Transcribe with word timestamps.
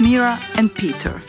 Mira 0.00 0.38
and 0.56 0.74
Peter. 0.74 1.20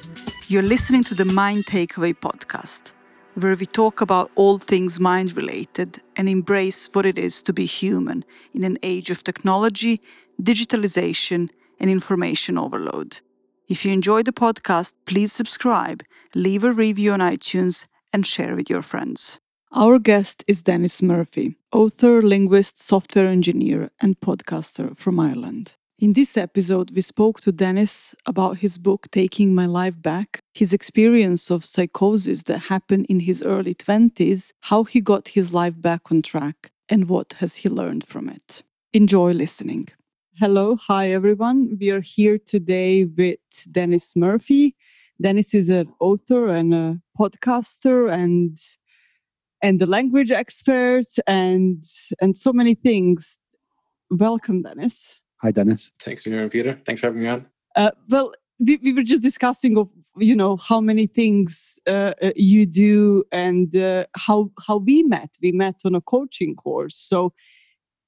You're 0.48 0.62
listening 0.64 1.04
to 1.04 1.14
the 1.14 1.26
Mind 1.26 1.66
Takeaway 1.66 2.14
podcast, 2.14 2.94
where 3.34 3.54
we 3.54 3.66
talk 3.66 4.00
about 4.00 4.32
all 4.36 4.60
things 4.60 4.98
mind 4.98 5.36
related 5.36 6.02
and 6.16 6.30
embrace 6.30 6.88
what 6.94 7.06
it 7.06 7.20
is 7.20 7.42
to 7.42 7.52
be 7.52 7.66
human 7.66 8.24
in 8.54 8.64
an 8.64 8.78
age 8.82 9.10
of 9.10 9.26
technology, 9.26 10.00
digitalization, 10.42 11.50
and 11.82 11.92
information 11.92 12.58
overload. 12.58 13.20
If 13.68 13.84
you 13.84 13.92
enjoy 13.92 14.24
the 14.24 14.32
podcast, 14.32 14.94
please 15.06 15.34
subscribe, 15.34 16.02
leave 16.34 16.64
a 16.64 16.72
review 16.72 17.12
on 17.12 17.20
iTunes, 17.20 17.88
and 18.14 18.26
share 18.26 18.56
with 18.56 18.70
your 18.70 18.82
friends. 18.82 19.42
Our 19.74 20.00
guest 20.00 20.46
is 20.48 20.62
Denis 20.62 21.02
Murphy, 21.02 21.58
author, 21.74 22.22
linguist, 22.22 22.80
software 22.80 23.28
engineer, 23.28 23.90
and 24.00 24.18
podcaster 24.22 24.96
from 24.96 25.20
Ireland. 25.20 25.76
In 26.02 26.14
this 26.14 26.36
episode, 26.36 26.90
we 26.96 27.02
spoke 27.02 27.42
to 27.42 27.52
Denis 27.52 28.16
about 28.26 28.58
his 28.58 28.80
book 28.80 29.06
Taking 29.12 29.54
My 29.54 29.68
Life 29.68 30.02
Back, 30.02 30.40
his 30.56 30.74
experience 30.74 31.52
of 31.52 31.64
psychosis 31.64 32.42
that 32.46 32.58
happened 32.58 33.06
in 33.08 33.20
his 33.20 33.44
early 33.44 33.76
20s, 33.76 34.52
how 34.62 34.84
he 34.84 35.00
got 35.00 35.28
his 35.28 35.54
life 35.54 35.80
back 35.80 36.12
on 36.12 36.24
track, 36.24 36.72
and 36.90 37.08
what 37.08 37.34
has 37.34 37.56
he 37.56 37.70
learned 37.70 38.04
from 38.04 38.30
it. 38.30 38.64
Enjoy 38.94 39.32
listening. 39.32 39.90
Hello, 40.40 40.76
hi 40.78 41.12
everyone. 41.12 41.78
We 41.80 41.92
are 41.92 42.02
here 42.02 42.40
today 42.40 43.06
with 43.06 43.38
Denis 43.72 44.16
Murphy. 44.16 44.76
Denis 45.22 45.54
is 45.54 45.70
an 45.70 45.94
author 46.00 46.48
and 46.48 46.74
a 46.74 47.00
podcaster 47.16 48.12
and 48.12 48.58
and 49.62 49.80
the 49.80 49.86
language 49.86 50.32
expert 50.32 51.06
and 51.28 51.86
and 52.20 52.36
so 52.36 52.52
many 52.52 52.74
things. 52.74 53.38
Welcome, 54.10 54.64
Denis. 54.64 55.22
Hi, 55.42 55.52
Denis. 55.52 55.92
Thanks 56.00 56.24
for 56.24 56.30
hearing, 56.30 56.50
Peter. 56.50 56.80
Thanks 56.86 57.02
for 57.02 57.08
having 57.08 57.22
me 57.22 57.28
on. 57.28 57.48
Uh, 57.76 57.92
well, 58.10 58.32
we, 58.60 58.78
we 58.84 58.94
were 58.94 59.04
just 59.04 59.24
discussing 59.24 59.78
of 59.78 59.90
you 60.18 60.36
know 60.36 60.58
how 60.58 60.82
many 60.82 61.08
things 61.08 61.80
uh, 61.88 62.14
uh, 62.22 62.32
you 62.36 62.66
do 62.66 63.24
and 63.32 63.76
uh, 63.76 64.06
how 64.16 64.52
how 64.68 64.78
we 64.78 65.04
met. 65.04 65.30
We 65.42 65.52
met 65.52 65.76
on 65.84 65.96
a 65.96 66.02
coaching 66.02 66.56
course. 66.56 66.96
So, 66.96 67.34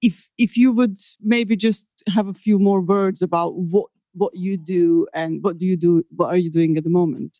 if 0.02 0.28
if 0.38 0.58
you 0.58 0.72
would 0.74 0.98
maybe 1.22 1.56
just 1.56 1.88
have 2.08 2.28
a 2.28 2.34
few 2.34 2.60
more 2.60 2.82
words 2.82 3.22
about 3.22 3.56
what 3.56 3.88
what 4.14 4.36
you 4.36 4.58
do 4.58 5.08
and 5.14 5.42
what 5.44 5.58
do 5.58 5.66
you 5.66 5.78
do, 5.78 6.04
what 6.16 6.28
are 6.28 6.38
you 6.38 6.52
doing 6.52 6.78
at 6.78 6.84
the 6.84 6.90
moment? 6.90 7.40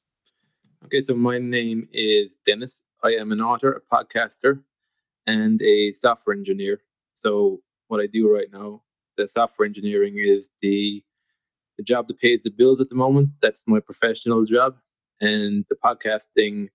Okay, 0.86 1.02
so 1.02 1.14
my 1.14 1.38
name 1.38 1.88
is 1.94 2.38
Denis. 2.46 2.82
I 3.04 3.10
am 3.10 3.32
an 3.32 3.42
author, 3.42 3.74
a 3.74 3.96
podcaster, 3.96 4.62
and 5.28 5.62
a 5.62 5.92
software 5.94 6.36
engineer. 6.36 6.82
So 7.14 7.62
what 7.88 8.02
I 8.02 8.08
do 8.08 8.34
right 8.34 8.52
now, 8.52 8.82
the 9.18 9.28
software 9.28 9.66
engineering 9.66 10.16
is 10.18 10.50
the 10.62 11.04
the 11.78 11.84
job 11.84 12.08
that 12.08 12.20
pays 12.20 12.44
the 12.44 12.52
bills 12.52 12.80
at 12.80 12.90
the 12.90 12.96
moment. 12.96 13.30
That's 13.42 13.64
my 13.68 13.80
professional 13.80 14.46
job, 14.46 14.78
and 15.22 15.66
the 15.70 15.76
podcasting 15.76 16.70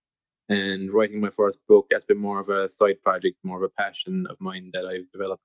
and 0.49 0.91
writing 0.93 1.21
my 1.21 1.31
first 1.31 1.59
book 1.69 1.87
that's 1.91 2.05
been 2.05 2.19
more 2.19 2.41
of 2.41 2.49
a 2.49 2.69
side 2.69 3.01
project, 3.03 3.37
more 3.45 3.59
of 3.59 3.63
a 3.63 3.83
passion 3.83 4.27
of 4.31 4.41
mine 4.41 4.71
that 4.73 4.87
I've 4.87 5.11
developed. 5.13 5.43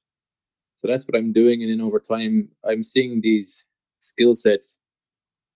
So 0.79 0.87
that's 0.87 1.05
what 1.05 1.15
I'm 1.15 1.33
doing, 1.33 1.61
and 1.61 1.71
then 1.71 1.81
over 1.81 1.99
time, 1.99 2.49
I'm 2.63 2.83
seeing 2.83 3.21
these 3.21 3.63
skill 4.01 4.35
sets 4.35 4.75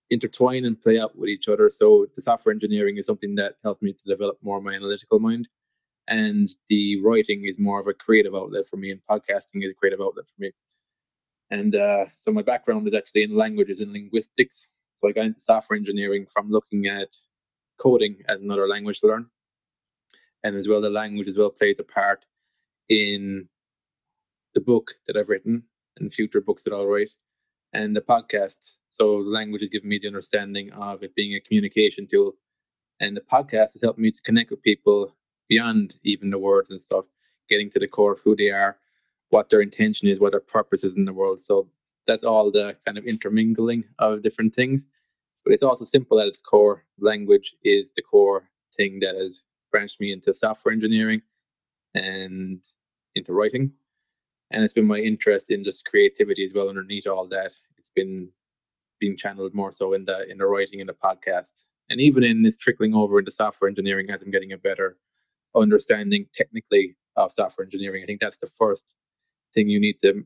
intertwine 0.10 0.66
and 0.66 0.80
play 0.82 1.00
out 1.00 1.18
with 1.18 1.30
each 1.30 1.48
other. 1.48 1.70
So 1.70 2.08
the 2.16 2.22
software 2.22 2.54
engineering 2.54 2.98
is 2.98 3.06
something 3.06 3.36
that 3.36 3.56
helps 3.64 3.82
me 3.82 3.94
to 3.94 4.04
develop 4.06 4.38
more 4.42 4.62
my 4.62 4.74
analytical 4.74 5.20
mind. 5.20 5.48
And 6.08 6.50
the 6.70 7.02
writing 7.02 7.44
is 7.46 7.60
more 7.60 7.82
of 7.82 7.88
a 7.88 7.94
creative 7.94 8.34
outlet 8.34 8.68
for 8.70 8.78
me, 8.78 8.92
and 8.92 9.02
podcasting 9.10 9.64
is 9.66 9.72
a 9.72 9.74
creative 9.74 10.00
outlet 10.00 10.26
for 10.26 10.42
me. 10.42 10.52
And 11.50 11.76
uh, 11.76 12.06
so 12.24 12.32
my 12.32 12.42
background 12.42 12.88
is 12.88 12.94
actually 12.94 13.24
in 13.24 13.36
languages 13.36 13.80
and 13.80 13.94
linguistics. 13.94 14.68
So 14.98 15.08
I 15.08 15.12
got 15.12 15.26
into 15.26 15.40
software 15.40 15.78
engineering 15.78 16.26
from 16.32 16.50
looking 16.50 16.88
at 16.88 17.10
coding 17.80 18.18
as 18.28 18.42
another 18.42 18.68
language 18.68 19.00
to 19.02 19.08
learn. 19.08 19.28
And 20.44 20.56
as 20.56 20.68
well, 20.68 20.82
the 20.82 20.90
language 20.90 21.28
as 21.28 21.38
well 21.38 21.50
plays 21.50 21.78
a 21.80 21.84
part 21.84 22.26
in 22.90 23.48
the 24.56 24.62
book 24.62 24.92
that 25.08 25.18
I've 25.18 25.30
written 25.30 25.64
and 26.00 26.14
future 26.14 26.42
books 26.42 26.64
that 26.64 26.74
I'll 26.74 26.88
write 26.88 27.12
and 27.74 27.96
the 27.96 28.02
podcast 28.02 28.58
so 28.98 29.24
the 29.24 29.30
language 29.30 29.62
has 29.62 29.70
given 29.70 29.90
me 29.90 30.00
the 30.02 30.08
understanding 30.08 30.72
of 30.72 31.04
it 31.04 31.14
being 31.14 31.36
a 31.36 31.40
communication 31.40 32.08
tool. 32.08 32.34
And 33.00 33.16
the 33.16 33.22
podcast 33.22 33.74
has 33.74 33.82
helped 33.84 34.00
me 34.00 34.12
to 34.12 34.22
connect 34.24 34.50
with 34.50 34.64
people 34.64 35.16
beyond 35.48 35.96
even 36.04 36.32
the 36.32 36.40
words 36.40 36.72
and 36.72 36.82
stuff, 36.82 37.06
getting 37.48 37.70
to 37.72 37.80
the 37.80 37.88
core 37.88 38.14
of 38.14 38.20
who 38.24 38.36
they 38.36 38.50
are, 38.50 38.78
what 39.30 39.50
their 39.50 39.62
intention 39.62 40.08
is, 40.08 40.20
what 40.20 40.32
their 40.32 40.40
purpose 40.40 40.84
is 40.84 40.96
in 40.96 41.06
the 41.06 41.14
world. 41.14 41.42
So 41.42 41.68
that's 42.06 42.24
all 42.24 42.52
the 42.52 42.76
kind 42.86 42.98
of 42.98 43.06
intermingling 43.06 43.84
of 44.00 44.24
different 44.24 44.56
things. 44.56 44.86
But 45.44 45.54
it's 45.54 45.64
also 45.64 45.86
simple 45.86 46.20
at 46.20 46.28
its 46.28 46.42
core. 46.42 46.84
Language 47.00 47.56
is 47.64 47.92
the 47.96 48.02
core 48.02 48.50
thing 48.76 49.00
that 49.02 49.16
has 49.16 49.42
branched 49.72 50.00
me 50.00 50.12
into 50.12 50.34
software 50.34 50.74
engineering 50.74 51.22
and 51.96 52.60
into 53.16 53.34
writing. 53.34 53.72
And 54.52 54.64
it's 54.64 54.74
been 54.74 54.88
my 54.88 55.00
interest 55.00 55.48
in 55.50 55.64
just 55.64 55.86
creativity 55.86 56.46
as 56.46 56.54
well 56.54 56.70
underneath 56.70 57.08
all 57.08 57.28
that. 57.28 57.52
It's 57.78 57.92
been 57.96 58.30
being 59.00 59.18
channeled 59.18 59.54
more 59.54 59.72
so 59.72 59.94
in 59.94 60.06
the 60.06 60.30
in 60.30 60.38
the 60.38 60.46
writing 60.46 60.80
in 60.80 60.88
the 60.88 60.94
podcast 60.94 61.52
and 61.90 62.00
even 62.02 62.24
in 62.24 62.44
this 62.44 62.58
trickling 62.58 62.94
over 62.94 63.20
into 63.20 63.32
software 63.32 63.70
engineering 63.70 64.10
as 64.10 64.22
i'm 64.22 64.32
getting 64.32 64.54
a 64.54 64.58
better 64.58 64.98
understanding 65.56 66.26
technically 66.36 66.96
of 67.16 67.32
software 67.32 67.66
engineering 67.66 68.04
i 68.04 68.06
think 68.06 68.20
that's 68.20 68.38
the 68.38 68.50
first 68.58 68.86
thing 69.54 69.70
you 69.70 69.80
need 69.80 69.98
to 70.04 70.24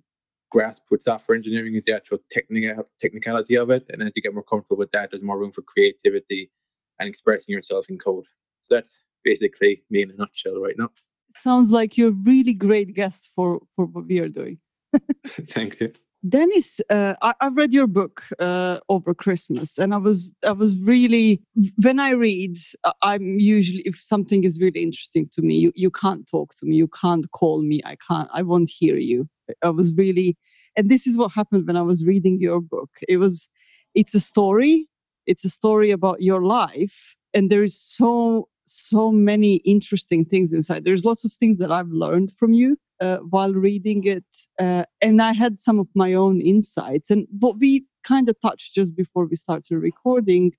grasp 0.49 0.83
with 0.91 1.01
software 1.01 1.35
engineering 1.35 1.75
is 1.75 1.85
the 1.85 1.95
actual 1.95 2.17
technical 2.29 2.87
technicality 2.99 3.55
of 3.55 3.69
it. 3.69 3.85
And 3.89 4.01
as 4.03 4.11
you 4.15 4.21
get 4.21 4.33
more 4.33 4.43
comfortable 4.43 4.77
with 4.77 4.91
that 4.91 5.11
there's 5.11 5.23
more 5.23 5.39
room 5.39 5.51
for 5.51 5.61
creativity 5.61 6.51
and 6.99 7.07
expressing 7.07 7.53
yourself 7.53 7.89
in 7.89 7.97
code. 7.97 8.25
So 8.63 8.75
that's 8.75 8.93
basically 9.23 9.83
me 9.89 10.03
in 10.03 10.11
a 10.11 10.15
nutshell 10.15 10.59
right 10.61 10.75
now. 10.77 10.89
Sounds 11.35 11.71
like 11.71 11.97
you're 11.97 12.09
a 12.09 12.23
really 12.23 12.53
great 12.53 12.93
guest 12.93 13.31
for 13.35 13.61
for 13.75 13.85
what 13.85 14.07
we 14.07 14.19
are 14.19 14.29
doing. 14.29 14.59
Thank 15.25 15.79
you 15.79 15.93
Denis, 16.29 16.79
uh, 16.91 17.15
I, 17.23 17.33
I, 17.41 17.47
read 17.47 17.73
your 17.73 17.87
book 17.87 18.23
uh, 18.39 18.79
over 18.89 19.11
Christmas, 19.11 19.79
and 19.79 19.91
I 19.91 19.97
was 19.97 20.33
I 20.45 20.51
was 20.51 20.77
really 20.77 21.41
when 21.81 21.99
I 21.99 22.11
read, 22.11 22.57
I'm 23.01 23.39
usually 23.39 23.81
if 23.85 23.99
something 23.99 24.43
is 24.43 24.59
really 24.59 24.83
interesting 24.83 25.27
to 25.33 25.41
me, 25.41 25.55
you 25.55 25.71
you 25.75 25.89
can't 25.89 26.29
talk 26.29 26.53
to 26.57 26.65
me, 26.67 26.75
you 26.75 26.87
can't 26.87 27.25
call 27.31 27.63
me, 27.63 27.81
I 27.85 27.97
can't, 28.07 28.29
I 28.31 28.43
won't 28.43 28.69
hear 28.69 28.97
you. 28.97 29.27
I 29.63 29.69
was 29.69 29.93
really, 29.95 30.37
and 30.77 30.89
this 30.89 31.07
is 31.07 31.17
what 31.17 31.31
happened 31.31 31.65
when 31.65 31.75
I 31.75 31.81
was 31.81 32.05
reading 32.05 32.39
your 32.39 32.61
book. 32.61 32.91
It 33.09 33.17
was, 33.17 33.49
it's 33.95 34.13
a 34.13 34.19
story, 34.19 34.87
it's 35.25 35.43
a 35.43 35.49
story 35.49 35.89
about 35.89 36.21
your 36.21 36.43
life, 36.43 37.15
and 37.33 37.49
there 37.49 37.63
is 37.63 37.79
so 37.79 38.47
so 38.65 39.11
many 39.11 39.55
interesting 39.55 40.23
things 40.23 40.53
inside. 40.53 40.83
There's 40.85 41.03
lots 41.03 41.25
of 41.25 41.33
things 41.33 41.57
that 41.57 41.71
I've 41.71 41.89
learned 41.89 42.31
from 42.37 42.53
you 42.53 42.77
uh, 43.01 43.17
while 43.17 43.53
reading 43.53 44.05
it, 44.05 44.23
uh, 44.59 44.83
and 45.01 45.21
I 45.21 45.33
had 45.33 45.59
some 45.59 45.79
of 45.79 45.87
my 45.95 46.13
own 46.13 46.39
insights. 46.39 47.09
And 47.09 47.27
what 47.39 47.57
we 47.57 47.83
kind 48.03 48.29
of 48.29 48.39
touched 48.41 48.75
just 48.75 48.95
before 48.95 49.25
we 49.25 49.35
started 49.35 49.75
recording 49.75 50.53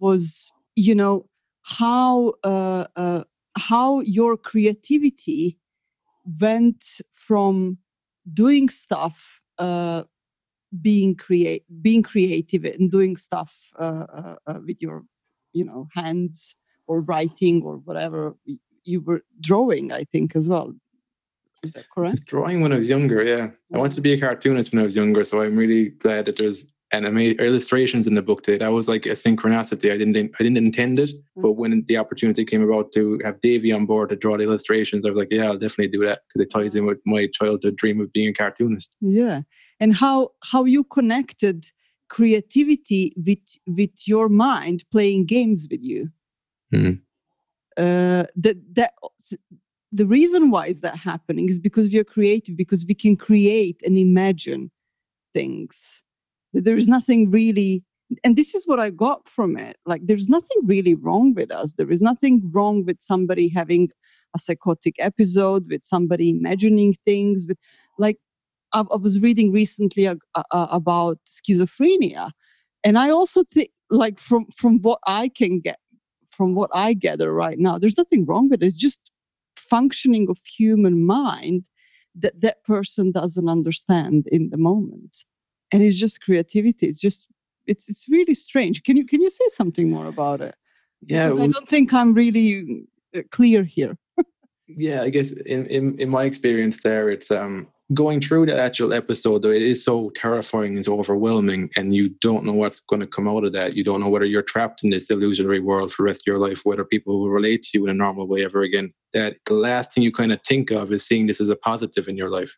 was, 0.00 0.50
you 0.74 0.94
know, 0.94 1.26
how 1.62 2.34
uh, 2.44 2.86
uh 2.96 3.24
how 3.56 4.00
your 4.00 4.36
creativity 4.36 5.58
went 6.40 6.84
from 7.14 7.78
doing 8.32 8.68
stuff, 8.68 9.40
uh, 9.58 10.02
being 10.80 11.14
create, 11.14 11.64
being 11.80 12.02
creative, 12.02 12.64
and 12.64 12.90
doing 12.90 13.16
stuff 13.16 13.56
uh, 13.78 14.34
with 14.66 14.76
your, 14.80 15.04
you 15.52 15.64
know, 15.64 15.88
hands 15.94 16.54
or 16.86 17.00
writing 17.00 17.62
or 17.62 17.76
whatever 17.78 18.36
you 18.84 19.00
were 19.00 19.22
drawing. 19.40 19.92
I 19.92 20.04
think 20.04 20.34
as 20.34 20.48
well 20.48 20.72
is 21.62 21.72
that 21.72 21.86
correct? 21.90 22.24
drawing 22.26 22.60
when 22.60 22.72
I 22.72 22.76
was 22.76 22.88
younger, 22.88 23.22
yeah. 23.22 23.48
I 23.74 23.78
wanted 23.78 23.94
to 23.94 24.00
be 24.00 24.12
a 24.12 24.20
cartoonist 24.20 24.72
when 24.72 24.80
I 24.80 24.84
was 24.84 24.96
younger, 24.96 25.24
so 25.24 25.42
I'm 25.42 25.56
really 25.56 25.90
glad 25.90 26.26
that 26.26 26.36
there's 26.36 26.66
anime 26.90 27.18
illustrations 27.18 28.06
in 28.06 28.14
the 28.14 28.22
book 28.22 28.44
that 28.44 28.60
that 28.60 28.68
was 28.68 28.88
like 28.88 29.06
a 29.06 29.10
synchronicity. 29.10 29.92
I 29.92 29.98
didn't 29.98 30.16
I 30.16 30.42
didn't 30.42 30.56
intend 30.56 30.98
it, 30.98 31.10
mm-hmm. 31.10 31.42
but 31.42 31.52
when 31.52 31.84
the 31.86 31.96
opportunity 31.96 32.44
came 32.44 32.62
about 32.62 32.92
to 32.92 33.20
have 33.24 33.40
Davey 33.40 33.72
on 33.72 33.86
board 33.86 34.08
to 34.10 34.16
draw 34.16 34.36
the 34.36 34.44
illustrations, 34.44 35.04
I 35.04 35.10
was 35.10 35.18
like, 35.18 35.28
yeah, 35.30 35.46
I'll 35.46 35.58
definitely 35.58 35.88
do 35.88 36.04
that 36.04 36.22
because 36.28 36.46
it 36.46 36.50
ties 36.50 36.74
in 36.74 36.86
with 36.86 36.98
my 37.04 37.28
childhood 37.32 37.76
dream 37.76 38.00
of 38.00 38.12
being 38.12 38.28
a 38.28 38.32
cartoonist. 38.32 38.96
Yeah, 39.00 39.42
and 39.80 39.94
how 39.94 40.30
how 40.42 40.64
you 40.64 40.84
connected 40.84 41.66
creativity 42.08 43.12
with 43.16 43.38
with 43.66 43.90
your 44.06 44.28
mind 44.28 44.84
playing 44.90 45.26
games 45.26 45.68
with 45.70 45.82
you. 45.82 46.10
Mm-hmm. 46.72 47.02
Uh, 47.82 48.24
that 48.36 48.56
that 48.72 48.94
the 49.92 50.06
reason 50.06 50.50
why 50.50 50.66
is 50.66 50.80
that 50.82 50.96
happening 50.96 51.48
is 51.48 51.58
because 51.58 51.88
we 51.88 51.98
are 51.98 52.04
creative 52.04 52.56
because 52.56 52.84
we 52.86 52.94
can 52.94 53.16
create 53.16 53.80
and 53.84 53.96
imagine 53.98 54.70
things. 55.34 56.02
There's 56.52 56.88
nothing 56.88 57.30
really 57.30 57.82
and 58.24 58.38
this 58.38 58.54
is 58.54 58.66
what 58.66 58.80
i 58.80 58.88
got 58.88 59.28
from 59.28 59.58
it. 59.58 59.76
Like 59.84 60.00
there's 60.06 60.28
nothing 60.28 60.58
really 60.64 60.94
wrong 60.94 61.34
with 61.34 61.50
us. 61.50 61.74
There 61.74 61.92
is 61.92 62.00
nothing 62.00 62.40
wrong 62.52 62.84
with 62.86 63.00
somebody 63.00 63.48
having 63.48 63.90
a 64.34 64.38
psychotic 64.38 64.94
episode 64.98 65.68
with 65.68 65.84
somebody 65.84 66.30
imagining 66.30 66.94
things 67.06 67.46
with 67.48 67.58
like 67.98 68.18
i, 68.74 68.80
I 68.80 68.96
was 68.96 69.20
reading 69.20 69.52
recently 69.52 70.06
uh, 70.06 70.16
uh, 70.34 70.66
about 70.70 71.18
schizophrenia 71.26 72.30
and 72.84 72.98
I 72.98 73.10
also 73.10 73.44
think, 73.44 73.70
like 73.90 74.18
from 74.18 74.46
from 74.56 74.80
what 74.82 75.00
I 75.06 75.28
can 75.28 75.60
get, 75.60 75.78
from 76.30 76.54
what 76.54 76.70
I 76.72 76.94
gather 76.94 77.32
right 77.32 77.58
now, 77.58 77.78
there's 77.78 77.96
nothing 77.96 78.24
wrong 78.26 78.48
with 78.48 78.62
it. 78.62 78.66
It's 78.66 78.76
just 78.76 79.10
functioning 79.70 80.28
of 80.28 80.38
human 80.44 81.04
mind 81.04 81.64
that 82.14 82.40
that 82.40 82.64
person 82.64 83.12
doesn't 83.12 83.48
understand 83.48 84.26
in 84.32 84.50
the 84.50 84.56
moment, 84.56 85.24
and 85.72 85.82
it's 85.82 85.96
just 85.96 86.20
creativity. 86.20 86.86
It's 86.88 86.98
just 86.98 87.28
it's 87.66 87.88
it's 87.88 88.08
really 88.08 88.34
strange. 88.34 88.82
Can 88.82 88.96
you 88.96 89.04
can 89.04 89.20
you 89.20 89.30
say 89.30 89.46
something 89.48 89.90
more 89.90 90.06
about 90.06 90.40
it? 90.40 90.54
Yeah, 91.06 91.26
Because 91.26 91.38
I 91.38 91.46
don't 91.46 91.68
think 91.68 91.92
I'm 91.92 92.14
really 92.14 92.84
uh, 93.16 93.20
clear 93.30 93.62
here. 93.62 93.96
yeah 94.68 95.00
i 95.00 95.08
guess 95.08 95.30
in, 95.30 95.66
in 95.66 95.98
in 95.98 96.08
my 96.08 96.24
experience 96.24 96.80
there 96.82 97.08
it's 97.08 97.30
um 97.30 97.66
going 97.94 98.20
through 98.20 98.44
that 98.44 98.58
actual 98.58 98.92
episode 98.92 99.40
though 99.40 99.50
it 99.50 99.62
is 99.62 99.82
so 99.82 100.10
terrifying 100.10 100.76
it's 100.76 100.88
overwhelming 100.88 101.70
and 101.74 101.94
you 101.94 102.10
don't 102.20 102.44
know 102.44 102.52
what's 102.52 102.80
going 102.80 103.00
to 103.00 103.06
come 103.06 103.26
out 103.26 103.44
of 103.44 103.52
that. 103.54 103.74
You 103.74 103.82
don't 103.82 104.00
know 104.00 104.10
whether 104.10 104.26
you're 104.26 104.42
trapped 104.42 104.84
in 104.84 104.90
this 104.90 105.08
illusionary 105.08 105.60
world 105.60 105.92
for 105.92 106.02
the 106.02 106.06
rest 106.06 106.22
of 106.22 106.26
your 106.26 106.38
life 106.38 106.60
whether 106.64 106.84
people 106.84 107.18
will 107.18 107.30
relate 107.30 107.62
to 107.62 107.70
you 107.74 107.84
in 107.84 107.90
a 107.90 107.94
normal 107.94 108.26
way 108.26 108.44
ever 108.44 108.62
again. 108.62 108.92
That 109.14 109.36
the 109.46 109.54
last 109.54 109.92
thing 109.92 110.04
you 110.04 110.12
kind 110.12 110.32
of 110.32 110.40
think 110.42 110.70
of 110.70 110.92
is 110.92 111.06
seeing 111.06 111.26
this 111.26 111.40
as 111.40 111.48
a 111.48 111.56
positive 111.56 112.08
in 112.08 112.16
your 112.16 112.30
life. 112.30 112.54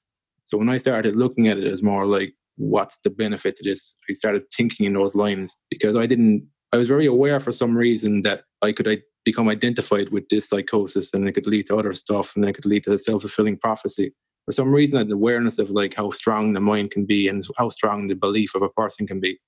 So 0.47 0.59
when 0.59 0.69
i 0.69 0.79
started 0.79 1.15
looking 1.15 1.47
at 1.47 1.59
it 1.59 1.73
as 1.73 1.83
more 1.83 2.07
like 2.07 2.35
what's 2.57 2.99
the 3.05 3.11
benefit 3.11 3.57
to 3.57 3.63
this? 3.65 3.95
I 4.09 4.15
started 4.15 4.43
thinking 4.57 4.87
in 4.87 4.95
those 4.95 5.15
lines 5.15 5.55
because 5.71 5.97
i 5.97 6.07
didn't 6.07 6.47
i 6.73 6.77
was 6.77 6.89
very 6.89 7.07
aware 7.07 7.39
for 7.39 7.53
some 7.53 7.77
reason 7.77 8.23
that 8.23 8.43
i 8.63 8.73
could 8.73 8.89
I, 8.89 8.99
become 9.25 9.49
identified 9.49 10.09
with 10.09 10.29
this 10.29 10.49
psychosis 10.49 11.13
and 11.13 11.29
it 11.29 11.33
could 11.33 11.47
lead 11.47 11.67
to 11.69 11.77
other 11.77 11.93
stuff 11.93 12.35
and 12.35 12.45
it 12.45 12.55
could 12.55 12.67
lead 12.67 12.85
to 12.85 12.93
a 12.93 12.99
self-fulfilling 12.99 13.59
prophecy 13.59 14.13
for 14.45 14.53
some 14.53 14.73
reason 14.73 14.99
had 14.99 15.11
awareness 15.11 15.59
of 15.59 15.71
like 15.71 15.95
how 15.95 16.11
strong 16.11 16.53
the 16.53 16.61
mind 16.61 16.91
can 16.91 17.07
be 17.07 17.29
and 17.29 17.47
how 17.57 17.69
strong 17.69 18.09
the 18.09 18.15
belief 18.15 18.55
of 18.55 18.63
a 18.63 18.69
person 18.71 19.07
can 19.07 19.21
be. 19.21 19.39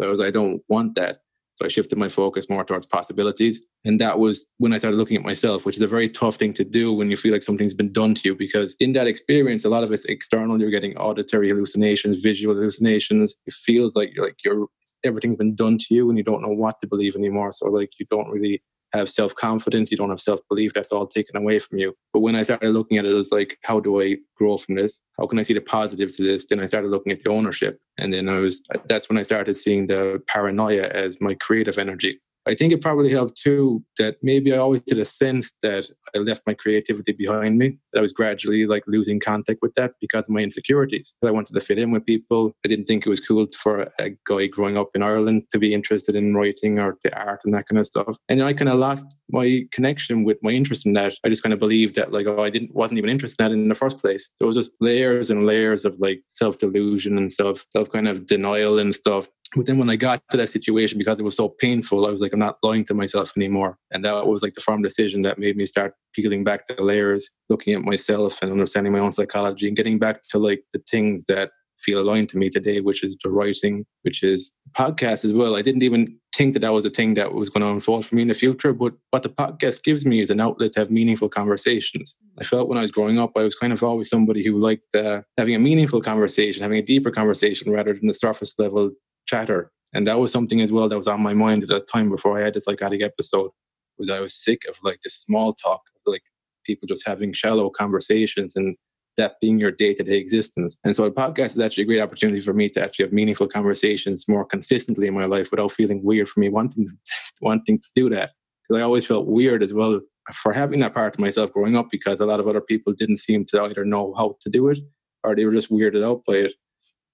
So 0.00 0.08
I 0.08 0.10
was 0.10 0.20
I 0.20 0.30
don't 0.30 0.62
want 0.68 0.94
that. 0.96 1.20
So 1.54 1.66
I 1.66 1.68
shifted 1.68 1.98
my 1.98 2.08
focus 2.08 2.48
more 2.48 2.64
towards 2.64 2.86
possibilities. 2.86 3.60
And 3.84 4.00
that 4.00 4.18
was 4.18 4.46
when 4.56 4.72
I 4.72 4.78
started 4.78 4.96
looking 4.96 5.16
at 5.16 5.22
myself 5.22 5.66
which 5.66 5.76
is 5.76 5.82
a 5.82 5.88
very 5.88 6.08
tough 6.08 6.36
thing 6.36 6.54
to 6.54 6.64
do 6.64 6.92
when 6.92 7.10
you 7.10 7.16
feel 7.16 7.32
like 7.32 7.42
something's 7.42 7.74
been 7.74 7.92
done 7.92 8.14
to 8.14 8.22
you 8.24 8.34
because 8.34 8.74
in 8.80 8.92
that 8.92 9.06
experience 9.06 9.64
a 9.64 9.68
lot 9.68 9.84
of 9.84 9.92
it's 9.92 10.06
external. 10.06 10.60
You're 10.60 10.70
getting 10.70 10.96
auditory 10.96 11.48
hallucinations 11.50 12.20
visual 12.20 12.54
hallucinations. 12.54 13.34
It 13.46 13.54
feels 13.54 13.94
like 13.94 14.14
you're 14.14 14.24
like 14.24 14.36
you're 14.44 14.66
everything's 15.04 15.36
been 15.36 15.54
done 15.54 15.78
to 15.78 15.94
you 15.94 16.08
and 16.08 16.18
you 16.18 16.24
don't 16.24 16.42
know 16.42 16.48
what 16.48 16.80
to 16.80 16.86
believe 16.86 17.14
anymore. 17.14 17.52
So 17.52 17.68
like 17.68 17.90
you 17.98 18.06
don't 18.10 18.30
really 18.30 18.62
have 18.92 19.08
self 19.08 19.34
confidence, 19.34 19.90
you 19.90 19.96
don't 19.96 20.10
have 20.10 20.20
self 20.20 20.40
belief. 20.48 20.72
That's 20.72 20.92
all 20.92 21.06
taken 21.06 21.36
away 21.36 21.58
from 21.58 21.78
you. 21.78 21.94
But 22.12 22.20
when 22.20 22.36
I 22.36 22.42
started 22.42 22.70
looking 22.70 22.98
at 22.98 23.04
it 23.04 23.14
as 23.14 23.30
like, 23.32 23.58
how 23.62 23.80
do 23.80 24.00
I 24.00 24.16
grow 24.36 24.56
from 24.56 24.74
this? 24.74 25.00
How 25.18 25.26
can 25.26 25.38
I 25.38 25.42
see 25.42 25.54
the 25.54 25.60
positive 25.60 26.14
to 26.16 26.22
this? 26.22 26.46
Then 26.46 26.60
I 26.60 26.66
started 26.66 26.88
looking 26.88 27.12
at 27.12 27.22
the 27.22 27.30
ownership. 27.30 27.78
And 27.98 28.12
then 28.12 28.28
I 28.28 28.38
was, 28.38 28.62
that's 28.88 29.08
when 29.08 29.18
I 29.18 29.22
started 29.22 29.56
seeing 29.56 29.86
the 29.86 30.22
paranoia 30.26 30.88
as 30.88 31.16
my 31.20 31.34
creative 31.34 31.78
energy. 31.78 32.20
I 32.50 32.56
think 32.56 32.72
it 32.72 32.82
probably 32.82 33.12
helped 33.12 33.40
too 33.40 33.80
that 33.98 34.16
maybe 34.22 34.52
I 34.52 34.56
always 34.56 34.82
had 34.88 34.98
a 34.98 35.04
sense 35.04 35.52
that 35.62 35.86
I 36.16 36.18
left 36.18 36.42
my 36.48 36.54
creativity 36.54 37.12
behind 37.12 37.58
me, 37.58 37.78
that 37.92 38.00
I 38.00 38.02
was 38.02 38.12
gradually 38.12 38.66
like 38.66 38.82
losing 38.88 39.20
contact 39.20 39.60
with 39.62 39.72
that 39.76 39.92
because 40.00 40.24
of 40.24 40.30
my 40.30 40.40
insecurities. 40.40 41.14
That 41.22 41.28
I 41.28 41.30
wanted 41.30 41.52
to 41.54 41.60
fit 41.60 41.78
in 41.78 41.92
with 41.92 42.04
people. 42.04 42.52
I 42.64 42.68
didn't 42.68 42.86
think 42.86 43.06
it 43.06 43.08
was 43.08 43.20
cool 43.20 43.46
for 43.56 43.88
a 44.00 44.10
guy 44.26 44.48
growing 44.48 44.76
up 44.76 44.90
in 44.96 45.02
Ireland 45.04 45.44
to 45.52 45.60
be 45.60 45.72
interested 45.72 46.16
in 46.16 46.34
writing 46.34 46.80
or 46.80 46.98
the 47.04 47.16
art 47.16 47.42
and 47.44 47.54
that 47.54 47.68
kind 47.68 47.78
of 47.78 47.86
stuff. 47.86 48.16
And 48.28 48.42
I 48.42 48.52
kind 48.52 48.68
of 48.68 48.80
lost 48.80 49.16
my 49.30 49.62
connection 49.70 50.24
with 50.24 50.38
my 50.42 50.50
interest 50.50 50.86
in 50.86 50.94
that. 50.94 51.14
I 51.24 51.28
just 51.28 51.44
kind 51.44 51.52
of 51.52 51.60
believed 51.60 51.94
that 51.94 52.10
like, 52.10 52.26
oh, 52.26 52.42
I 52.42 52.50
didn't 52.50 52.74
wasn't 52.74 52.98
even 52.98 53.10
interested 53.10 53.44
in 53.44 53.52
that 53.52 53.54
in 53.54 53.68
the 53.68 53.76
first 53.76 53.98
place. 54.00 54.28
So 54.36 54.46
it 54.46 54.48
was 54.48 54.56
just 54.56 54.72
layers 54.80 55.30
and 55.30 55.46
layers 55.46 55.84
of 55.84 55.94
like 56.00 56.20
self 56.26 56.58
delusion 56.58 57.16
and 57.16 57.32
self 57.32 57.64
self 57.76 57.92
kind 57.92 58.08
of 58.08 58.26
denial 58.26 58.80
and 58.80 58.92
stuff 58.92 59.28
but 59.54 59.66
then 59.66 59.78
when 59.78 59.90
I 59.90 59.96
got 59.96 60.22
to 60.30 60.36
that 60.36 60.48
situation, 60.48 60.98
because 60.98 61.18
it 61.18 61.24
was 61.24 61.36
so 61.36 61.48
painful, 61.48 62.06
I 62.06 62.10
was 62.10 62.20
like, 62.20 62.32
I'm 62.32 62.38
not 62.38 62.58
lying 62.62 62.84
to 62.86 62.94
myself 62.94 63.32
anymore. 63.36 63.78
And 63.90 64.04
that 64.04 64.26
was 64.26 64.42
like 64.42 64.54
the 64.54 64.60
firm 64.60 64.80
decision 64.80 65.22
that 65.22 65.38
made 65.38 65.56
me 65.56 65.66
start 65.66 65.94
peeling 66.14 66.44
back 66.44 66.68
the 66.68 66.80
layers, 66.82 67.28
looking 67.48 67.74
at 67.74 67.82
myself 67.82 68.40
and 68.42 68.52
understanding 68.52 68.92
my 68.92 69.00
own 69.00 69.12
psychology 69.12 69.66
and 69.66 69.76
getting 69.76 69.98
back 69.98 70.20
to 70.30 70.38
like 70.38 70.62
the 70.72 70.80
things 70.90 71.24
that 71.26 71.50
feel 71.80 72.00
aligned 72.00 72.28
to 72.28 72.36
me 72.36 72.50
today, 72.50 72.80
which 72.80 73.02
is 73.02 73.16
the 73.24 73.30
writing, 73.30 73.84
which 74.02 74.22
is 74.22 74.52
podcast 74.78 75.24
as 75.24 75.32
well. 75.32 75.56
I 75.56 75.62
didn't 75.62 75.82
even 75.82 76.16
think 76.36 76.52
that 76.52 76.60
that 76.60 76.72
was 76.72 76.84
a 76.84 76.90
thing 76.90 77.14
that 77.14 77.32
was 77.32 77.48
going 77.48 77.62
to 77.62 77.70
unfold 77.70 78.06
for 78.06 78.14
me 78.14 78.22
in 78.22 78.28
the 78.28 78.34
future. 78.34 78.72
But 78.72 78.92
what 79.10 79.22
the 79.22 79.30
podcast 79.30 79.82
gives 79.82 80.04
me 80.04 80.20
is 80.20 80.30
an 80.30 80.40
outlet 80.40 80.74
to 80.74 80.80
have 80.80 80.90
meaningful 80.90 81.28
conversations. 81.28 82.16
I 82.38 82.44
felt 82.44 82.68
when 82.68 82.78
I 82.78 82.82
was 82.82 82.90
growing 82.90 83.18
up, 83.18 83.32
I 83.34 83.42
was 83.42 83.54
kind 83.54 83.72
of 83.72 83.82
always 83.82 84.10
somebody 84.10 84.44
who 84.44 84.58
liked 84.58 84.94
uh, 84.94 85.22
having 85.38 85.54
a 85.54 85.58
meaningful 85.58 86.00
conversation, 86.00 86.62
having 86.62 86.78
a 86.78 86.82
deeper 86.82 87.10
conversation 87.10 87.72
rather 87.72 87.94
than 87.94 88.06
the 88.06 88.14
surface 88.14 88.54
level 88.58 88.90
chatter. 89.30 89.70
And 89.94 90.06
that 90.06 90.18
was 90.18 90.32
something 90.32 90.60
as 90.60 90.72
well 90.72 90.88
that 90.88 90.98
was 90.98 91.08
on 91.08 91.22
my 91.22 91.34
mind 91.34 91.62
at 91.62 91.68
that 91.70 91.88
time 91.88 92.10
before 92.10 92.38
I 92.38 92.42
had 92.42 92.54
this 92.54 92.64
psychotic 92.64 93.02
episode. 93.02 93.50
Was 93.98 94.10
I 94.10 94.20
was 94.20 94.34
sick 94.34 94.62
of 94.68 94.76
like 94.82 94.98
this 95.04 95.14
small 95.14 95.52
talk, 95.54 95.82
like 96.06 96.22
people 96.64 96.86
just 96.86 97.06
having 97.06 97.32
shallow 97.32 97.70
conversations 97.70 98.56
and 98.56 98.76
that 99.16 99.34
being 99.40 99.58
your 99.58 99.70
day-to-day 99.70 100.16
existence. 100.16 100.78
And 100.84 100.94
so 100.96 101.04
a 101.04 101.10
podcast 101.10 101.56
is 101.56 101.58
actually 101.58 101.82
a 101.82 101.86
great 101.86 102.00
opportunity 102.00 102.40
for 102.40 102.54
me 102.54 102.68
to 102.70 102.82
actually 102.82 103.04
have 103.04 103.12
meaningful 103.12 103.48
conversations 103.48 104.26
more 104.28 104.44
consistently 104.44 105.06
in 105.08 105.14
my 105.14 105.26
life 105.26 105.50
without 105.50 105.72
feeling 105.72 106.02
weird 106.02 106.28
for 106.28 106.40
me 106.40 106.48
wanting 106.48 106.88
wanting 107.40 107.78
to 107.78 107.88
do 107.94 108.08
that. 108.10 108.30
Because 108.62 108.80
I 108.80 108.84
always 108.84 109.04
felt 109.04 109.26
weird 109.26 109.62
as 109.62 109.74
well 109.74 110.00
for 110.32 110.52
having 110.52 110.80
that 110.80 110.94
part 110.94 111.14
of 111.14 111.20
myself 111.20 111.52
growing 111.52 111.76
up 111.76 111.88
because 111.90 112.20
a 112.20 112.26
lot 112.26 112.40
of 112.40 112.48
other 112.48 112.60
people 112.60 112.92
didn't 112.92 113.18
seem 113.18 113.44
to 113.46 113.62
either 113.62 113.84
know 113.84 114.14
how 114.16 114.36
to 114.40 114.50
do 114.50 114.68
it 114.68 114.78
or 115.24 115.34
they 115.34 115.44
were 115.44 115.52
just 115.52 115.70
weirded 115.70 116.04
out 116.04 116.22
by 116.26 116.34
it. 116.34 116.52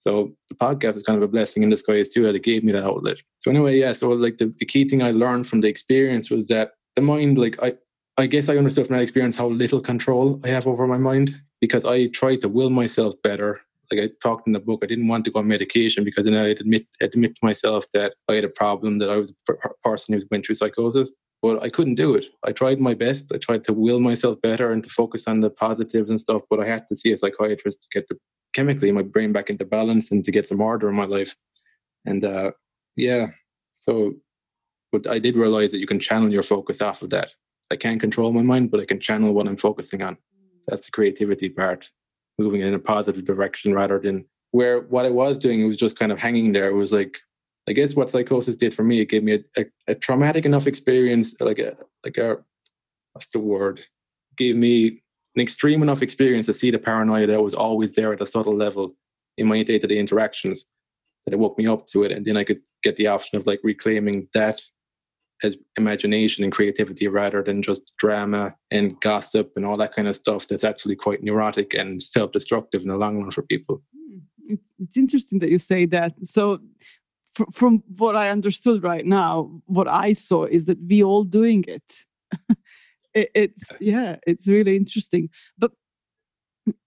So 0.07 0.33
the 0.49 0.55
podcast 0.55 0.95
is 0.95 1.03
kind 1.03 1.17
of 1.17 1.23
a 1.25 1.29
blessing 1.29 1.65
in 1.65 1.71
disguise 1.71 2.13
too, 2.13 2.23
that 2.23 2.37
it 2.37 2.45
gave 2.45 2.63
me 2.63 2.71
that 2.73 2.85
outlet. 2.85 3.17
So 3.41 3.51
anyway, 3.51 3.77
yeah. 3.77 3.93
So 3.93 4.11
like 4.11 4.39
the, 4.39 4.55
the 4.59 4.65
key 4.65 4.89
thing 4.89 5.03
I 5.03 5.11
learned 5.11 5.49
from 5.49 5.63
the 5.63 5.69
experience 5.69 6.31
was 6.31 6.47
that 6.47 6.73
the 6.95 7.03
mind, 7.03 7.39
like 7.39 7.61
I, 7.61 7.73
I 8.17 8.27
guess 8.27 8.49
I 8.49 8.57
understood 8.57 8.87
from 8.87 8.97
that 8.97 9.03
experience 9.03 9.35
how 9.35 9.49
little 9.49 9.81
control 9.81 10.41
I 10.45 10.49
have 10.49 10.69
over 10.69 10.87
my 10.87 10.97
mind 10.97 11.35
because 11.61 11.85
I 11.85 12.07
tried 12.07 12.41
to 12.43 12.49
will 12.49 12.71
myself 12.71 13.15
better. 13.25 13.61
Like 13.91 14.01
I 14.01 14.11
talked 14.23 14.47
in 14.47 14.53
the 14.53 14.61
book, 14.61 14.81
I 14.85 14.87
didn't 14.87 15.09
want 15.09 15.25
to 15.25 15.33
go 15.33 15.41
on 15.41 15.49
medication 15.49 16.05
because 16.05 16.25
then 16.25 16.35
I'd 16.35 16.61
admit 16.61 16.87
admit 17.01 17.35
to 17.35 17.41
myself 17.43 17.85
that 17.93 18.15
I 18.29 18.35
had 18.35 18.45
a 18.45 18.49
problem, 18.49 18.99
that 18.99 19.11
I 19.11 19.17
was 19.17 19.35
a 19.49 19.55
person 19.83 20.15
who 20.15 20.23
went 20.31 20.47
through 20.47 20.55
psychosis. 20.55 21.13
But 21.43 21.63
I 21.63 21.69
couldn't 21.69 21.97
do 21.97 22.15
it. 22.15 22.27
I 22.45 22.53
tried 22.53 22.81
my 22.81 22.95
best. 22.95 23.31
I 23.33 23.39
tried 23.39 23.65
to 23.65 23.73
will 23.73 24.01
myself 24.01 24.41
better 24.41 24.73
and 24.73 24.83
to 24.83 24.89
focus 24.89 25.29
on 25.29 25.41
the 25.41 25.51
positives 25.51 26.11
and 26.11 26.21
stuff. 26.21 26.43
But 26.51 26.61
I 26.61 26.67
had 26.67 26.87
to 26.89 26.97
see 26.97 27.13
a 27.13 27.17
psychiatrist 27.17 27.83
to 27.83 27.89
get 27.93 28.09
the 28.09 28.17
chemically 28.53 28.91
my 28.91 29.03
brain 29.03 29.33
back 29.33 29.51
into 29.51 29.65
balance 29.65 30.11
and 30.11 30.25
to 30.25 30.31
get 30.31 30.49
some 30.49 30.61
order 30.61 30.89
in 30.89 30.95
my 30.95 31.05
life. 31.05 31.37
And 32.07 32.25
uh, 32.25 32.53
yeah, 32.97 33.29
so 33.75 34.15
but 34.93 35.07
I 35.09 35.19
did 35.19 35.37
realize 35.37 35.73
that 35.73 35.79
you 35.79 35.87
can 35.87 36.01
channel 36.01 36.31
your 36.31 36.43
focus 36.43 36.81
off 36.81 37.03
of 37.03 37.11
that. 37.11 37.31
I 37.71 37.77
can't 37.77 38.01
control 38.01 38.33
my 38.33 38.43
mind, 38.43 38.71
but 38.71 38.81
I 38.81 38.85
can 38.85 39.01
channel 39.01 39.33
what 39.35 39.47
I'm 39.47 39.57
focusing 39.57 40.03
on. 40.03 40.17
That's 40.69 40.87
the 40.87 40.93
creativity 40.93 41.49
part, 41.49 41.91
moving 42.39 42.63
in 42.63 42.75
a 42.75 42.79
positive 42.79 43.25
direction 43.25 43.75
rather 43.75 43.99
than 43.99 44.25
where 44.53 44.81
what 44.83 45.05
I 45.05 45.11
was 45.11 45.37
doing, 45.37 45.61
it 45.61 45.67
was 45.67 45.77
just 45.77 45.99
kind 45.99 46.13
of 46.13 46.19
hanging 46.19 46.53
there. 46.53 46.69
It 46.69 46.75
was 46.75 46.93
like, 46.93 47.19
I 47.69 47.73
guess 47.73 47.95
what 47.95 48.11
psychosis 48.11 48.57
did 48.57 48.75
for 48.75 48.85
me, 48.85 49.01
it 49.01 49.07
gave 49.09 49.25
me 49.25 49.35
a, 49.35 49.61
a, 49.61 49.65
a 49.89 49.95
traumatic 49.95 50.47
enough 50.47 50.67
experience, 50.67 51.35
like 51.41 51.59
a 51.59 51.77
like 52.05 52.17
a 52.17 52.39
what's 53.13 53.29
the 53.29 53.41
word? 53.41 53.81
gave 54.37 54.57
me 54.57 55.03
an 55.35 55.43
extreme 55.43 55.83
enough 55.83 56.03
experience 56.03 56.47
to 56.47 56.55
see 56.55 56.71
the 56.71 56.79
paranoia 56.79 57.27
that 57.27 57.43
was 57.43 57.55
always 57.55 57.93
there 57.93 58.13
at 58.13 58.21
a 58.21 58.27
subtle 58.27 58.55
level 58.55 58.95
in 59.39 59.47
my 59.47 59.63
day-to-day 59.63 59.99
interactions 59.99 60.67
that 61.25 61.33
it 61.33 61.39
woke 61.39 61.59
me 61.59 61.67
up 61.67 61.87
to 61.87 62.05
it 62.05 62.13
and 62.13 62.25
then 62.25 62.37
i 62.37 62.45
could 62.45 62.61
get 62.83 62.97
the 62.97 63.07
option 63.07 63.37
of 63.37 63.47
like 63.47 63.61
reclaiming 63.63 64.29
that 64.35 64.61
as 65.43 65.57
imagination 65.77 66.45
and 66.45 66.53
creativity 66.53 67.09
rather 67.09 67.43
than 67.43 67.63
just 67.63 67.95
drama 67.99 68.55
and 68.71 68.99
gossip 69.01 69.53
and 69.57 69.67
all 69.67 69.77
that 69.77 69.95
kind 69.95 70.09
of 70.09 70.17
stuff 70.17 70.49
that's 70.49 70.65
actually 70.65 70.97
quite 70.97 71.23
neurotic 71.23 71.75
and 71.75 72.03
self-destructive 72.03 72.81
in 72.81 72.89
the 72.89 72.97
long 72.97 73.21
run 73.21 73.31
for 73.31 73.43
people. 73.43 73.83
Hmm, 73.95 74.19
it's, 74.49 74.73
it's 74.79 74.97
interesting 74.97 75.39
that 75.41 75.51
you 75.51 75.59
say 75.59 75.85
that. 75.87 76.15
So 76.23 76.61
from 77.53 77.83
what 77.97 78.17
i 78.17 78.31
understood 78.31 78.83
right 78.83 79.07
now 79.07 79.51
what 79.67 79.89
i 79.89 80.13
saw 80.13 80.45
is 80.45 80.67
that 80.67 80.79
we 80.89 81.03
all 81.03 81.25
doing 81.25 81.65
it. 81.69 82.05
It, 83.15 83.31
it's 83.35 83.73
yeah. 83.81 84.17
it's 84.27 84.47
really 84.47 84.77
interesting. 84.77 85.31
But 85.57 85.73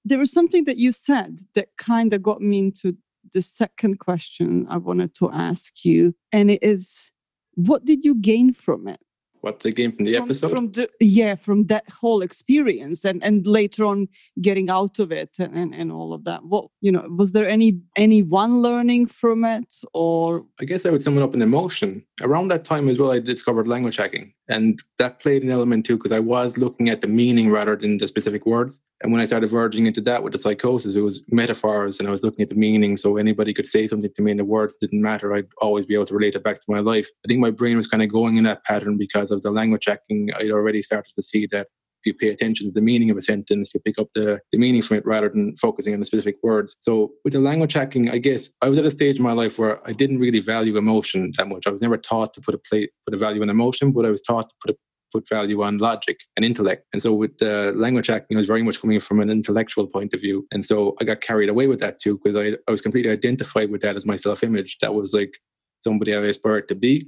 there 0.05 0.19
was 0.19 0.31
something 0.31 0.65
that 0.65 0.77
you 0.77 0.91
said 0.91 1.39
that 1.55 1.69
kind 1.77 2.13
of 2.13 2.21
got 2.21 2.39
me 2.39 2.59
into 2.59 2.95
the 3.33 3.41
second 3.41 3.99
question 3.99 4.65
i 4.69 4.77
wanted 4.77 5.13
to 5.15 5.29
ask 5.31 5.85
you 5.85 6.13
and 6.31 6.49
it 6.49 6.63
is 6.63 7.11
what 7.55 7.85
did 7.85 8.03
you 8.03 8.15
gain 8.15 8.53
from 8.53 8.87
it 8.87 8.99
what 9.41 9.59
they 9.61 9.71
gain 9.71 9.95
from 9.95 10.05
the 10.05 10.15
from, 10.15 10.23
episode? 10.23 10.49
from 10.49 10.71
the 10.71 10.89
yeah 10.99 11.35
from 11.35 11.65
that 11.67 11.89
whole 11.89 12.21
experience 12.21 13.05
and 13.05 13.23
and 13.23 13.47
later 13.47 13.85
on 13.85 14.07
getting 14.41 14.69
out 14.69 14.99
of 14.99 15.11
it 15.11 15.29
and, 15.39 15.55
and 15.55 15.73
and 15.73 15.91
all 15.91 16.13
of 16.13 16.23
that. 16.25 16.43
What 16.43 16.67
you 16.81 16.91
know 16.91 17.07
was 17.17 17.31
there 17.31 17.47
any 17.47 17.79
any 17.95 18.21
one 18.23 18.61
learning 18.61 19.07
from 19.07 19.45
it 19.45 19.73
or? 19.93 20.45
I 20.59 20.65
guess 20.65 20.85
i 20.85 20.89
would 20.89 21.03
sum 21.03 21.17
it 21.17 21.23
up 21.23 21.33
in 21.33 21.41
emotion. 21.41 22.03
Around 22.21 22.49
that 22.49 22.65
time 22.65 22.89
as 22.89 22.97
well 22.97 23.11
i 23.11 23.19
discovered 23.19 23.67
language 23.67 23.97
hacking 23.97 24.33
and 24.49 24.81
that 24.97 25.19
played 25.19 25.43
an 25.43 25.51
element 25.51 25.85
too 25.85 25.95
because 25.97 26.11
i 26.11 26.19
was 26.19 26.57
looking 26.57 26.89
at 26.89 27.01
the 27.01 27.07
meaning 27.07 27.49
rather 27.49 27.75
than 27.75 27.97
the 27.97 28.07
specific 28.07 28.45
words 28.45 28.81
And 29.01 29.11
when 29.13 29.21
I 29.21 29.25
started 29.25 29.49
verging 29.49 29.85
into 29.85 30.01
that 30.01 30.23
with 30.23 30.33
the 30.33 30.39
psychosis, 30.39 30.95
it 30.95 30.99
was 31.01 31.23
metaphors 31.29 31.99
and 31.99 32.07
I 32.07 32.11
was 32.11 32.23
looking 32.23 32.43
at 32.43 32.49
the 32.49 32.55
meaning. 32.55 32.97
So 32.97 33.15
anybody 33.15 33.53
could 33.53 33.67
say 33.67 33.87
something 33.87 34.11
to 34.13 34.21
me 34.21 34.31
and 34.31 34.39
the 34.39 34.45
words 34.45 34.75
didn't 34.75 35.01
matter. 35.01 35.33
I'd 35.33 35.47
always 35.61 35.85
be 35.85 35.93
able 35.93 36.05
to 36.07 36.13
relate 36.13 36.35
it 36.35 36.43
back 36.43 36.57
to 36.57 36.65
my 36.67 36.79
life. 36.79 37.07
I 37.23 37.27
think 37.27 37.39
my 37.39 37.49
brain 37.51 37.77
was 37.77 37.87
kind 37.87 38.03
of 38.03 38.11
going 38.11 38.35
in 38.35 38.43
that 38.43 38.63
pattern 38.65 38.97
because 38.97 39.31
of 39.31 39.41
the 39.41 39.51
language 39.51 39.85
hacking. 39.85 40.31
I'd 40.35 40.51
already 40.51 40.81
started 40.81 41.13
to 41.15 41.23
see 41.23 41.47
that 41.47 41.67
if 42.03 42.05
you 42.05 42.13
pay 42.13 42.29
attention 42.29 42.67
to 42.67 42.73
the 42.73 42.81
meaning 42.81 43.09
of 43.09 43.17
a 43.17 43.21
sentence, 43.21 43.73
you 43.73 43.79
pick 43.81 43.99
up 43.99 44.07
the, 44.15 44.39
the 44.51 44.57
meaning 44.57 44.81
from 44.81 44.97
it 44.97 45.05
rather 45.05 45.29
than 45.29 45.55
focusing 45.57 45.93
on 45.93 45.99
the 45.99 46.05
specific 46.05 46.35
words. 46.43 46.77
So 46.79 47.11
with 47.23 47.33
the 47.33 47.39
language 47.39 47.73
hacking, 47.73 48.09
I 48.09 48.17
guess 48.17 48.49
I 48.61 48.69
was 48.69 48.79
at 48.79 48.85
a 48.85 48.91
stage 48.91 49.17
in 49.17 49.23
my 49.23 49.33
life 49.33 49.59
where 49.59 49.87
I 49.87 49.93
didn't 49.93 50.19
really 50.19 50.39
value 50.39 50.77
emotion 50.77 51.33
that 51.37 51.47
much. 51.47 51.67
I 51.67 51.71
was 51.71 51.81
never 51.81 51.97
taught 51.97 52.33
to 52.35 52.41
put 52.41 52.55
a 52.55 52.59
play, 52.69 52.89
put 53.05 53.13
a 53.13 53.17
value 53.17 53.41
on 53.41 53.49
emotion, 53.49 53.91
but 53.91 54.05
I 54.05 54.09
was 54.09 54.21
taught 54.21 54.49
to 54.49 54.55
put 54.65 54.75
a 54.75 54.77
put 55.11 55.27
value 55.27 55.63
on 55.63 55.79
logic 55.79 56.19
and 56.35 56.45
intellect. 56.45 56.85
And 56.93 57.01
so 57.01 57.13
with 57.13 57.35
the 57.39 57.73
language 57.75 58.07
hacking, 58.07 58.37
I 58.37 58.41
was 58.41 58.47
very 58.47 58.61
much 58.61 58.79
coming 58.79 58.99
from 58.99 59.19
an 59.19 59.31
intellectual 59.31 59.87
point 59.87 60.13
of 60.13 60.21
view. 60.21 60.47
And 60.51 60.63
so 60.63 60.95
I 61.01 61.03
got 61.03 61.21
carried 61.21 61.49
away 61.49 61.65
with 61.65 61.79
that 61.79 61.99
too, 61.99 62.19
because 62.23 62.37
I, 62.39 62.57
I 62.67 62.71
was 62.71 62.81
completely 62.81 63.11
identified 63.11 63.71
with 63.71 63.81
that 63.81 63.95
as 63.95 64.05
my 64.05 64.15
self-image. 64.15 64.77
That 64.81 64.93
was 64.93 65.11
like 65.13 65.39
somebody 65.79 66.15
I 66.15 66.19
aspired 66.19 66.67
to 66.67 66.75
be. 66.75 67.07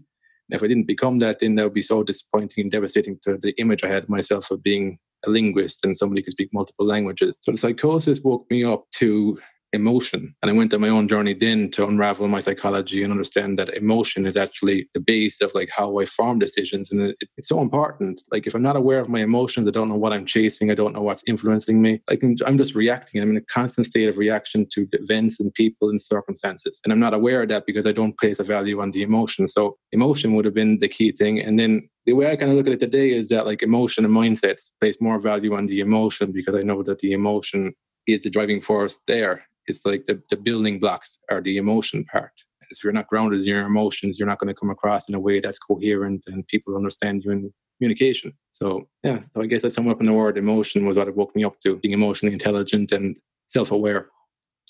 If 0.52 0.64
I 0.64 0.68
didn't 0.68 0.88
become 0.88 1.20
that, 1.20 1.40
then 1.40 1.56
that 1.56 1.64
would 1.64 1.74
be 1.74 1.82
so 1.82 2.04
disappointing 2.04 2.64
and 2.64 2.72
devastating 2.72 3.18
to 3.24 3.38
the 3.38 3.54
image 3.58 3.84
I 3.84 3.88
had 3.88 4.04
of 4.04 4.10
myself 4.10 4.52
of 4.52 4.62
being 4.62 5.00
a 5.26 5.30
linguist 5.30 5.86
and 5.86 5.98
somebody 5.98 6.22
who 6.22 6.26
could 6.26 6.34
speak 6.34 6.50
multiple 6.54 6.86
languages. 6.86 7.38
So 7.42 7.52
the 7.52 7.58
psychosis 7.58 8.22
woke 8.22 8.46
me 8.50 8.64
up 8.64 8.86
to 8.96 9.40
emotion. 9.74 10.36
And 10.42 10.52
I 10.52 10.54
went 10.54 10.74
on 10.74 10.82
my 10.82 10.90
own 10.90 11.08
journey 11.08 11.34
then 11.34 11.72
to 11.72 11.86
unravel 11.86 12.28
my 12.28 12.40
psychology 12.40 13.04
and 13.04 13.12
understand 13.12 13.58
that 13.60 13.74
emotion 13.74 14.26
is 14.26 14.36
actually 14.36 14.90
the 14.94 15.00
base 15.00 15.42
of 15.42 15.54
like 15.54 15.70
how 15.70 16.00
I 16.00 16.06
form 16.06 16.40
decisions. 16.40 16.92
And 16.92 17.02
it, 17.02 17.18
it's 17.38 17.48
so 17.48 17.62
important. 17.62 18.22
Like 18.32 18.48
if 18.48 18.54
I'm 18.54 18.62
not 18.62 18.76
aware 18.76 19.00
of 19.00 19.10
my 19.10 19.20
emotions, 19.20 19.68
I 19.68 19.72
don't 19.72 19.90
know 19.90 19.96
what 19.96 20.14
I'm 20.14 20.26
chasing. 20.26 20.72
I 20.72 20.76
don't 20.76 20.94
know 20.94 21.02
what's 21.02 21.24
influencing 21.28 21.82
me. 21.82 22.02
Like 22.10 22.24
I'm 22.24 22.58
just 22.58 22.76
reacting. 22.76 23.22
I'm 23.22 23.32
in 23.32 23.38
a 23.38 23.42
constant 23.42 23.88
state 23.88 24.10
of 24.10 24.18
reaction 24.18 24.68
to 24.74 24.88
events 24.94 25.40
and 25.40 25.54
people 25.54 25.90
and 25.90 26.02
circumstances. 26.02 26.80
And 26.84 26.92
I'm 26.92 27.00
not 27.00 27.14
aware 27.14 27.44
of 27.44 27.50
that 27.50 27.66
because 27.66 27.86
I 27.86 27.92
don't 27.92 28.18
place 28.18 28.40
a 28.40 28.44
value 28.44 28.82
on 28.82 28.92
the 28.92 29.04
emotion. 29.04 29.48
So 29.48 29.78
emotion 29.92 30.36
would 30.36 30.46
have 30.46 30.54
been 30.54 30.80
the 30.80 30.90
key 30.90 31.12
thing. 31.12 31.40
And 31.40 31.60
then 31.60 31.90
the 32.06 32.14
way 32.14 32.32
I 32.32 32.36
kind 32.36 32.52
of 32.52 32.58
look 32.58 32.68
at 32.68 32.74
it 32.74 32.80
today 32.80 33.12
is 33.12 33.30
that 33.30 33.46
like 33.46 33.62
emotion 33.64 34.06
and 34.06 34.14
mindsets 34.14 34.72
place 34.80 35.00
more 35.00 35.20
value 35.20 35.56
on 35.56 35.68
the 35.68 35.80
emotion 35.80 36.32
because 36.32 36.56
I 36.56 36.62
know 36.62 36.84
that 36.84 37.00
the 37.00 37.14
emotion 37.14 37.74
is 38.08 38.22
the 38.22 38.30
driving 38.30 38.62
force 38.62 38.98
there 39.08 39.44
it's 39.68 39.86
like 39.86 40.06
the, 40.08 40.22
the 40.30 40.38
building 40.38 40.80
blocks 40.80 41.18
are 41.30 41.42
the 41.42 41.58
emotion 41.58 42.06
part. 42.06 42.32
If 42.70 42.84
you're 42.84 42.94
not 42.94 43.08
grounded 43.08 43.42
in 43.42 43.46
your 43.46 43.66
emotions, 43.66 44.18
you're 44.18 44.28
not 44.28 44.40
going 44.40 44.48
to 44.48 44.60
come 44.60 44.70
across 44.70 45.10
in 45.10 45.16
a 45.16 45.20
way 45.20 45.42
that's 45.42 45.60
coherent 45.60 46.24
and 46.28 46.48
people 46.48 46.78
understand 46.78 47.24
you 47.24 47.32
in 47.32 47.54
communication. 47.78 48.32
So 48.54 48.88
yeah, 49.04 49.20
so 49.34 49.42
I 49.42 49.46
guess 49.48 49.64
that's 49.64 49.76
summed 49.76 49.90
up 49.90 50.00
in 50.00 50.06
the 50.06 50.14
word 50.14 50.38
emotion 50.38 50.86
was 50.86 50.98
what 50.98 51.10
it 51.10 51.16
woke 51.16 51.36
me 51.36 51.44
up 51.44 51.60
to, 51.62 51.76
being 51.78 51.94
emotionally 51.94 52.34
intelligent 52.34 52.92
and 52.94 53.18
self-aware 53.50 54.08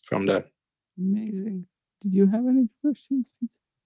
from 0.08 0.26
that. 0.26 0.48
Amazing. 0.98 1.68
Did 2.02 2.14
you 2.14 2.26
have 2.26 2.48
any 2.48 2.68
questions? 2.82 3.26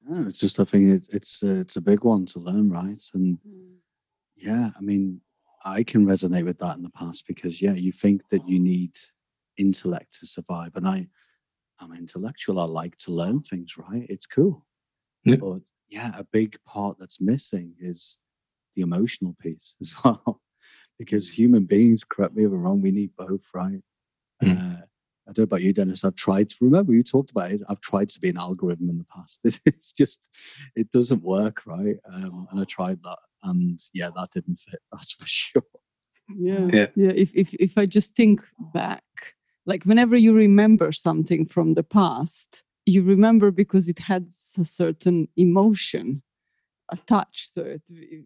No, 0.07 0.27
it's 0.27 0.39
just 0.39 0.59
I 0.59 0.63
think 0.63 0.89
it, 0.91 1.07
it's 1.13 1.43
uh, 1.43 1.59
it's 1.59 1.75
a 1.75 1.81
big 1.81 2.03
one 2.03 2.25
to 2.27 2.39
learn, 2.39 2.69
right? 2.69 3.03
And 3.13 3.37
mm. 3.45 3.73
yeah, 4.35 4.69
I 4.77 4.81
mean, 4.81 5.19
I 5.65 5.83
can 5.83 6.05
resonate 6.05 6.45
with 6.45 6.59
that 6.59 6.77
in 6.77 6.83
the 6.83 6.89
past 6.91 7.25
because 7.27 7.61
yeah, 7.61 7.73
you 7.73 7.91
think 7.91 8.27
that 8.29 8.47
you 8.47 8.59
need 8.59 8.95
intellect 9.57 10.19
to 10.19 10.27
survive. 10.27 10.75
And 10.75 10.87
I, 10.87 11.07
I'm 11.79 11.93
intellectual. 11.93 12.59
I 12.59 12.65
like 12.65 12.97
to 12.99 13.11
learn 13.11 13.41
things, 13.41 13.77
right? 13.77 14.05
It's 14.09 14.25
cool. 14.25 14.65
Yeah. 15.23 15.37
But 15.37 15.61
yeah, 15.89 16.11
a 16.17 16.23
big 16.23 16.57
part 16.65 16.97
that's 16.99 17.21
missing 17.21 17.73
is 17.79 18.17
the 18.75 18.81
emotional 18.81 19.35
piece 19.39 19.75
as 19.81 19.93
well. 20.03 20.41
because 20.99 21.29
human 21.29 21.65
beings, 21.65 22.03
correct 22.03 22.35
me 22.35 22.45
if 22.45 22.51
I'm 22.51 22.61
wrong, 22.61 22.81
we 22.81 22.91
need 22.91 23.11
both, 23.17 23.43
right? 23.53 23.81
Mm. 24.43 24.79
Uh, 24.79 24.81
I 25.27 25.31
don't 25.31 25.39
know 25.39 25.43
about 25.43 25.63
you, 25.63 25.73
Denis. 25.73 26.03
I've 26.03 26.15
tried 26.15 26.49
to 26.51 26.55
remember 26.61 26.93
you 26.93 27.03
talked 27.03 27.31
about 27.31 27.51
it. 27.51 27.61
I've 27.67 27.81
tried 27.81 28.09
to 28.09 28.19
be 28.19 28.29
an 28.29 28.37
algorithm 28.37 28.89
in 28.89 28.97
the 28.97 29.05
past. 29.05 29.39
It's 29.65 29.91
just, 29.91 30.19
it 30.75 30.91
doesn't 30.91 31.23
work, 31.23 31.61
right? 31.65 31.95
Um, 32.11 32.47
and 32.51 32.59
I 32.59 32.63
tried 32.65 32.99
that, 33.03 33.17
and 33.43 33.79
yeah, 33.93 34.09
that 34.15 34.29
didn't 34.31 34.57
fit. 34.57 34.79
That's 34.91 35.13
for 35.13 35.25
sure. 35.25 35.63
Yeah, 36.37 36.67
yeah. 36.71 36.87
yeah. 36.95 37.11
If 37.15 37.31
if 37.33 37.53
if 37.55 37.77
I 37.77 37.85
just 37.85 38.15
think 38.15 38.41
back, 38.73 39.03
like 39.65 39.83
whenever 39.83 40.15
you 40.15 40.33
remember 40.35 40.91
something 40.91 41.45
from 41.45 41.73
the 41.73 41.83
past 41.83 42.63
you 42.85 43.01
remember 43.03 43.51
because 43.51 43.87
it 43.87 43.99
had 43.99 44.27
a 44.59 44.65
certain 44.65 45.27
emotion 45.37 46.21
attached 46.91 47.55
to 47.55 47.61
it. 47.61 47.81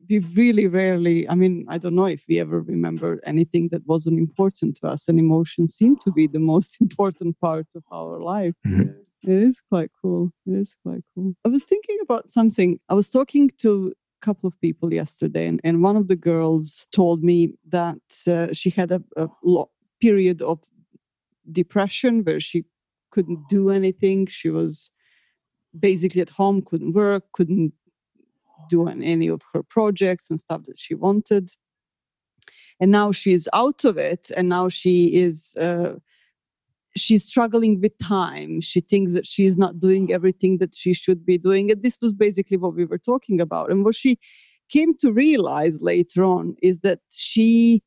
We 0.10 0.20
really 0.36 0.68
rarely 0.68 1.28
i 1.30 1.36
mean 1.36 1.66
i 1.70 1.78
don't 1.78 1.96
know 1.96 2.06
if 2.06 2.24
we 2.28 2.40
ever 2.40 2.60
remember 2.62 3.20
anything 3.26 3.70
that 3.72 3.86
wasn't 3.88 4.20
important 4.20 4.78
to 4.78 4.88
us. 4.88 5.08
And 5.08 5.18
emotions 5.20 5.76
seem 5.76 5.96
to 5.98 6.12
be 6.12 6.28
the 6.28 6.40
most 6.40 6.78
important 6.82 7.40
part 7.40 7.68
of 7.76 7.84
our 7.92 8.20
life. 8.20 8.56
Mm-hmm. 8.68 9.00
it 9.32 9.44
is 9.50 9.62
quite 9.70 9.92
cool. 10.02 10.32
It 10.46 10.54
is 10.54 10.76
quite 10.84 11.04
cool. 11.16 11.34
I 11.46 11.50
was 11.50 11.66
thinking 11.66 11.98
about 12.02 12.30
something. 12.30 12.80
I 12.90 12.94
was 12.94 13.10
talking 13.10 13.50
to 13.60 13.94
a 14.22 14.26
couple 14.26 14.48
of 14.48 14.60
people 14.60 14.94
yesterday 14.94 15.48
and, 15.48 15.62
and 15.64 15.82
one 15.82 15.96
of 15.96 16.08
the 16.08 16.16
girls 16.16 16.86
told 16.94 17.24
me 17.24 17.54
that 17.70 18.02
uh, 18.28 18.48
she 18.52 18.70
had 18.70 18.92
a, 18.92 19.02
a 19.16 19.28
lo- 19.44 19.72
period 20.02 20.42
of 20.42 20.60
depression 21.52 22.24
where 22.24 22.40
she 22.40 22.66
couldn't 23.12 23.48
do 23.50 23.70
anything. 23.70 24.28
She 24.28 24.50
was 24.50 24.92
basically 25.78 26.22
at 26.22 26.30
home, 26.30 26.62
couldn't 26.62 26.94
work, 26.94 27.24
couldn't 27.34 27.74
do 28.70 28.88
any 28.88 29.28
of 29.28 29.42
her 29.54 29.64
projects 29.64 30.30
and 30.30 30.40
stuff 30.40 30.64
that 30.66 30.78
she 30.78 30.96
wanted. 30.96 31.52
And 32.80 32.92
now 32.92 33.12
she's 33.12 33.48
out 33.54 33.84
of 33.84 33.98
it, 33.98 34.32
and 34.38 34.48
now 34.48 34.70
she 34.70 35.08
is. 35.08 35.56
Uh, 35.58 35.96
she's 36.96 37.24
struggling 37.24 37.80
with 37.82 37.98
time. 38.00 38.62
She 38.62 38.82
thinks 38.82 39.14
that 39.14 39.28
she 39.28 39.46
is 39.46 39.58
not 39.58 39.80
doing 39.80 40.12
everything 40.12 40.58
that 40.58 40.76
she 40.76 40.94
should 40.94 41.26
be 41.26 41.38
doing. 41.38 41.72
And 41.72 41.82
this 41.84 41.98
was 42.02 42.14
basically 42.14 42.58
what 42.58 42.76
we 42.76 42.86
were 42.86 42.98
talking 42.98 43.40
about. 43.40 43.70
And 43.70 43.86
what 43.86 43.96
she 43.96 44.18
came 44.70 44.96
to 44.98 45.12
realize 45.12 45.82
later 45.82 46.24
on 46.24 46.56
is 46.62 46.82
that 46.82 47.00
she 47.10 47.84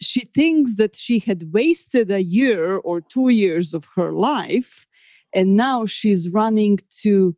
she 0.00 0.20
thinks 0.34 0.76
that 0.76 0.96
she 0.96 1.18
had 1.18 1.52
wasted 1.52 2.10
a 2.10 2.22
year 2.22 2.76
or 2.78 3.00
two 3.00 3.28
years 3.28 3.74
of 3.74 3.84
her 3.94 4.12
life 4.12 4.86
and 5.34 5.56
now 5.56 5.86
she's 5.86 6.28
running 6.30 6.78
to 7.02 7.36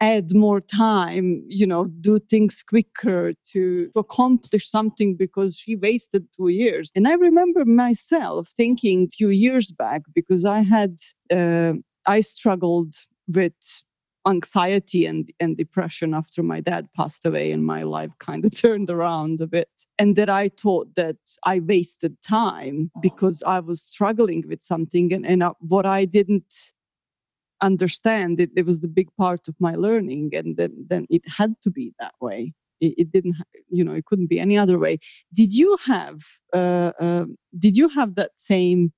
add 0.00 0.34
more 0.34 0.60
time 0.60 1.42
you 1.46 1.66
know 1.66 1.84
do 2.00 2.18
things 2.18 2.62
quicker 2.62 3.32
to, 3.52 3.86
to 3.86 3.98
accomplish 3.98 4.68
something 4.68 5.14
because 5.14 5.56
she 5.56 5.76
wasted 5.76 6.26
two 6.36 6.48
years. 6.48 6.90
And 6.94 7.06
i 7.06 7.14
remember 7.14 7.64
myself 7.64 8.48
thinking 8.56 9.04
a 9.04 9.16
few 9.16 9.28
years 9.28 9.70
back 9.70 10.02
because 10.14 10.44
i 10.44 10.60
had 10.60 10.98
uh, 11.32 11.74
i 12.06 12.20
struggled 12.20 12.92
with 13.28 13.54
anxiety 14.26 15.06
and, 15.06 15.30
and 15.40 15.56
depression 15.56 16.14
after 16.14 16.42
my 16.42 16.60
dad 16.60 16.88
passed 16.96 17.24
away 17.26 17.52
and 17.52 17.64
my 17.64 17.82
life 17.82 18.10
kind 18.18 18.44
of 18.44 18.56
turned 18.58 18.90
around 18.90 19.40
a 19.40 19.46
bit. 19.46 19.68
And 19.98 20.16
that 20.16 20.30
I 20.30 20.48
thought 20.48 20.94
that 20.96 21.16
I 21.44 21.60
wasted 21.60 22.20
time 22.22 22.90
because 23.00 23.42
I 23.46 23.60
was 23.60 23.82
struggling 23.82 24.44
with 24.48 24.62
something. 24.62 25.12
And, 25.12 25.26
and 25.26 25.42
uh, 25.42 25.54
what 25.60 25.86
I 25.86 26.04
didn't 26.04 26.72
understand, 27.60 28.40
it, 28.40 28.50
it 28.56 28.66
was 28.66 28.80
the 28.80 28.88
big 28.88 29.08
part 29.16 29.48
of 29.48 29.54
my 29.58 29.74
learning. 29.74 30.30
And 30.34 30.56
then, 30.56 30.86
then 30.88 31.06
it 31.10 31.22
had 31.26 31.54
to 31.62 31.70
be 31.70 31.92
that 32.00 32.14
way. 32.20 32.52
It, 32.80 32.94
it 32.98 33.12
didn't, 33.12 33.36
you 33.68 33.84
know, 33.84 33.94
it 33.94 34.06
couldn't 34.06 34.28
be 34.28 34.40
any 34.40 34.58
other 34.58 34.78
way. 34.78 34.98
Did 35.32 35.54
you 35.54 35.76
have, 35.84 36.20
uh, 36.54 36.92
uh, 37.00 37.26
did 37.58 37.76
you 37.76 37.88
have 37.90 38.14
that 38.16 38.32
same 38.36 38.92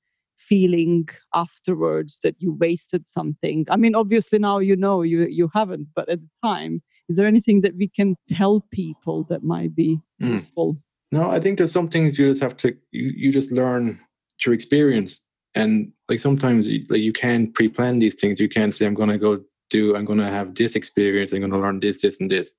feeling 0.49 1.09
afterwards 1.35 2.21
that 2.23 2.37
you 2.41 2.55
wasted 2.55 3.07
something? 3.07 3.67
I 3.71 3.77
mean 3.77 3.95
obviously 3.95 4.39
now 4.39 4.59
you 4.59 4.77
know 4.77 5.03
you 5.03 5.27
you 5.27 5.51
haven't 5.55 5.89
but 5.95 6.09
at 6.09 6.21
the 6.21 6.49
time 6.49 6.83
is 7.09 7.17
there 7.17 7.27
anything 7.27 7.61
that 7.63 7.77
we 7.77 7.89
can 7.89 8.17
tell 8.29 8.65
people 8.73 9.25
that 9.31 9.43
might 9.43 9.75
be 9.75 10.01
mm. 10.23 10.33
useful? 10.33 10.77
No 11.13 11.31
i 11.31 11.41
think 11.41 11.59
there's 11.59 11.73
some 11.73 11.89
things 11.89 12.19
you 12.19 12.29
just 12.29 12.43
have 12.43 12.57
to 12.59 12.69
you, 12.93 13.13
you 13.17 13.33
just 13.33 13.51
learn 13.53 13.99
through 14.43 14.55
experience. 14.55 15.21
And 15.55 15.91
like 16.11 16.21
sometimes 16.21 16.69
you, 16.69 16.85
like 16.91 17.01
you 17.01 17.15
can 17.15 17.51
pre-plan 17.53 17.99
these 17.99 18.15
things. 18.15 18.39
You 18.39 18.49
can't 18.49 18.75
say 18.75 18.87
i'm 18.87 18.95
going 18.95 19.09
to 19.11 19.19
go 19.19 19.41
do 19.71 19.97
i'm 19.97 20.05
going 20.05 20.19
to 20.19 20.31
have 20.31 20.55
this 20.55 20.77
experience. 20.77 21.33
I'm 21.33 21.41
going 21.41 21.53
to 21.53 21.59
learn 21.59 21.81
this 21.81 22.03
this 22.03 22.21
and 22.21 22.31
this 22.31 22.53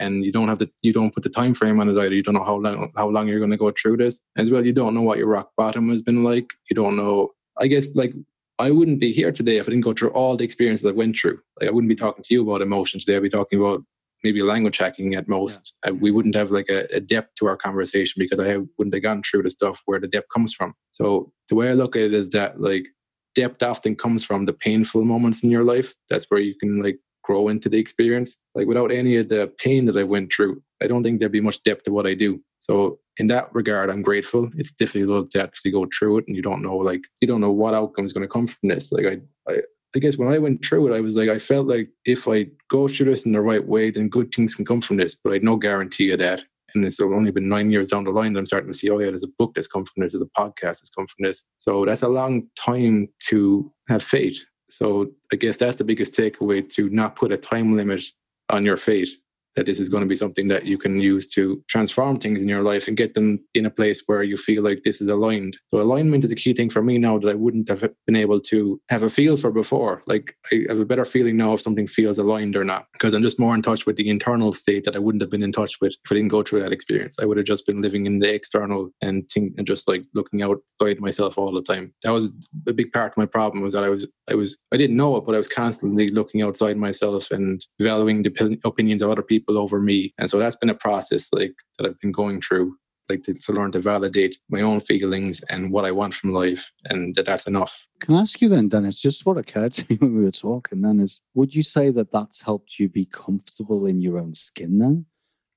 and 0.00 0.24
you 0.24 0.32
don't 0.32 0.48
have 0.48 0.58
the 0.58 0.68
you 0.82 0.92
don't 0.92 1.14
put 1.14 1.22
the 1.22 1.28
time 1.28 1.54
frame 1.54 1.78
on 1.78 1.88
it 1.88 1.98
either. 2.00 2.14
You 2.14 2.22
don't 2.22 2.34
know 2.34 2.44
how 2.44 2.56
long 2.56 2.90
how 2.96 3.08
long 3.08 3.28
you're 3.28 3.38
going 3.38 3.52
to 3.52 3.56
go 3.56 3.70
through 3.70 3.98
this 3.98 4.20
as 4.36 4.50
well. 4.50 4.64
You 4.66 4.72
don't 4.72 4.94
know 4.94 5.02
what 5.02 5.18
your 5.18 5.28
rock 5.28 5.50
bottom 5.56 5.90
has 5.90 6.02
been 6.02 6.24
like. 6.24 6.48
You 6.68 6.74
don't 6.74 6.96
know. 6.96 7.30
I 7.58 7.68
guess 7.68 7.86
like 7.94 8.14
I 8.58 8.70
wouldn't 8.70 8.98
be 8.98 9.12
here 9.12 9.30
today 9.30 9.58
if 9.58 9.68
I 9.68 9.70
didn't 9.70 9.84
go 9.84 9.92
through 9.92 10.10
all 10.10 10.36
the 10.36 10.44
experiences 10.44 10.86
I 10.86 10.92
went 10.92 11.16
through. 11.16 11.38
Like 11.60 11.68
I 11.68 11.72
wouldn't 11.72 11.88
be 11.88 11.94
talking 11.94 12.24
to 12.24 12.34
you 12.34 12.42
about 12.42 12.62
emotion 12.62 12.98
today. 12.98 13.16
I'd 13.16 13.22
be 13.22 13.28
talking 13.28 13.60
about 13.60 13.84
maybe 14.24 14.42
language 14.42 14.78
hacking 14.78 15.14
at 15.14 15.28
most. 15.28 15.74
Yeah. 15.84 15.92
we 15.92 16.10
wouldn't 16.10 16.34
have 16.34 16.50
like 16.50 16.68
a, 16.68 16.86
a, 16.94 17.00
depth 17.00 17.36
to 17.36 17.46
our 17.46 17.56
conversation 17.56 18.18
because 18.18 18.38
I 18.38 18.58
wouldn't 18.76 18.92
have 18.92 19.02
gone 19.02 19.22
through 19.22 19.44
the 19.44 19.50
stuff 19.50 19.80
where 19.86 19.98
the 19.98 20.08
depth 20.08 20.28
comes 20.32 20.52
from. 20.52 20.74
So 20.90 21.32
the 21.48 21.54
way 21.54 21.70
I 21.70 21.72
look 21.72 21.96
at 21.96 22.02
it 22.02 22.12
is 22.12 22.28
that 22.30 22.60
like 22.60 22.86
depth 23.34 23.62
often 23.62 23.96
comes 23.96 24.24
from 24.24 24.44
the 24.44 24.52
painful 24.52 25.04
moments 25.04 25.42
in 25.42 25.50
your 25.50 25.64
life. 25.64 25.94
That's 26.10 26.26
where 26.26 26.40
you 26.40 26.54
can 26.60 26.82
like 26.82 26.98
grow 27.30 27.48
into 27.48 27.68
the 27.68 27.78
experience. 27.78 28.36
Like 28.56 28.66
without 28.66 28.90
any 28.90 29.16
of 29.16 29.28
the 29.28 29.52
pain 29.58 29.86
that 29.86 29.96
I 29.96 30.02
went 30.02 30.32
through, 30.32 30.60
I 30.82 30.88
don't 30.88 31.04
think 31.04 31.20
there'd 31.20 31.38
be 31.40 31.48
much 31.48 31.62
depth 31.62 31.84
to 31.84 31.92
what 31.92 32.06
I 32.06 32.14
do. 32.14 32.40
So 32.58 32.98
in 33.18 33.28
that 33.28 33.54
regard, 33.54 33.88
I'm 33.88 34.02
grateful. 34.02 34.50
It's 34.56 34.72
difficult 34.72 35.30
to 35.30 35.42
actually 35.42 35.70
go 35.70 35.86
through 35.96 36.18
it, 36.18 36.24
and 36.26 36.36
you 36.36 36.42
don't 36.42 36.62
know 36.62 36.76
like 36.76 37.02
you 37.20 37.28
don't 37.28 37.40
know 37.40 37.52
what 37.52 37.74
outcome 37.74 38.04
is 38.04 38.12
going 38.12 38.26
to 38.26 38.34
come 38.36 38.48
from 38.48 38.68
this. 38.68 38.90
Like 38.90 39.06
I, 39.06 39.52
I, 39.52 39.54
I 39.94 39.98
guess 39.98 40.16
when 40.16 40.32
I 40.32 40.38
went 40.38 40.64
through 40.64 40.92
it, 40.92 40.96
I 40.96 41.00
was 41.00 41.16
like, 41.16 41.28
I 41.28 41.38
felt 41.38 41.66
like 41.68 41.88
if 42.04 42.26
I 42.26 42.46
go 42.68 42.88
through 42.88 43.06
this 43.06 43.26
in 43.26 43.32
the 43.32 43.40
right 43.40 43.66
way, 43.66 43.90
then 43.90 44.08
good 44.08 44.32
things 44.34 44.54
can 44.54 44.64
come 44.64 44.80
from 44.80 44.96
this. 44.96 45.14
But 45.14 45.30
I 45.30 45.34
had 45.34 45.44
no 45.44 45.56
guarantee 45.56 46.10
of 46.12 46.18
that. 46.18 46.42
And 46.74 46.84
it's 46.84 47.00
only 47.00 47.32
been 47.32 47.48
nine 47.48 47.70
years 47.70 47.88
down 47.88 48.04
the 48.04 48.10
line 48.10 48.32
that 48.32 48.38
I'm 48.38 48.46
starting 48.46 48.70
to 48.70 48.78
see, 48.78 48.90
oh 48.90 49.00
yeah, 49.00 49.10
there's 49.10 49.24
a 49.24 49.36
book 49.38 49.52
that's 49.54 49.66
come 49.66 49.84
from 49.84 50.02
this, 50.02 50.12
there's 50.12 50.22
a 50.22 50.40
podcast 50.40 50.78
that's 50.80 50.90
come 50.96 51.08
from 51.08 51.24
this. 51.26 51.44
So 51.58 51.84
that's 51.84 52.02
a 52.02 52.08
long 52.08 52.46
time 52.56 53.08
to 53.28 53.72
have 53.88 54.04
faith. 54.04 54.38
So 54.70 55.10
I 55.32 55.36
guess 55.36 55.56
that's 55.56 55.76
the 55.76 55.84
biggest 55.84 56.14
takeaway 56.14 56.68
to 56.74 56.88
not 56.90 57.16
put 57.16 57.32
a 57.32 57.36
time 57.36 57.76
limit 57.76 58.04
on 58.48 58.64
your 58.64 58.76
fate 58.76 59.08
that 59.56 59.66
this 59.66 59.80
is 59.80 59.88
going 59.88 60.02
to 60.02 60.06
be 60.06 60.14
something 60.14 60.48
that 60.48 60.64
you 60.64 60.78
can 60.78 61.00
use 61.00 61.28
to 61.30 61.62
transform 61.68 62.18
things 62.18 62.40
in 62.40 62.48
your 62.48 62.62
life 62.62 62.88
and 62.88 62.96
get 62.96 63.14
them 63.14 63.40
in 63.54 63.66
a 63.66 63.70
place 63.70 64.02
where 64.06 64.22
you 64.22 64.36
feel 64.36 64.62
like 64.62 64.82
this 64.84 65.00
is 65.00 65.08
aligned. 65.08 65.56
So 65.72 65.80
alignment 65.80 66.24
is 66.24 66.32
a 66.32 66.36
key 66.36 66.54
thing 66.54 66.70
for 66.70 66.82
me 66.82 66.98
now 66.98 67.18
that 67.18 67.28
I 67.28 67.34
wouldn't 67.34 67.68
have 67.68 67.88
been 68.06 68.16
able 68.16 68.40
to 68.40 68.80
have 68.88 69.02
a 69.02 69.10
feel 69.10 69.36
for 69.36 69.50
before. 69.50 70.02
Like 70.06 70.34
I 70.52 70.64
have 70.68 70.78
a 70.78 70.84
better 70.84 71.04
feeling 71.04 71.36
now 71.36 71.54
if 71.54 71.60
something 71.60 71.86
feels 71.86 72.18
aligned 72.18 72.56
or 72.56 72.64
not, 72.64 72.86
because 72.92 73.14
I'm 73.14 73.22
just 73.22 73.40
more 73.40 73.54
in 73.54 73.62
touch 73.62 73.86
with 73.86 73.96
the 73.96 74.08
internal 74.08 74.52
state 74.52 74.84
that 74.84 74.96
I 74.96 75.00
wouldn't 75.00 75.22
have 75.22 75.30
been 75.30 75.42
in 75.42 75.52
touch 75.52 75.80
with 75.80 75.94
if 76.04 76.12
I 76.12 76.14
didn't 76.14 76.28
go 76.28 76.42
through 76.42 76.60
that 76.60 76.72
experience. 76.72 77.16
I 77.20 77.24
would 77.24 77.36
have 77.36 77.46
just 77.46 77.66
been 77.66 77.82
living 77.82 78.06
in 78.06 78.18
the 78.18 78.32
external 78.32 78.90
and 79.02 79.28
think 79.30 79.54
and 79.58 79.66
just 79.66 79.88
like 79.88 80.04
looking 80.14 80.42
outside 80.42 81.00
myself 81.00 81.38
all 81.38 81.52
the 81.52 81.62
time. 81.62 81.92
That 82.04 82.12
was 82.12 82.30
a 82.68 82.72
big 82.72 82.92
part 82.92 83.12
of 83.12 83.16
my 83.16 83.26
problem 83.26 83.62
was 83.62 83.74
that 83.74 83.84
I 83.84 83.88
was 83.88 84.06
I 84.28 84.34
was 84.34 84.58
I 84.72 84.76
didn't 84.76 84.96
know 84.96 85.16
it, 85.16 85.24
but 85.26 85.34
I 85.34 85.38
was 85.38 85.48
constantly 85.48 86.10
looking 86.10 86.42
outside 86.42 86.76
myself 86.76 87.30
and 87.30 87.64
valuing 87.80 88.22
the 88.22 88.58
opinions 88.64 89.02
of 89.02 89.10
other 89.10 89.22
people 89.22 89.39
people 89.40 89.58
over 89.58 89.80
me. 89.80 90.12
And 90.18 90.28
so 90.28 90.38
that's 90.38 90.56
been 90.56 90.70
a 90.70 90.74
process 90.74 91.28
like 91.32 91.54
that 91.78 91.86
I've 91.86 92.00
been 92.00 92.12
going 92.12 92.40
through, 92.40 92.76
like 93.08 93.22
to, 93.24 93.34
to 93.34 93.52
learn 93.52 93.72
to 93.72 93.80
validate 93.80 94.38
my 94.50 94.60
own 94.60 94.80
feelings 94.80 95.40
and 95.48 95.72
what 95.72 95.84
I 95.84 95.90
want 95.90 96.14
from 96.14 96.32
life, 96.32 96.70
and 96.86 97.14
that 97.16 97.26
that's 97.26 97.46
enough. 97.46 97.86
Can 98.00 98.14
I 98.14 98.20
ask 98.20 98.40
you 98.40 98.48
then, 98.48 98.68
Denis? 98.68 99.00
Just 99.00 99.26
what 99.26 99.38
occurred 99.38 99.72
to 99.74 99.86
me 99.88 99.96
when 99.96 100.16
we 100.16 100.24
were 100.24 100.30
talking 100.30 100.82
then 100.82 101.00
is, 101.00 101.22
would 101.34 101.54
you 101.54 101.62
say 101.62 101.90
that 101.90 102.12
that's 102.12 102.40
helped 102.40 102.78
you 102.78 102.88
be 102.88 103.06
comfortable 103.06 103.86
in 103.86 104.00
your 104.00 104.18
own 104.18 104.34
skin 104.34 104.78
then? 104.78 105.06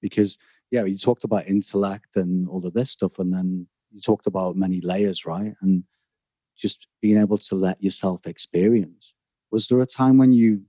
Because 0.02 0.38
yeah, 0.72 0.86
you 0.86 0.98
talked 0.98 1.24
about 1.24 1.48
intellect 1.48 2.16
and 2.16 2.48
all 2.50 2.66
of 2.66 2.74
this 2.74 2.92
stuff, 2.92 3.20
and 3.20 3.34
then 3.34 3.68
you 3.92 4.02
talked 4.02 4.28
about 4.28 4.56
many 4.56 4.82
layers, 4.82 5.26
right? 5.26 5.54
And 5.62 5.84
just 6.58 6.88
being 7.02 7.18
able 7.18 7.38
to 7.38 7.56
let 7.56 7.82
yourself 7.84 8.26
experience. 8.26 9.14
Was 9.52 9.68
there 9.68 9.82
a 9.82 9.86
time 9.86 10.18
when 10.18 10.34
you 10.34 10.62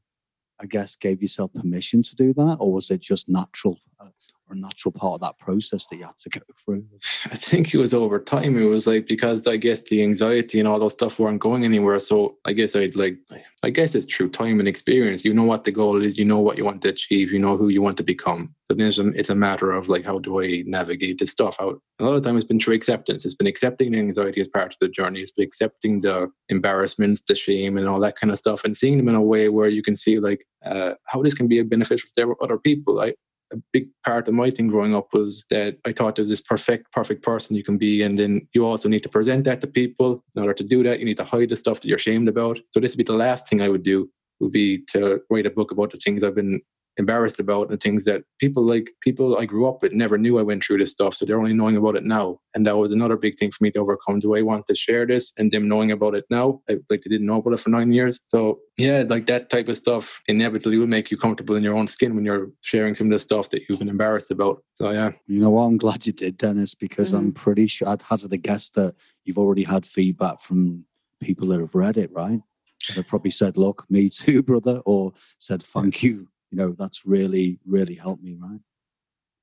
I 0.64 0.66
guess, 0.66 0.96
gave 0.96 1.20
yourself 1.20 1.52
permission 1.52 2.02
to 2.02 2.16
do 2.16 2.32
that, 2.32 2.56
or 2.58 2.72
was 2.72 2.90
it 2.90 3.02
just 3.02 3.28
natural 3.28 3.78
uh, 4.00 4.08
or 4.54 4.60
natural 4.60 4.92
part 4.92 5.14
of 5.14 5.20
that 5.20 5.38
process 5.38 5.86
that 5.86 5.96
you 5.96 6.04
had 6.04 6.16
to 6.18 6.30
go 6.30 6.40
through? 6.64 6.84
I 7.26 7.36
think 7.36 7.74
it 7.74 7.78
was 7.78 7.94
over 7.94 8.18
time. 8.18 8.56
It 8.58 8.64
was 8.64 8.86
like 8.86 9.06
because 9.06 9.46
I 9.46 9.56
guess 9.56 9.82
the 9.82 10.02
anxiety 10.02 10.58
and 10.58 10.68
all 10.68 10.78
those 10.78 10.92
stuff 10.92 11.18
weren't 11.18 11.40
going 11.40 11.64
anywhere. 11.64 11.98
So 11.98 12.38
I 12.44 12.52
guess 12.52 12.74
I'd 12.76 12.96
like, 12.96 13.18
I 13.62 13.70
guess 13.70 13.94
it's 13.94 14.12
through 14.12 14.30
time 14.30 14.58
and 14.58 14.68
experience. 14.68 15.24
You 15.24 15.34
know 15.34 15.44
what 15.44 15.64
the 15.64 15.72
goal 15.72 16.02
is. 16.02 16.18
You 16.18 16.24
know 16.24 16.40
what 16.40 16.56
you 16.58 16.64
want 16.64 16.82
to 16.82 16.90
achieve. 16.90 17.32
You 17.32 17.38
know 17.38 17.56
who 17.56 17.68
you 17.68 17.82
want 17.82 17.96
to 17.98 18.02
become. 18.02 18.54
So 18.70 18.76
then 18.76 18.86
it's 18.86 18.98
a, 18.98 19.08
it's 19.08 19.30
a 19.30 19.34
matter 19.34 19.72
of 19.72 19.88
like, 19.88 20.04
how 20.04 20.18
do 20.18 20.42
I 20.42 20.62
navigate 20.66 21.18
this 21.18 21.30
stuff 21.30 21.56
out? 21.60 21.80
A 21.98 22.04
lot 22.04 22.14
of 22.14 22.22
time 22.22 22.36
it's 22.36 22.46
been 22.46 22.58
through 22.58 22.74
acceptance. 22.74 23.24
It's 23.24 23.34
been 23.34 23.46
accepting 23.46 23.92
the 23.92 23.98
anxiety 23.98 24.40
as 24.40 24.48
part 24.48 24.72
of 24.72 24.78
the 24.80 24.88
journey. 24.88 25.20
It's 25.20 25.32
been 25.32 25.46
accepting 25.46 26.00
the 26.00 26.30
embarrassments, 26.48 27.22
the 27.28 27.34
shame, 27.34 27.76
and 27.76 27.86
all 27.86 28.00
that 28.00 28.16
kind 28.16 28.30
of 28.30 28.38
stuff, 28.38 28.64
and 28.64 28.74
seeing 28.74 28.96
them 28.96 29.08
in 29.08 29.14
a 29.14 29.22
way 29.22 29.50
where 29.50 29.68
you 29.68 29.82
can 29.82 29.96
see 29.96 30.18
like 30.18 30.46
uh, 30.64 30.94
how 31.04 31.22
this 31.22 31.34
can 31.34 31.46
be 31.46 31.58
a 31.58 31.64
beneficial 31.64 32.08
for 32.16 32.42
other 32.42 32.58
people. 32.58 33.00
I 33.00 33.14
a 33.52 33.56
big 33.72 33.88
part 34.04 34.28
of 34.28 34.34
my 34.34 34.50
thing 34.50 34.68
growing 34.68 34.94
up 34.94 35.08
was 35.12 35.44
that 35.50 35.78
I 35.84 35.92
thought 35.92 36.16
there's 36.16 36.28
this 36.28 36.40
perfect, 36.40 36.90
perfect 36.92 37.22
person 37.22 37.56
you 37.56 37.64
can 37.64 37.78
be. 37.78 38.02
And 38.02 38.18
then 38.18 38.46
you 38.54 38.66
also 38.66 38.88
need 38.88 39.02
to 39.02 39.08
present 39.08 39.44
that 39.44 39.60
to 39.60 39.66
people. 39.66 40.24
In 40.34 40.42
order 40.42 40.54
to 40.54 40.64
do 40.64 40.82
that, 40.84 40.98
you 40.98 41.04
need 41.04 41.16
to 41.18 41.24
hide 41.24 41.50
the 41.50 41.56
stuff 41.56 41.80
that 41.80 41.88
you're 41.88 41.96
ashamed 41.96 42.28
about. 42.28 42.58
So 42.70 42.80
this 42.80 42.92
would 42.92 43.04
be 43.06 43.12
the 43.12 43.18
last 43.18 43.48
thing 43.48 43.60
I 43.60 43.68
would 43.68 43.82
do 43.82 44.10
would 44.40 44.52
be 44.52 44.84
to 44.92 45.20
write 45.30 45.46
a 45.46 45.50
book 45.50 45.70
about 45.70 45.92
the 45.92 45.98
things 45.98 46.24
I've 46.24 46.34
been 46.34 46.60
embarrassed 46.96 47.40
about 47.40 47.70
and 47.70 47.80
things 47.80 48.04
that 48.04 48.22
people 48.38 48.62
like 48.62 48.88
people 49.00 49.36
I 49.36 49.46
grew 49.46 49.68
up 49.68 49.82
with 49.82 49.92
never 49.92 50.16
knew 50.16 50.38
I 50.38 50.42
went 50.42 50.64
through 50.64 50.78
this 50.78 50.92
stuff. 50.92 51.14
So 51.14 51.24
they're 51.24 51.38
only 51.38 51.54
knowing 51.54 51.76
about 51.76 51.96
it 51.96 52.04
now. 52.04 52.40
And 52.54 52.66
that 52.66 52.76
was 52.76 52.92
another 52.92 53.16
big 53.16 53.38
thing 53.38 53.50
for 53.50 53.64
me 53.64 53.70
to 53.72 53.80
overcome. 53.80 54.20
Do 54.20 54.36
I 54.36 54.42
want 54.42 54.66
to 54.68 54.74
share 54.74 55.06
this 55.06 55.32
and 55.36 55.50
them 55.50 55.68
knowing 55.68 55.90
about 55.90 56.14
it 56.14 56.24
now? 56.30 56.60
I, 56.68 56.74
like 56.90 57.02
they 57.02 57.10
didn't 57.10 57.26
know 57.26 57.36
about 57.36 57.54
it 57.54 57.60
for 57.60 57.70
nine 57.70 57.92
years. 57.92 58.20
So 58.24 58.60
yeah, 58.76 59.04
like 59.08 59.26
that 59.26 59.50
type 59.50 59.68
of 59.68 59.78
stuff 59.78 60.20
inevitably 60.28 60.78
will 60.78 60.86
make 60.86 61.10
you 61.10 61.16
comfortable 61.16 61.56
in 61.56 61.62
your 61.62 61.76
own 61.76 61.86
skin 61.86 62.14
when 62.14 62.24
you're 62.24 62.50
sharing 62.62 62.94
some 62.94 63.08
of 63.08 63.12
the 63.12 63.18
stuff 63.18 63.50
that 63.50 63.62
you've 63.68 63.80
been 63.80 63.88
embarrassed 63.88 64.30
about. 64.30 64.62
So 64.72 64.90
yeah. 64.90 65.12
You 65.26 65.40
know 65.40 65.50
what? 65.50 65.62
I'm 65.62 65.78
glad 65.78 66.06
you 66.06 66.12
did, 66.12 66.38
Denis, 66.38 66.74
because 66.74 67.08
mm-hmm. 67.08 67.18
I'm 67.18 67.32
pretty 67.32 67.66
sure 67.66 67.88
I'd 67.88 68.02
hazard 68.02 68.32
a 68.32 68.36
guess 68.36 68.68
that 68.70 68.94
you've 69.24 69.38
already 69.38 69.64
had 69.64 69.86
feedback 69.86 70.40
from 70.40 70.84
people 71.20 71.48
that 71.48 71.60
have 71.60 71.74
read 71.74 71.96
it, 71.96 72.12
right? 72.12 72.40
They've 72.94 73.06
probably 73.06 73.30
said, 73.30 73.56
look, 73.56 73.84
me 73.88 74.10
too, 74.10 74.42
brother, 74.44 74.80
or 74.84 75.12
said, 75.38 75.62
thank 75.62 76.02
you 76.02 76.28
you 76.54 76.60
know 76.60 76.74
that's 76.78 77.04
really 77.04 77.58
really 77.66 77.94
helped 77.94 78.22
me 78.22 78.36
right? 78.38 78.60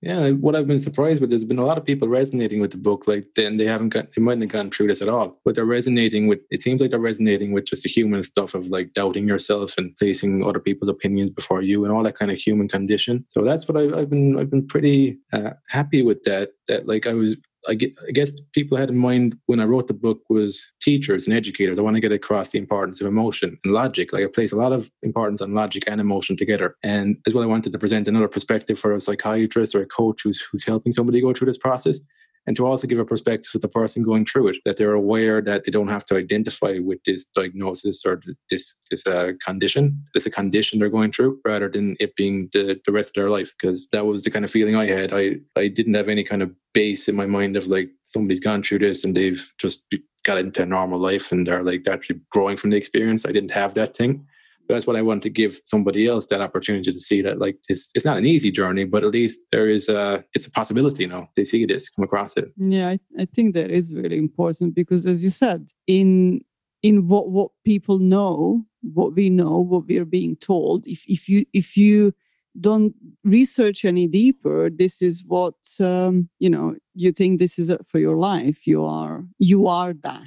Yeah 0.01 0.29
what 0.31 0.55
i've 0.55 0.67
been 0.67 0.79
surprised 0.79 1.19
with 1.19 1.29
there's 1.29 1.43
been 1.43 1.59
a 1.59 1.65
lot 1.65 1.77
of 1.77 1.85
people 1.85 2.07
resonating 2.07 2.61
with 2.61 2.71
the 2.71 2.77
book 2.77 3.05
like 3.05 3.25
then 3.35 3.57
they 3.57 3.65
haven't 3.65 3.89
got 3.89 4.13
they 4.13 4.21
mightn't 4.21 4.43
have 4.43 4.51
gone 4.51 4.71
through 4.71 4.87
this 4.87 5.01
at 5.01 5.09
all 5.09 5.39
but 5.43 5.53
they're 5.53 5.65
resonating 5.65 6.27
with 6.27 6.39
it 6.51 6.61
seems 6.61 6.79
like 6.79 6.91
they're 6.91 6.99
resonating 6.99 7.51
with 7.51 7.65
just 7.65 7.83
the 7.83 7.89
human 7.89 8.23
stuff 8.23 8.53
of 8.53 8.67
like 8.67 8.93
doubting 8.93 9.27
yourself 9.27 9.77
and 9.77 9.95
placing 9.97 10.43
other 10.43 10.59
people's 10.59 10.89
opinions 10.89 11.29
before 11.29 11.61
you 11.61 11.83
and 11.83 11.93
all 11.93 12.03
that 12.03 12.17
kind 12.17 12.31
of 12.31 12.37
human 12.37 12.67
condition. 12.67 13.25
So 13.29 13.43
that's 13.43 13.67
what 13.67 13.77
i've, 13.77 13.93
I've 13.93 14.09
been 14.09 14.39
i've 14.39 14.49
been 14.49 14.67
pretty 14.67 15.19
uh, 15.33 15.51
happy 15.67 16.01
with 16.01 16.23
that 16.23 16.51
that 16.69 16.87
like 16.87 17.05
i 17.07 17.13
was 17.13 17.35
I, 17.67 17.75
guess 17.75 18.33
people 18.53 18.77
had 18.77 18.89
in 18.89 18.97
mind 18.97 19.37
when 19.45 19.59
I 19.59 19.65
wrote 19.65 19.87
the 19.87 19.93
book 19.93 20.21
was 20.29 20.71
teachers 20.81 21.27
and 21.27 21.35
educators. 21.35 21.77
I 21.77 21.83
want 21.83 21.95
to 21.95 22.01
get 22.01 22.11
across 22.11 22.49
the 22.49 22.57
importance 22.57 23.01
of 23.01 23.07
emotion 23.07 23.57
and 23.63 23.73
logic. 23.73 24.13
Like 24.13 24.23
I 24.23 24.27
place 24.27 24.51
a 24.51 24.55
lot 24.55 24.73
of 24.73 24.89
importance 25.03 25.41
on 25.41 25.53
logic 25.53 25.83
and 25.87 26.01
emotion 26.01 26.35
together. 26.35 26.75
And 26.83 27.17
as 27.27 27.33
well, 27.33 27.43
I 27.43 27.47
wanted 27.47 27.71
to 27.71 27.79
present 27.79 28.07
another 28.07 28.27
perspective 28.27 28.79
for 28.79 28.95
a 28.95 29.01
psychiatrist 29.01 29.75
or 29.75 29.81
a 29.81 29.87
coach 29.87 30.21
who's 30.23 30.41
who's 30.51 30.63
helping 30.63 30.91
somebody 30.91 31.21
go 31.21 31.33
through 31.33 31.47
this 31.47 31.57
process 31.57 31.99
and 32.47 32.55
to 32.55 32.65
also 32.65 32.87
give 32.87 32.99
a 32.99 33.05
perspective 33.05 33.51
to 33.51 33.59
the 33.59 33.67
person 33.67 34.03
going 34.03 34.25
through 34.25 34.47
it 34.47 34.57
that 34.65 34.77
they're 34.77 34.93
aware 34.93 35.41
that 35.41 35.63
they 35.63 35.71
don't 35.71 35.87
have 35.87 36.05
to 36.05 36.15
identify 36.15 36.79
with 36.79 36.99
this 37.05 37.25
diagnosis 37.35 38.03
or 38.05 38.21
this 38.49 38.75
this 38.89 39.05
uh, 39.07 39.31
condition. 39.45 40.03
It's 40.15 40.25
a 40.25 40.31
condition 40.31 40.79
they're 40.79 40.89
going 40.89 41.11
through 41.11 41.39
rather 41.45 41.69
than 41.69 41.95
it 41.99 42.15
being 42.15 42.49
the, 42.53 42.79
the 42.85 42.91
rest 42.91 43.09
of 43.09 43.21
their 43.21 43.29
life 43.29 43.51
because 43.59 43.87
that 43.89 44.05
was 44.05 44.23
the 44.23 44.31
kind 44.31 44.45
of 44.45 44.51
feeling 44.51 44.75
i 44.75 44.87
had. 44.87 45.13
I 45.13 45.37
i 45.55 45.67
didn't 45.67 45.93
have 45.93 46.09
any 46.09 46.23
kind 46.23 46.41
of 46.41 46.51
base 46.73 47.07
in 47.07 47.15
my 47.15 47.25
mind 47.25 47.57
of 47.57 47.67
like 47.67 47.89
somebody's 48.03 48.39
gone 48.39 48.63
through 48.63 48.79
this 48.79 49.03
and 49.03 49.15
they've 49.15 49.45
just 49.57 49.83
got 50.23 50.37
into 50.37 50.63
a 50.63 50.65
normal 50.65 50.99
life 50.99 51.31
and 51.31 51.45
they're 51.45 51.63
like 51.63 51.87
actually 51.87 52.19
growing 52.29 52.57
from 52.57 52.69
the 52.69 52.77
experience. 52.77 53.25
I 53.25 53.31
didn't 53.31 53.51
have 53.51 53.73
that 53.75 53.95
thing 53.95 54.25
that's 54.71 54.87
what 54.87 54.95
I 54.95 55.01
want 55.01 55.23
to 55.23 55.29
give 55.29 55.59
somebody 55.65 56.07
else 56.07 56.27
that 56.27 56.41
opportunity 56.41 56.91
to 56.91 56.99
see 56.99 57.21
that 57.21 57.39
like 57.39 57.57
this 57.67 57.89
it's 57.95 58.05
not 58.05 58.17
an 58.17 58.25
easy 58.25 58.51
journey, 58.51 58.85
but 58.85 59.03
at 59.03 59.11
least 59.11 59.39
there 59.51 59.69
is 59.69 59.89
a 59.89 60.23
it's 60.33 60.47
a 60.47 60.51
possibility, 60.51 61.03
you 61.03 61.09
know. 61.09 61.27
They 61.35 61.43
see 61.43 61.65
this, 61.65 61.89
come 61.89 62.03
across 62.03 62.37
it. 62.37 62.51
Yeah, 62.57 62.89
I, 62.89 62.99
I 63.19 63.25
think 63.25 63.53
that 63.55 63.69
is 63.69 63.93
really 63.93 64.17
important 64.17 64.75
because 64.75 65.05
as 65.05 65.23
you 65.23 65.29
said, 65.29 65.69
in 65.87 66.41
in 66.83 67.07
what 67.07 67.29
what 67.29 67.51
people 67.65 67.99
know, 67.99 68.65
what 68.81 69.15
we 69.15 69.29
know, 69.29 69.59
what 69.59 69.87
we 69.87 69.97
are 69.97 70.05
being 70.05 70.35
told, 70.37 70.87
if 70.87 71.03
if 71.07 71.29
you 71.29 71.45
if 71.53 71.77
you 71.77 72.13
don't 72.59 72.93
research 73.23 73.85
any 73.85 74.07
deeper 74.07 74.69
this 74.69 75.01
is 75.01 75.23
what 75.25 75.55
um, 75.79 76.27
you 76.39 76.49
know 76.49 76.75
you 76.93 77.11
think 77.11 77.39
this 77.39 77.57
is 77.57 77.71
for 77.87 77.99
your 77.99 78.17
life 78.17 78.67
you 78.67 78.83
are 78.83 79.23
you 79.39 79.67
are 79.67 79.93
that 79.93 80.21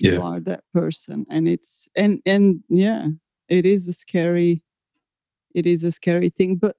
yeah. 0.00 0.12
you 0.12 0.22
are 0.22 0.40
that 0.40 0.64
person 0.74 1.24
and 1.30 1.46
it's 1.46 1.88
and 1.94 2.20
and 2.26 2.60
yeah 2.68 3.06
it 3.48 3.66
is 3.66 3.88
a 3.88 3.92
scary 3.92 4.62
it 5.54 5.66
is 5.66 5.84
a 5.84 5.92
scary 5.92 6.30
thing 6.30 6.56
but 6.56 6.76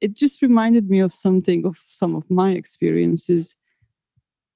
it 0.00 0.14
just 0.14 0.42
reminded 0.42 0.90
me 0.90 1.00
of 1.00 1.14
something 1.14 1.64
of 1.64 1.78
some 1.88 2.14
of 2.14 2.28
my 2.30 2.52
experiences. 2.52 3.56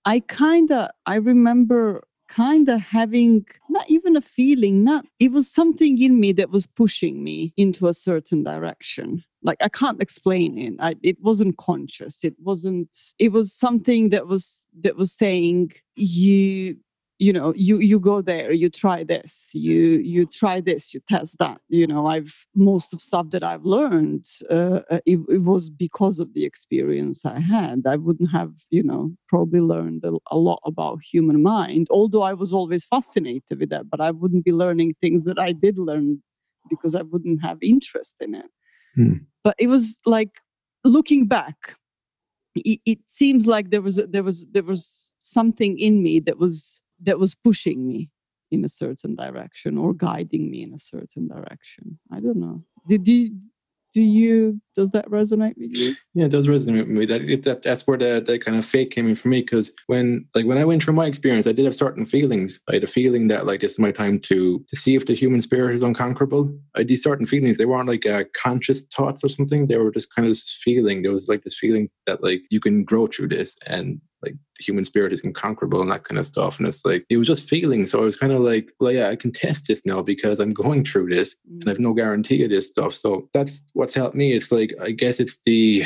I 0.04 0.20
kind 0.20 0.70
of 0.72 0.90
i 1.06 1.16
remember 1.16 2.04
kind 2.28 2.68
of 2.68 2.80
having 2.80 3.44
not 3.68 3.90
even 3.90 4.16
a 4.16 4.20
feeling 4.20 4.84
not 4.84 5.04
it 5.18 5.32
was 5.32 5.50
something 5.50 6.00
in 6.00 6.20
me 6.20 6.30
that 6.32 6.50
was 6.50 6.64
pushing 6.64 7.24
me 7.24 7.52
into 7.56 7.88
a 7.88 7.94
certain 7.94 8.42
direction. 8.42 9.22
Like 9.42 9.58
i 9.60 9.68
can't 9.68 10.02
explain 10.02 10.58
it. 10.58 10.74
I, 10.80 10.94
it 11.02 11.18
wasn't 11.20 11.58
conscious. 11.58 12.24
It 12.24 12.34
wasn't 12.40 12.88
it 13.18 13.32
was 13.32 13.52
something 13.52 14.10
that 14.10 14.26
was 14.26 14.66
that 14.80 14.96
was 14.96 15.12
saying 15.12 15.72
you 15.96 16.76
you 17.20 17.32
know 17.32 17.52
you 17.56 17.78
you 17.78 18.00
go 18.00 18.20
there 18.20 18.50
you 18.50 18.68
try 18.68 19.04
this 19.04 19.50
you 19.52 19.98
you 20.14 20.24
try 20.26 20.60
this 20.60 20.92
you 20.92 21.00
test 21.08 21.36
that 21.38 21.60
you 21.68 21.86
know 21.86 22.06
i've 22.06 22.34
most 22.54 22.92
of 22.94 23.00
stuff 23.00 23.26
that 23.30 23.44
i've 23.44 23.64
learned 23.64 24.24
uh, 24.50 24.80
uh, 24.90 25.00
it, 25.06 25.18
it, 25.28 25.42
was 25.42 25.68
because 25.68 26.18
of 26.18 26.32
the 26.34 26.44
experience 26.44 27.24
i 27.24 27.38
had 27.38 27.82
i 27.86 27.96
wouldn't 27.96 28.30
have 28.30 28.52
you 28.70 28.82
know 28.82 29.12
probably 29.28 29.60
learned 29.60 30.02
a, 30.04 30.12
a, 30.30 30.38
lot 30.38 30.60
about 30.64 30.98
human 31.12 31.42
mind 31.42 31.86
although 31.90 32.22
i 32.22 32.32
was 32.32 32.52
always 32.52 32.86
fascinated 32.86 33.58
with 33.60 33.70
that 33.70 33.88
but 33.90 34.00
i 34.00 34.10
wouldn't 34.10 34.44
be 34.44 34.52
learning 34.52 34.94
things 35.00 35.24
that 35.24 35.38
i 35.38 35.52
did 35.52 35.78
learn 35.78 36.20
because 36.68 36.94
i 36.94 37.02
wouldn't 37.02 37.40
have 37.42 37.58
interest 37.62 38.16
in 38.20 38.34
it 38.34 38.50
Hmm. 38.94 39.14
But 39.44 39.54
it 39.58 39.68
was 39.68 39.98
like 40.06 40.40
looking 40.84 41.26
back, 41.26 41.76
it, 42.54 42.80
it 42.84 42.98
seems 43.06 43.46
like 43.46 43.70
there 43.70 43.82
was 43.82 44.00
there 44.08 44.22
was 44.22 44.46
there 44.48 44.62
was 44.62 45.12
something 45.18 45.78
in 45.78 46.02
me 46.02 46.20
that 46.20 46.38
was 46.38 46.82
that 47.04 47.18
was 47.18 47.34
pushing 47.34 47.86
me 47.86 48.10
in 48.50 48.64
a 48.64 48.68
certain 48.68 49.14
direction 49.14 49.78
or 49.78 49.94
guiding 49.94 50.50
me 50.50 50.62
in 50.62 50.74
a 50.74 50.78
certain 50.78 51.28
direction. 51.28 51.98
I 52.12 52.20
don't 52.20 52.38
know. 52.38 52.64
Did 52.88 53.06
you 53.06 53.32
do 53.92 54.02
you 54.02 54.60
does 54.76 54.92
that 54.92 55.06
resonate 55.06 55.56
with 55.56 55.70
you? 55.70 55.96
Yeah, 56.14 56.26
it 56.26 56.30
does 56.30 56.46
resonate 56.46 56.86
with 56.86 56.88
me. 56.88 57.06
That, 57.06 57.42
that 57.44 57.62
that's 57.62 57.86
where 57.86 57.98
the, 57.98 58.22
the 58.24 58.38
kind 58.38 58.56
of 58.56 58.64
fake 58.64 58.92
came 58.92 59.08
in 59.08 59.16
for 59.16 59.28
me. 59.28 59.40
Because 59.40 59.72
when 59.86 60.26
like 60.34 60.46
when 60.46 60.58
I 60.58 60.64
went 60.64 60.82
through 60.82 60.94
my 60.94 61.06
experience, 61.06 61.46
I 61.46 61.52
did 61.52 61.64
have 61.64 61.74
certain 61.74 62.06
feelings. 62.06 62.60
I 62.68 62.74
had 62.74 62.84
a 62.84 62.88
feeling 62.88 63.28
that 63.28 63.46
like 63.46 63.60
this 63.60 63.72
is 63.72 63.78
my 63.78 63.90
time 63.90 64.18
to 64.20 64.64
to 64.68 64.76
see 64.76 64.94
if 64.94 65.06
the 65.06 65.14
human 65.14 65.42
spirit 65.42 65.74
is 65.74 65.82
unconquerable. 65.82 66.56
I 66.76 66.84
these 66.84 67.02
certain 67.02 67.26
feelings. 67.26 67.58
They 67.58 67.66
weren't 67.66 67.88
like 67.88 68.06
uh, 68.06 68.24
conscious 68.34 68.82
thoughts 68.94 69.24
or 69.24 69.28
something. 69.28 69.66
They 69.66 69.76
were 69.76 69.90
just 69.90 70.14
kind 70.14 70.26
of 70.26 70.32
this 70.32 70.58
feeling. 70.62 71.02
There 71.02 71.12
was 71.12 71.28
like 71.28 71.42
this 71.42 71.58
feeling 71.58 71.88
that 72.06 72.22
like 72.22 72.42
you 72.50 72.60
can 72.60 72.84
grow 72.84 73.06
through 73.08 73.28
this 73.28 73.56
and 73.66 74.00
like 74.22 74.32
the 74.32 74.64
human 74.64 74.84
spirit 74.84 75.12
is 75.12 75.22
unconquerable 75.22 75.80
and 75.80 75.90
that 75.90 76.04
kind 76.04 76.18
of 76.18 76.26
stuff. 76.26 76.58
And 76.58 76.68
it's 76.68 76.84
like 76.84 77.04
it 77.08 77.16
was 77.16 77.26
just 77.26 77.48
feeling. 77.48 77.86
So 77.86 78.00
I 78.00 78.04
was 78.04 78.16
kind 78.16 78.32
of 78.32 78.40
like, 78.40 78.70
well, 78.80 78.92
yeah, 78.92 79.08
I 79.08 79.16
can 79.16 79.32
test 79.32 79.66
this 79.68 79.82
now 79.84 80.02
because 80.02 80.40
I'm 80.40 80.52
going 80.52 80.84
through 80.84 81.08
this 81.14 81.36
and 81.60 81.68
I've 81.68 81.78
no 81.78 81.92
guarantee 81.92 82.44
of 82.44 82.50
this 82.50 82.68
stuff. 82.68 82.94
So 82.94 83.28
that's 83.32 83.64
what's 83.72 83.94
helped 83.94 84.16
me. 84.16 84.32
It's 84.32 84.52
like 84.52 84.74
I 84.80 84.90
guess 84.90 85.20
it's 85.20 85.38
the 85.46 85.84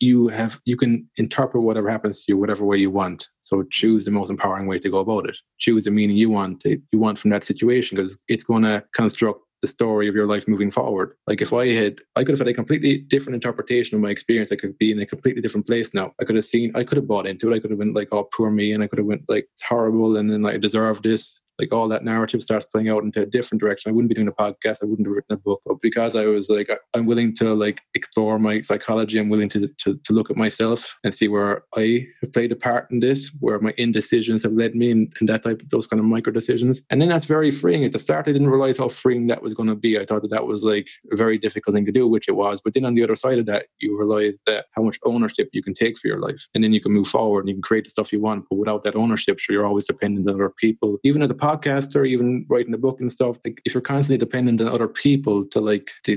you 0.00 0.28
have 0.28 0.60
you 0.64 0.76
can 0.76 1.08
interpret 1.16 1.62
whatever 1.62 1.88
happens 1.88 2.18
to 2.18 2.24
you 2.28 2.36
whatever 2.36 2.64
way 2.64 2.76
you 2.76 2.90
want. 2.90 3.28
So 3.40 3.62
choose 3.70 4.04
the 4.04 4.10
most 4.10 4.30
empowering 4.30 4.66
way 4.66 4.78
to 4.78 4.90
go 4.90 4.98
about 4.98 5.28
it. 5.28 5.36
Choose 5.58 5.84
the 5.84 5.90
meaning 5.90 6.16
you 6.16 6.30
want 6.30 6.60
to, 6.60 6.80
you 6.92 6.98
want 6.98 7.18
from 7.18 7.30
that 7.30 7.44
situation 7.44 7.96
because 7.96 8.18
it's 8.28 8.44
going 8.44 8.62
to 8.62 8.84
construct 8.94 9.40
the 9.64 9.68
story 9.68 10.08
of 10.08 10.14
your 10.14 10.26
life 10.26 10.46
moving 10.46 10.70
forward. 10.70 11.16
Like 11.26 11.40
if 11.40 11.52
I 11.54 11.68
had, 11.68 12.00
I 12.16 12.22
could 12.22 12.32
have 12.32 12.38
had 12.38 12.48
a 12.48 12.54
completely 12.54 12.98
different 12.98 13.34
interpretation 13.34 13.94
of 13.94 14.02
my 14.02 14.10
experience. 14.10 14.52
I 14.52 14.56
could 14.56 14.76
be 14.76 14.92
in 14.92 15.00
a 15.00 15.06
completely 15.06 15.40
different 15.40 15.66
place 15.66 15.94
now. 15.94 16.12
I 16.20 16.24
could 16.24 16.36
have 16.36 16.44
seen, 16.44 16.70
I 16.74 16.84
could 16.84 16.96
have 16.96 17.08
bought 17.08 17.26
into 17.26 17.50
it. 17.50 17.56
I 17.56 17.60
could 17.60 17.70
have 17.70 17.78
been 17.78 17.94
like, 17.94 18.08
oh, 18.12 18.28
poor 18.36 18.50
me, 18.50 18.72
and 18.72 18.82
I 18.82 18.86
could 18.86 18.98
have 18.98 19.06
went 19.06 19.22
like 19.26 19.48
horrible, 19.66 20.18
and 20.18 20.30
then 20.30 20.42
like 20.42 20.54
I 20.56 20.58
deserve 20.58 21.02
this. 21.02 21.40
Like 21.58 21.72
all 21.72 21.88
that 21.88 22.04
narrative 22.04 22.42
starts 22.42 22.66
playing 22.66 22.88
out 22.88 23.02
into 23.02 23.22
a 23.22 23.26
different 23.26 23.60
direction. 23.60 23.90
I 23.90 23.92
wouldn't 23.92 24.08
be 24.08 24.14
doing 24.14 24.28
a 24.28 24.32
podcast. 24.32 24.78
I 24.82 24.86
wouldn't 24.86 25.06
have 25.06 25.14
written 25.14 25.34
a 25.34 25.38
book. 25.38 25.62
But 25.64 25.80
because 25.80 26.16
I 26.16 26.26
was 26.26 26.48
like, 26.48 26.68
I'm 26.94 27.06
willing 27.06 27.34
to 27.36 27.54
like 27.54 27.80
explore 27.94 28.38
my 28.38 28.60
psychology. 28.60 29.18
I'm 29.18 29.28
willing 29.28 29.48
to 29.50 29.68
to, 29.68 29.96
to 29.96 30.12
look 30.12 30.30
at 30.30 30.36
myself 30.36 30.96
and 31.04 31.14
see 31.14 31.28
where 31.28 31.64
I 31.76 32.06
have 32.20 32.32
played 32.32 32.52
a 32.52 32.56
part 32.56 32.90
in 32.90 33.00
this, 33.00 33.30
where 33.40 33.58
my 33.60 33.74
indecisions 33.76 34.42
have 34.42 34.52
led 34.52 34.74
me, 34.74 34.90
and, 34.90 35.12
and 35.20 35.28
that 35.28 35.42
type 35.42 35.62
of 35.62 35.68
those 35.68 35.86
kind 35.86 36.00
of 36.00 36.06
micro 36.06 36.32
decisions. 36.32 36.82
And 36.90 37.00
then 37.00 37.08
that's 37.08 37.24
very 37.24 37.50
freeing. 37.50 37.84
At 37.84 37.92
the 37.92 37.98
start, 37.98 38.28
I 38.28 38.32
didn't 38.32 38.50
realize 38.50 38.78
how 38.78 38.88
freeing 38.88 39.26
that 39.28 39.42
was 39.42 39.54
going 39.54 39.68
to 39.68 39.74
be. 39.74 39.98
I 39.98 40.04
thought 40.04 40.22
that 40.22 40.30
that 40.30 40.46
was 40.46 40.64
like 40.64 40.88
a 41.12 41.16
very 41.16 41.38
difficult 41.38 41.74
thing 41.74 41.86
to 41.86 41.92
do, 41.92 42.06
which 42.06 42.28
it 42.28 42.32
was. 42.32 42.60
But 42.60 42.74
then 42.74 42.84
on 42.84 42.94
the 42.94 43.02
other 43.02 43.14
side 43.14 43.38
of 43.38 43.46
that, 43.46 43.66
you 43.78 43.98
realize 43.98 44.38
that 44.46 44.66
how 44.72 44.82
much 44.82 44.98
ownership 45.04 45.48
you 45.52 45.62
can 45.62 45.74
take 45.74 45.98
for 45.98 46.08
your 46.08 46.20
life, 46.20 46.48
and 46.54 46.64
then 46.64 46.72
you 46.72 46.80
can 46.80 46.92
move 46.92 47.08
forward 47.08 47.40
and 47.40 47.48
you 47.48 47.54
can 47.54 47.62
create 47.62 47.84
the 47.84 47.90
stuff 47.90 48.12
you 48.12 48.20
want. 48.20 48.46
But 48.48 48.56
without 48.56 48.84
that 48.84 48.96
ownership, 48.96 49.38
sure, 49.38 49.54
you're 49.54 49.66
always 49.66 49.86
dependent 49.86 50.28
on 50.28 50.34
other 50.34 50.50
people. 50.50 50.98
Even 51.04 51.22
as 51.22 51.30
a 51.30 51.34
podcaster, 51.44 52.08
even 52.08 52.46
writing 52.48 52.72
a 52.72 52.78
book 52.78 53.00
and 53.00 53.12
stuff, 53.12 53.36
like 53.44 53.60
if 53.66 53.74
you're 53.74 53.90
constantly 53.92 54.16
dependent 54.16 54.60
on 54.62 54.68
other 54.68 54.88
people 54.88 55.44
to 55.52 55.60
like, 55.60 55.90
to, 56.04 56.12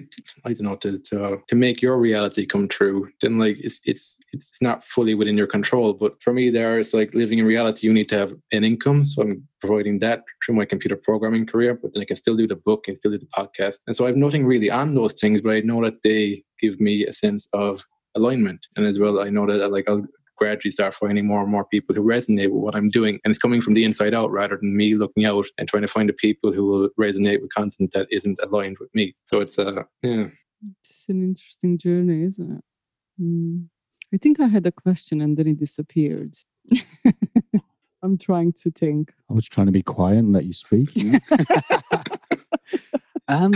I 0.45 0.53
don't 0.53 0.67
know, 0.67 0.75
to 0.77 0.99
to 0.99 1.41
to 1.47 1.55
make 1.55 1.81
your 1.81 1.97
reality 1.97 2.45
come 2.45 2.67
true, 2.67 3.09
then 3.21 3.37
like 3.37 3.57
it's 3.59 3.79
it's 3.83 4.17
it's 4.31 4.51
not 4.61 4.85
fully 4.85 5.15
within 5.15 5.37
your 5.37 5.47
control. 5.47 5.93
But 5.93 6.21
for 6.23 6.31
me, 6.31 6.49
there 6.49 6.79
it's 6.79 6.93
like 6.93 7.13
living 7.13 7.39
in 7.39 7.45
reality. 7.45 7.87
You 7.87 7.93
need 7.93 8.09
to 8.09 8.17
have 8.17 8.33
an 8.53 8.63
income, 8.63 9.05
so 9.05 9.21
I'm 9.23 9.47
providing 9.59 9.99
that 9.99 10.23
through 10.45 10.55
my 10.55 10.65
computer 10.65 10.95
programming 10.95 11.45
career. 11.45 11.73
But 11.73 11.93
then 11.93 12.01
I 12.01 12.05
can 12.05 12.15
still 12.15 12.37
do 12.37 12.47
the 12.47 12.55
book 12.55 12.87
and 12.87 12.95
still 12.95 13.11
do 13.11 13.19
the 13.19 13.33
podcast, 13.39 13.79
and 13.85 13.95
so 13.95 14.05
I 14.05 14.07
have 14.07 14.23
nothing 14.25 14.45
really 14.45 14.71
on 14.71 14.95
those 14.95 15.15
things, 15.15 15.41
but 15.41 15.53
I 15.53 15.59
know 15.59 15.83
that 15.83 16.01
they 16.03 16.43
give 16.61 16.79
me 16.79 17.05
a 17.05 17.13
sense 17.13 17.49
of 17.53 17.83
alignment, 18.15 18.61
and 18.75 18.85
as 18.85 18.97
well, 18.97 19.19
I 19.19 19.29
know 19.29 19.45
that 19.45 19.71
like 19.71 19.89
I'll 19.89 20.07
gradually 20.37 20.71
start 20.71 20.93
finding 20.93 21.25
more 21.25 21.41
and 21.41 21.51
more 21.51 21.65
people 21.65 21.95
who 21.95 22.01
resonate 22.01 22.51
with 22.51 22.61
what 22.61 22.75
I'm 22.75 22.89
doing. 22.89 23.19
And 23.23 23.31
it's 23.31 23.39
coming 23.39 23.61
from 23.61 23.73
the 23.73 23.83
inside 23.83 24.13
out 24.13 24.31
rather 24.31 24.57
than 24.57 24.75
me 24.75 24.95
looking 24.95 25.25
out 25.25 25.45
and 25.57 25.67
trying 25.67 25.81
to 25.81 25.87
find 25.87 26.09
the 26.09 26.13
people 26.13 26.51
who 26.51 26.65
will 26.65 26.89
resonate 26.99 27.41
with 27.41 27.53
content 27.53 27.91
that 27.93 28.07
isn't 28.11 28.39
aligned 28.41 28.77
with 28.79 28.93
me. 28.93 29.15
So 29.25 29.41
it's 29.41 29.59
uh 29.59 29.83
yeah. 30.01 30.27
It's 30.89 31.09
an 31.09 31.23
interesting 31.23 31.77
journey, 31.77 32.23
isn't 32.23 32.57
it? 32.57 32.63
Mm. 33.21 33.67
I 34.13 34.17
think 34.17 34.39
I 34.39 34.47
had 34.47 34.65
a 34.65 34.71
question 34.71 35.21
and 35.21 35.37
then 35.37 35.47
it 35.47 35.59
disappeared. 35.59 36.37
I'm 38.03 38.17
trying 38.17 38.53
to 38.61 38.71
think. 38.71 39.11
I 39.29 39.33
was 39.33 39.47
trying 39.47 39.65
to 39.65 39.71
be 39.71 39.81
quiet 39.83 40.19
and 40.19 40.31
let 40.31 40.45
you 40.45 40.53
speak. 40.53 40.95
you 40.95 41.13
know? 41.13 41.19
um, 43.27 43.51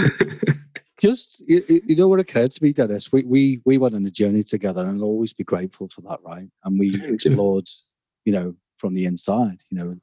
just 1.02 1.42
you, 1.48 1.64
you 1.68 1.96
know 1.96 2.08
what 2.08 2.20
occurred 2.20 2.52
to 2.52 2.64
me, 2.64 2.72
Denis. 2.72 3.12
We 3.12 3.24
we 3.24 3.62
we 3.66 3.78
went 3.80 3.96
on 3.96 4.06
a 4.06 4.12
journey 4.12 4.44
together, 4.44 4.86
and 4.86 5.02
I'll 5.02 5.08
always 5.08 5.34
be 5.34 5.44
grateful 5.44 5.90
for 5.90 6.02
that, 6.02 6.20
right? 6.24 6.48
And 6.64 6.80
we 6.80 6.92
explored, 7.08 7.68
you 8.26 8.32
know, 8.32 8.56
from 8.78 8.94
the 8.94 9.06
inside, 9.06 9.64
you 9.70 9.78
know, 9.78 9.96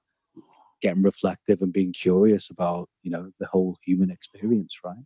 getting 0.83 1.03
reflective 1.05 1.63
and 1.63 1.73
being 1.73 1.93
curious 1.93 2.51
about, 2.51 2.89
you 3.03 3.11
know, 3.11 3.31
the 3.39 3.47
whole 3.47 3.77
human 3.85 4.11
experience, 4.11 4.77
right? 4.85 5.05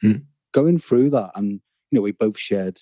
Hmm. 0.00 0.22
Going 0.52 0.78
through 0.78 1.10
that, 1.10 1.30
and 1.34 1.60
you 1.90 1.98
know, 1.98 2.02
we 2.02 2.12
both 2.12 2.38
shared 2.38 2.80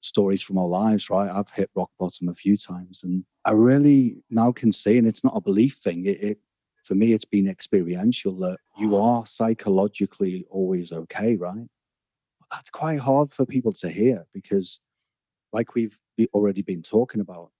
stories 0.00 0.42
from 0.42 0.58
our 0.58 0.66
lives, 0.68 1.10
right? 1.10 1.30
I've 1.30 1.50
hit 1.50 1.70
rock 1.76 1.90
bottom 2.00 2.28
a 2.28 2.34
few 2.34 2.56
times, 2.56 3.02
and 3.04 3.24
I 3.44 3.52
really 3.52 4.16
now 4.30 4.50
can 4.50 4.72
see, 4.72 4.98
and 4.98 5.06
it's 5.06 5.22
not 5.22 5.36
a 5.36 5.40
belief 5.40 5.76
thing. 5.76 6.06
It, 6.06 6.22
it 6.22 6.38
for 6.82 6.96
me, 6.96 7.12
it's 7.12 7.24
been 7.24 7.48
experiential 7.48 8.36
that 8.38 8.56
you 8.78 8.96
are 8.96 9.24
psychologically 9.26 10.44
always 10.50 10.90
okay, 10.90 11.36
right? 11.36 11.68
That's 12.50 12.70
quite 12.70 12.98
hard 13.00 13.32
for 13.32 13.46
people 13.46 13.72
to 13.74 13.88
hear 13.88 14.26
because, 14.34 14.80
like 15.52 15.74
we've 15.74 15.96
already 16.34 16.62
been 16.62 16.82
talking 16.82 17.20
about, 17.20 17.50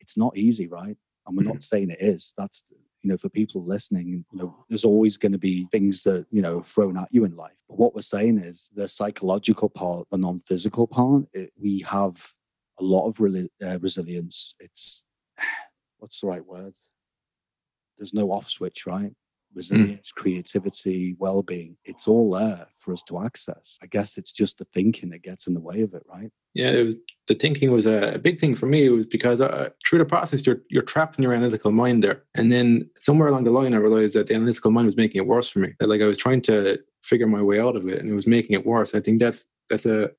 it's 0.00 0.16
not 0.16 0.36
easy, 0.36 0.66
right? 0.66 0.96
And 1.26 1.36
we're 1.36 1.42
not 1.42 1.62
saying 1.62 1.90
it 1.90 2.00
is. 2.00 2.32
That's 2.38 2.64
you 3.02 3.10
know, 3.10 3.16
for 3.16 3.28
people 3.28 3.64
listening, 3.64 4.08
you 4.08 4.38
know, 4.38 4.56
there's 4.68 4.84
always 4.84 5.16
going 5.16 5.32
to 5.32 5.38
be 5.38 5.68
things 5.70 6.02
that 6.02 6.26
you 6.30 6.42
know 6.42 6.62
thrown 6.62 6.96
at 6.96 7.08
you 7.10 7.24
in 7.24 7.36
life. 7.36 7.56
But 7.68 7.78
what 7.78 7.94
we're 7.94 8.02
saying 8.02 8.38
is 8.38 8.70
the 8.74 8.88
psychological 8.88 9.68
part, 9.68 10.08
the 10.10 10.18
non-physical 10.18 10.86
part. 10.86 11.24
It, 11.32 11.52
we 11.60 11.80
have 11.88 12.16
a 12.80 12.84
lot 12.84 13.06
of 13.06 13.16
reli- 13.16 13.50
uh, 13.62 13.78
resilience. 13.78 14.54
It's 14.58 15.04
what's 15.98 16.20
the 16.20 16.26
right 16.26 16.44
word? 16.44 16.74
There's 17.98 18.14
no 18.14 18.30
off 18.32 18.48
switch, 18.48 18.86
right? 18.86 19.12
Resilience, 19.58 20.12
creativity, 20.12 21.16
well-being. 21.18 21.76
It's 21.84 22.06
all 22.06 22.30
there 22.30 22.68
for 22.78 22.92
us 22.92 23.02
to 23.08 23.24
access. 23.24 23.76
I 23.82 23.86
guess 23.86 24.16
it's 24.16 24.30
just 24.30 24.58
the 24.58 24.66
thinking 24.72 25.10
that 25.10 25.24
gets 25.24 25.48
in 25.48 25.54
the 25.54 25.60
way 25.60 25.82
of 25.82 25.94
it, 25.94 26.04
right? 26.06 26.30
Yeah, 26.54 26.70
it 26.70 26.84
was, 26.84 26.94
the 27.26 27.34
thinking 27.34 27.72
was 27.72 27.86
a, 27.86 28.12
a 28.14 28.18
big 28.18 28.38
thing 28.38 28.54
for 28.54 28.66
me. 28.66 28.86
It 28.86 28.90
was 28.90 29.04
because 29.04 29.40
uh, 29.40 29.70
through 29.84 29.98
the 29.98 30.04
process, 30.04 30.46
you're 30.46 30.62
you're 30.70 30.84
trapped 30.84 31.18
in 31.18 31.24
your 31.24 31.34
analytical 31.34 31.72
mind 31.72 32.04
there, 32.04 32.22
and 32.36 32.52
then 32.52 32.88
somewhere 33.00 33.28
along 33.28 33.44
the 33.44 33.50
line, 33.50 33.74
I 33.74 33.78
realized 33.78 34.14
that 34.14 34.28
the 34.28 34.34
analytical 34.34 34.70
mind 34.70 34.86
was 34.86 34.96
making 34.96 35.20
it 35.20 35.26
worse 35.26 35.48
for 35.48 35.58
me. 35.58 35.74
That 35.80 35.88
like 35.88 36.02
I 36.02 36.06
was 36.06 36.18
trying 36.18 36.42
to 36.42 36.78
figure 37.02 37.26
my 37.26 37.42
way 37.42 37.58
out 37.58 37.74
of 37.74 37.88
it, 37.88 37.98
and 37.98 38.08
it 38.08 38.14
was 38.14 38.28
making 38.28 38.54
it 38.54 38.64
worse. 38.64 38.94
I 38.94 39.00
think 39.00 39.18
that's 39.18 39.46
that's 39.70 39.86
a 39.86 40.10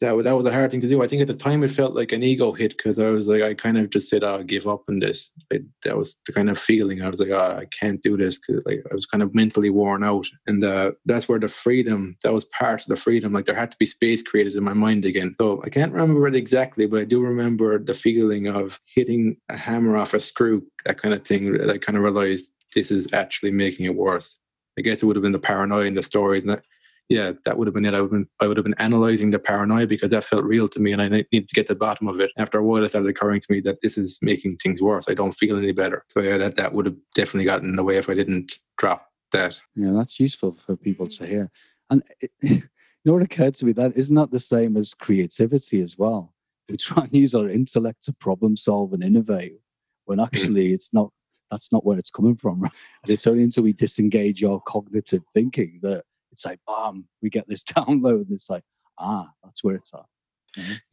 that 0.00 0.22
that 0.24 0.36
was 0.36 0.46
a 0.46 0.52
hard 0.52 0.70
thing 0.70 0.80
to 0.80 0.88
do. 0.88 1.02
I 1.02 1.08
think 1.08 1.22
at 1.22 1.28
the 1.28 1.34
time 1.34 1.64
it 1.64 1.72
felt 1.72 1.94
like 1.94 2.12
an 2.12 2.22
ego 2.22 2.52
hit 2.52 2.76
because 2.76 2.98
I 2.98 3.08
was 3.10 3.26
like 3.26 3.42
I 3.42 3.54
kind 3.54 3.76
of 3.76 3.90
just 3.90 4.08
said, 4.08 4.22
"Oh, 4.22 4.36
I 4.36 4.42
give 4.44 4.66
up 4.66 4.84
on 4.88 5.00
this." 5.00 5.30
That 5.50 5.96
was 5.96 6.20
the 6.26 6.32
kind 6.32 6.48
of 6.48 6.58
feeling. 6.58 7.02
I 7.02 7.08
was 7.08 7.18
like, 7.20 7.30
oh, 7.30 7.58
"I 7.60 7.66
can't 7.66 8.02
do 8.02 8.16
this," 8.16 8.38
because 8.38 8.64
like 8.64 8.82
I 8.90 8.94
was 8.94 9.06
kind 9.06 9.22
of 9.22 9.34
mentally 9.34 9.70
worn 9.70 10.04
out, 10.04 10.26
and 10.46 10.62
uh, 10.62 10.92
that's 11.06 11.28
where 11.28 11.40
the 11.40 11.48
freedom 11.48 12.16
that 12.22 12.32
was 12.32 12.44
part 12.46 12.82
of 12.82 12.88
the 12.88 12.96
freedom. 12.96 13.32
Like 13.32 13.46
there 13.46 13.56
had 13.56 13.72
to 13.72 13.76
be 13.78 13.86
space 13.86 14.22
created 14.22 14.54
in 14.54 14.62
my 14.62 14.74
mind 14.74 15.04
again. 15.04 15.34
So 15.40 15.60
I 15.64 15.68
can't 15.68 15.92
remember 15.92 16.28
it 16.28 16.36
exactly, 16.36 16.86
but 16.86 17.00
I 17.00 17.04
do 17.04 17.20
remember 17.20 17.78
the 17.78 17.94
feeling 17.94 18.46
of 18.46 18.78
hitting 18.94 19.36
a 19.48 19.56
hammer 19.56 19.96
off 19.96 20.14
a 20.14 20.20
screw, 20.20 20.64
that 20.84 21.02
kind 21.02 21.14
of 21.14 21.26
thing. 21.26 21.54
That 21.54 21.70
I 21.70 21.78
kind 21.78 21.96
of 21.96 22.04
realized 22.04 22.52
this 22.74 22.90
is 22.92 23.08
actually 23.12 23.50
making 23.50 23.86
it 23.86 23.94
worse. 23.94 24.38
I 24.78 24.82
guess 24.82 25.02
it 25.02 25.06
would 25.06 25.16
have 25.16 25.24
been 25.24 25.32
the 25.32 25.40
paranoia 25.40 25.86
and 25.86 25.96
the 25.96 26.04
stories, 26.04 26.42
and 26.42 26.50
that, 26.50 26.62
yeah, 27.08 27.32
that 27.44 27.56
would 27.56 27.66
have 27.66 27.74
been 27.74 27.86
it. 27.86 27.94
I 27.94 28.00
would 28.00 28.12
have 28.12 28.20
been, 28.20 28.28
I 28.40 28.46
would 28.46 28.56
have 28.58 28.64
been 28.64 28.74
analyzing 28.78 29.30
the 29.30 29.38
paranoia 29.38 29.86
because 29.86 30.10
that 30.10 30.24
felt 30.24 30.44
real 30.44 30.68
to 30.68 30.80
me, 30.80 30.92
and 30.92 31.00
I 31.00 31.08
needed 31.08 31.48
to 31.48 31.54
get 31.54 31.66
to 31.68 31.74
the 31.74 31.78
bottom 31.78 32.06
of 32.06 32.20
it. 32.20 32.30
After 32.36 32.58
a 32.58 32.62
while, 32.62 32.84
it 32.84 32.90
started 32.90 33.08
occurring 33.08 33.40
to 33.40 33.52
me 33.52 33.60
that 33.60 33.80
this 33.82 33.96
is 33.96 34.18
making 34.20 34.56
things 34.56 34.82
worse. 34.82 35.06
I 35.08 35.14
don't 35.14 35.32
feel 35.32 35.56
any 35.56 35.72
better. 35.72 36.04
So 36.10 36.20
yeah, 36.20 36.36
that 36.38 36.56
that 36.56 36.72
would 36.72 36.86
have 36.86 36.96
definitely 37.14 37.46
gotten 37.46 37.70
in 37.70 37.76
the 37.76 37.84
way 37.84 37.96
if 37.96 38.10
I 38.10 38.14
didn't 38.14 38.58
drop 38.76 39.08
that. 39.32 39.58
Yeah, 39.74 39.92
that's 39.92 40.20
useful 40.20 40.58
for 40.66 40.76
people 40.76 41.06
to 41.06 41.26
hear. 41.26 41.50
And 41.90 42.02
it, 42.20 42.30
you 42.42 42.62
know 43.04 43.14
what 43.14 43.22
occurred 43.22 43.54
to 43.56 43.64
me? 43.64 43.72
That 43.72 43.96
isn't 43.96 44.14
that 44.14 44.30
the 44.30 44.40
same 44.40 44.76
as 44.76 44.92
creativity 44.92 45.80
as 45.80 45.96
well? 45.96 46.34
We 46.68 46.76
try 46.76 47.04
and 47.04 47.14
use 47.14 47.34
our 47.34 47.48
intellect 47.48 48.04
to 48.04 48.12
problem 48.12 48.54
solve 48.54 48.92
and 48.92 49.02
innovate, 49.02 49.58
when 50.04 50.18
mm. 50.18 50.26
actually 50.26 50.74
it's 50.74 50.92
not. 50.92 51.10
That's 51.50 51.72
not 51.72 51.86
where 51.86 51.98
it's 51.98 52.10
coming 52.10 52.36
from. 52.36 52.60
Right? 52.60 52.72
And 53.04 53.10
it's 53.10 53.26
only 53.26 53.42
until 53.42 53.62
we 53.62 53.72
disengage 53.72 54.44
our 54.44 54.60
cognitive 54.66 55.22
thinking 55.32 55.78
that 55.80 56.04
it's 56.38 56.46
like, 56.46 56.60
bam, 56.68 57.04
we 57.20 57.30
get 57.30 57.48
this 57.48 57.64
download. 57.76 58.22
And 58.22 58.32
it's 58.32 58.48
like, 58.48 58.62
ah, 58.98 59.28
that's 59.42 59.64
where 59.64 59.74
it's 59.74 59.90
at. 59.92 60.04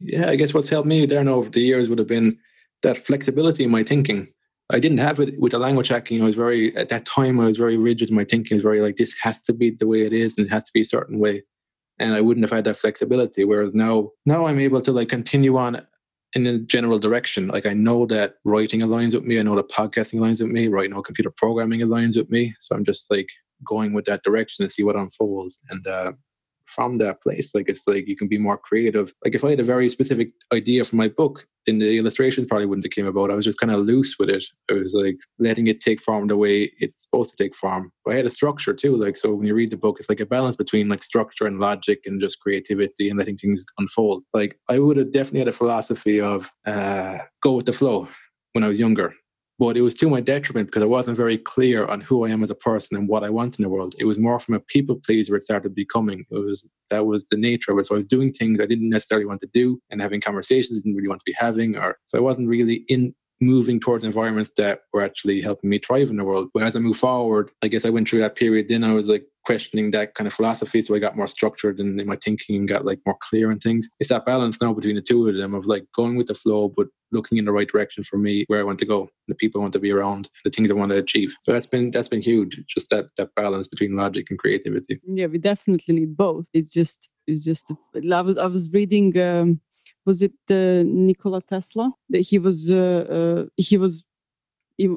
Yeah, 0.00 0.28
I 0.28 0.36
guess 0.36 0.52
what's 0.52 0.68
helped 0.68 0.88
me 0.88 1.06
there 1.06 1.22
now 1.22 1.34
over 1.34 1.50
the 1.50 1.60
years 1.60 1.88
would 1.88 1.98
have 1.98 2.08
been 2.08 2.38
that 2.82 2.98
flexibility 2.98 3.64
in 3.64 3.70
my 3.70 3.84
thinking. 3.84 4.28
I 4.70 4.80
didn't 4.80 4.98
have 4.98 5.20
it 5.20 5.38
with 5.38 5.52
the 5.52 5.58
language 5.60 5.88
hacking. 5.88 6.20
I 6.20 6.24
was 6.24 6.34
very 6.34 6.76
at 6.76 6.88
that 6.88 7.06
time. 7.06 7.38
I 7.38 7.46
was 7.46 7.56
very 7.56 7.76
rigid 7.76 8.10
my 8.10 8.24
thinking. 8.24 8.56
Was 8.56 8.64
very 8.64 8.80
like 8.80 8.96
this 8.96 9.14
has 9.22 9.38
to 9.42 9.52
be 9.52 9.70
the 9.70 9.86
way 9.86 10.02
it 10.02 10.12
is, 10.12 10.36
and 10.36 10.46
it 10.46 10.50
has 10.50 10.64
to 10.64 10.72
be 10.74 10.80
a 10.80 10.84
certain 10.84 11.20
way. 11.20 11.42
and 11.98 12.14
I 12.14 12.20
wouldn't 12.20 12.44
have 12.44 12.52
had 12.52 12.64
that 12.64 12.76
flexibility. 12.76 13.44
Whereas 13.44 13.74
now, 13.74 14.10
now 14.26 14.46
I'm 14.46 14.58
able 14.58 14.82
to 14.82 14.92
like 14.92 15.08
continue 15.08 15.56
on 15.56 15.80
in 16.34 16.46
a 16.46 16.58
general 16.58 16.98
direction. 16.98 17.48
Like 17.48 17.66
I 17.66 17.72
know 17.72 18.06
that 18.06 18.34
writing 18.44 18.80
aligns 18.82 19.14
with 19.14 19.24
me. 19.24 19.38
I 19.38 19.42
know 19.42 19.56
that 19.56 19.70
podcasting 19.70 20.20
aligns 20.20 20.42
with 20.42 20.50
me. 20.50 20.68
Right 20.68 20.90
now, 20.90 21.00
computer 21.00 21.30
programming 21.30 21.80
aligns 21.80 22.16
with 22.16 22.30
me. 22.30 22.54
So 22.60 22.74
I'm 22.74 22.84
just 22.84 23.10
like 23.10 23.28
going 23.64 23.92
with 23.92 24.04
that 24.06 24.22
direction 24.22 24.64
and 24.64 24.72
see 24.72 24.82
what 24.82 24.96
unfolds. 24.96 25.58
And 25.70 25.86
uh, 25.86 26.12
from 26.66 26.98
that 26.98 27.22
place. 27.22 27.54
Like 27.54 27.68
it's 27.68 27.86
like 27.86 28.06
you 28.06 28.16
can 28.16 28.28
be 28.28 28.38
more 28.38 28.58
creative. 28.58 29.12
Like 29.24 29.34
if 29.34 29.44
I 29.44 29.50
had 29.50 29.60
a 29.60 29.64
very 29.64 29.88
specific 29.88 30.30
idea 30.52 30.84
for 30.84 30.96
my 30.96 31.08
book, 31.08 31.46
then 31.66 31.78
the 31.78 31.96
illustrations 31.96 32.46
probably 32.48 32.66
wouldn't 32.66 32.84
have 32.84 32.92
came 32.92 33.06
about. 33.06 33.30
I 33.30 33.34
was 33.34 33.44
just 33.44 33.58
kind 33.58 33.72
of 33.72 33.80
loose 33.80 34.16
with 34.18 34.28
it. 34.28 34.44
I 34.70 34.74
was 34.74 34.94
like 34.94 35.16
letting 35.38 35.66
it 35.68 35.80
take 35.80 36.00
form 36.00 36.26
the 36.28 36.36
way 36.36 36.72
it's 36.78 37.04
supposed 37.04 37.36
to 37.36 37.42
take 37.42 37.54
form. 37.54 37.92
But 38.04 38.14
I 38.14 38.16
had 38.16 38.26
a 38.26 38.30
structure 38.30 38.74
too. 38.74 38.96
Like 38.96 39.16
so 39.16 39.32
when 39.34 39.46
you 39.46 39.54
read 39.54 39.70
the 39.70 39.76
book, 39.76 39.96
it's 39.98 40.08
like 40.08 40.20
a 40.20 40.26
balance 40.26 40.56
between 40.56 40.88
like 40.88 41.04
structure 41.04 41.46
and 41.46 41.58
logic 41.58 42.00
and 42.04 42.20
just 42.20 42.40
creativity 42.40 43.08
and 43.08 43.18
letting 43.18 43.36
things 43.36 43.64
unfold. 43.78 44.24
Like 44.34 44.58
I 44.68 44.78
would 44.78 44.96
have 44.96 45.12
definitely 45.12 45.40
had 45.40 45.48
a 45.48 45.52
philosophy 45.52 46.20
of 46.20 46.50
uh, 46.66 47.18
go 47.42 47.52
with 47.52 47.66
the 47.66 47.72
flow 47.72 48.08
when 48.52 48.64
I 48.64 48.68
was 48.68 48.78
younger 48.78 49.14
but 49.58 49.76
it 49.76 49.80
was 49.80 49.94
to 49.94 50.10
my 50.10 50.20
detriment 50.20 50.68
because 50.68 50.82
I 50.82 50.86
wasn't 50.86 51.16
very 51.16 51.38
clear 51.38 51.86
on 51.86 52.00
who 52.00 52.24
I 52.24 52.30
am 52.30 52.42
as 52.42 52.50
a 52.50 52.54
person 52.54 52.96
and 52.96 53.08
what 53.08 53.24
I 53.24 53.30
want 53.30 53.58
in 53.58 53.62
the 53.62 53.68
world. 53.68 53.94
It 53.98 54.04
was 54.04 54.18
more 54.18 54.38
from 54.38 54.54
a 54.54 54.60
people 54.60 54.96
pleaser 54.96 55.36
it 55.36 55.44
started 55.44 55.74
becoming. 55.74 56.26
It 56.30 56.38
was 56.38 56.68
that 56.90 57.06
was 57.06 57.24
the 57.30 57.36
nature 57.36 57.72
of 57.72 57.78
it. 57.78 57.86
So 57.86 57.94
I 57.94 57.98
was 57.98 58.06
doing 58.06 58.32
things 58.32 58.60
I 58.60 58.66
didn't 58.66 58.90
necessarily 58.90 59.26
want 59.26 59.40
to 59.40 59.48
do 59.52 59.80
and 59.90 60.00
having 60.00 60.20
conversations 60.20 60.78
I 60.78 60.82
didn't 60.82 60.96
really 60.96 61.08
want 61.08 61.20
to 61.20 61.30
be 61.30 61.34
having, 61.36 61.76
or 61.76 61.96
so 62.06 62.18
I 62.18 62.20
wasn't 62.20 62.48
really 62.48 62.84
in 62.88 63.14
moving 63.40 63.80
towards 63.80 64.04
environments 64.04 64.50
that 64.56 64.80
were 64.92 65.02
actually 65.02 65.40
helping 65.40 65.70
me 65.70 65.78
thrive 65.78 66.10
in 66.10 66.16
the 66.16 66.24
world. 66.24 66.48
But 66.54 66.62
as 66.62 66.76
I 66.76 66.80
move 66.80 66.96
forward, 66.96 67.50
I 67.62 67.68
guess 67.68 67.84
I 67.84 67.90
went 67.90 68.08
through 68.08 68.20
that 68.20 68.36
period. 68.36 68.68
Then 68.68 68.84
I 68.84 68.92
was 68.92 69.08
like 69.08 69.24
questioning 69.44 69.92
that 69.92 70.14
kind 70.14 70.26
of 70.26 70.34
philosophy. 70.34 70.82
So 70.82 70.94
I 70.94 70.98
got 70.98 71.16
more 71.16 71.28
structured 71.28 71.78
and 71.78 72.00
in 72.00 72.06
my 72.06 72.16
thinking 72.16 72.56
and 72.56 72.68
got 72.68 72.84
like 72.84 72.98
more 73.06 73.16
clear 73.20 73.50
and 73.50 73.62
things. 73.62 73.88
It's 74.00 74.10
that 74.10 74.26
balance 74.26 74.60
now 74.60 74.72
between 74.72 74.96
the 74.96 75.02
two 75.02 75.28
of 75.28 75.36
them 75.36 75.54
of 75.54 75.66
like 75.66 75.84
going 75.94 76.16
with 76.16 76.26
the 76.26 76.34
flow, 76.34 76.68
but 76.68 76.88
looking 77.12 77.38
in 77.38 77.44
the 77.44 77.52
right 77.52 77.68
direction 77.68 78.02
for 78.02 78.18
me, 78.18 78.44
where 78.48 78.60
I 78.60 78.64
want 78.64 78.80
to 78.80 78.86
go, 78.86 79.08
the 79.28 79.36
people 79.36 79.60
I 79.60 79.62
want 79.62 79.74
to 79.74 79.78
be 79.78 79.92
around, 79.92 80.28
the 80.44 80.50
things 80.50 80.70
I 80.70 80.74
want 80.74 80.90
to 80.90 80.98
achieve. 80.98 81.34
So 81.42 81.52
that's 81.52 81.66
been 81.66 81.92
that's 81.92 82.08
been 82.08 82.22
huge. 82.22 82.60
Just 82.66 82.90
that 82.90 83.06
that 83.18 83.34
balance 83.36 83.68
between 83.68 83.96
logic 83.96 84.26
and 84.30 84.38
creativity. 84.38 85.00
Yeah, 85.06 85.26
we 85.26 85.38
definitely 85.38 85.94
need 85.94 86.16
both. 86.16 86.46
It's 86.52 86.72
just 86.72 87.08
it's 87.28 87.44
just 87.44 87.70
I 87.94 88.20
was 88.20 88.38
I 88.38 88.46
was 88.46 88.70
reading 88.70 89.16
um 89.18 89.60
was 90.06 90.22
it 90.22 90.32
the 90.46 90.84
Nikola 90.86 91.42
Tesla? 91.42 91.92
That 92.10 92.20
he 92.20 92.38
was 92.38 92.70
uh, 92.70 92.76
uh, 92.76 93.44
he 93.56 93.76
was 93.76 94.04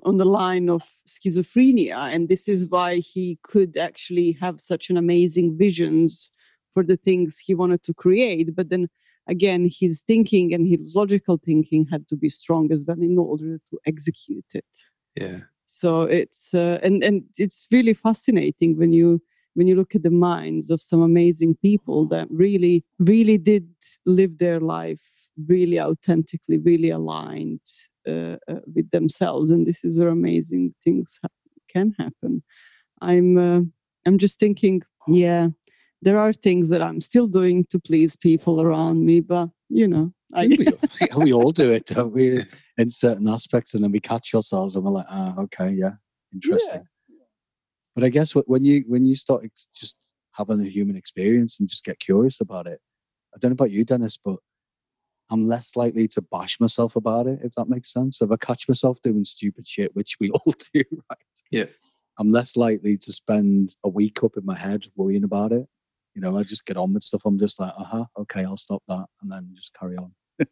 on 0.04 0.17
the 0.17 0.26
line 0.26 0.69
of 0.69 0.84
schizophrenia 1.08 1.95
and 1.95 2.28
this 2.28 2.48
is 2.48 2.67
why 2.67 2.98
he 2.98 3.39
could 3.43 3.78
actually 3.78 4.34
have 4.34 4.60
such 4.60 4.89
an 4.89 4.98
amazing 4.98 5.58
visions 5.58 6.32
for 6.74 6.84
the 6.84 6.98
things 6.98 7.38
he 7.38 7.56
wanted 7.56 7.82
to 7.84 7.93
create. 7.93 8.56
But 8.56 8.69
then 8.69 8.88
again 9.28 9.69
his 9.72 10.02
thinking 10.02 10.54
and 10.54 10.67
his 10.67 10.95
logical 10.95 11.39
thinking 11.43 11.86
had 11.91 12.08
to 12.10 12.15
be 12.15 12.30
strong 12.30 12.72
as 12.72 12.84
well 12.86 13.02
in 13.02 13.17
order 13.17 13.60
to 13.69 13.80
execute 13.86 14.52
it. 14.54 14.74
Yeah. 15.15 15.39
So 15.65 16.02
it's 16.02 16.54
uh, 16.54 16.80
and 16.84 17.04
and 17.04 17.24
it's 17.38 17.67
really 17.72 17.93
fascinating 17.93 18.78
when 18.78 18.91
you 18.91 19.22
when 19.54 19.67
you 19.67 19.76
look 19.76 19.95
at 19.95 20.04
the 20.04 20.10
minds 20.10 20.69
of 20.69 20.82
some 20.82 21.02
amazing 21.02 21.56
people 21.56 22.06
that 22.08 22.28
really 22.32 22.84
really 23.00 23.38
did 23.38 23.67
live 24.06 24.38
their 24.38 24.60
life 24.60 25.02
really 25.48 25.80
authentically 25.80 26.58
really 26.58 26.90
aligned 26.90 27.62
uh, 28.08 28.38
uh, 28.48 28.62
with 28.76 28.90
themselves 28.92 29.52
and 29.52 29.66
this 29.66 29.84
is 29.84 29.98
where 29.98 30.10
amazing 30.10 30.74
things 30.84 31.20
ha- 31.22 31.30
can 31.70 31.94
happen 31.98 32.44
i'm 33.02 33.38
uh, 33.38 33.62
i'm 34.06 34.18
just 34.18 34.40
thinking 34.40 34.82
yeah 35.08 35.48
there 36.02 36.20
are 36.20 36.34
things 36.34 36.70
that 36.70 36.82
i'm 36.82 37.02
still 37.02 37.28
doing 37.28 37.66
to 37.70 37.80
please 37.80 38.16
people 38.16 38.62
around 38.62 39.06
me 39.06 39.20
but 39.20 39.50
you 39.70 39.88
know 39.88 40.12
I, 40.34 40.48
we, 40.48 40.68
we, 41.18 41.34
all 41.34 41.52
do 41.52 41.72
it 41.72 41.88
don't 41.88 42.14
we 42.14 42.46
in 42.78 42.90
certain 42.90 43.28
aspects 43.28 43.74
and 43.74 43.84
then 43.84 43.92
we 43.92 44.00
catch 44.00 44.34
ourselves 44.34 44.76
and 44.76 44.84
we're 44.84 44.92
like 44.92 45.08
ah 45.10 45.36
okay 45.40 45.72
yeah 45.72 45.94
interesting 46.34 46.84
yeah. 47.08 47.16
but 47.96 48.04
i 48.04 48.10
guess 48.10 48.34
when 48.34 48.64
you 48.64 48.84
when 48.88 49.06
you 49.06 49.16
start 49.16 49.44
just 49.74 49.96
having 50.34 50.62
a 50.62 50.70
human 50.70 50.96
experience 50.96 51.60
and 51.60 51.68
just 51.68 51.84
get 51.84 52.00
curious 52.00 52.42
about 52.42 52.68
it 52.68 52.80
i 53.34 53.38
don't 53.39 53.52
know 53.52 53.54
about 53.54 53.72
you 53.72 53.84
denis 53.84 54.18
but 54.24 54.38
I'm 55.30 55.48
less 55.48 55.76
likely 55.76 56.08
to 56.10 56.22
bash 56.22 56.60
myself 56.60 56.96
about 56.96 57.28
it, 57.28 57.39
if 57.44 57.52
that 57.54 57.70
makes 57.70 57.94
sense. 57.94 58.22
If 58.22 58.32
I 58.32 58.38
catch 58.38 58.68
myself 58.68 58.98
doing 59.04 59.24
stupid 59.26 59.68
shit, 59.68 59.96
which 59.96 60.15
we 60.20 60.30
all 60.32 60.54
do, 60.74 60.84
right? 61.10 61.20
Yeah. 61.52 61.65
I'm 62.18 62.32
less 62.32 62.58
likely 62.58 62.98
to 62.98 63.13
spend 63.13 63.76
a 63.84 63.89
week 63.89 64.24
up 64.24 64.36
in 64.38 64.46
my 64.46 64.58
head 64.58 64.86
worrying 64.96 65.24
about 65.24 65.52
it. 65.52 65.65
You 66.15 66.22
know, 66.22 66.38
I 66.38 66.44
just 66.44 66.65
get 66.65 66.78
on 66.78 66.94
with 66.94 67.04
stuff. 67.04 67.22
I'm 67.26 67.39
just 67.39 67.60
like, 67.60 67.74
uh 67.78 67.84
huh, 67.84 68.06
okay, 68.20 68.44
I'll 68.44 68.58
stop 68.58 68.84
that 68.88 69.06
and 69.22 69.32
then 69.32 69.50
just 69.54 69.74
carry 69.80 69.96
on. 69.98 70.12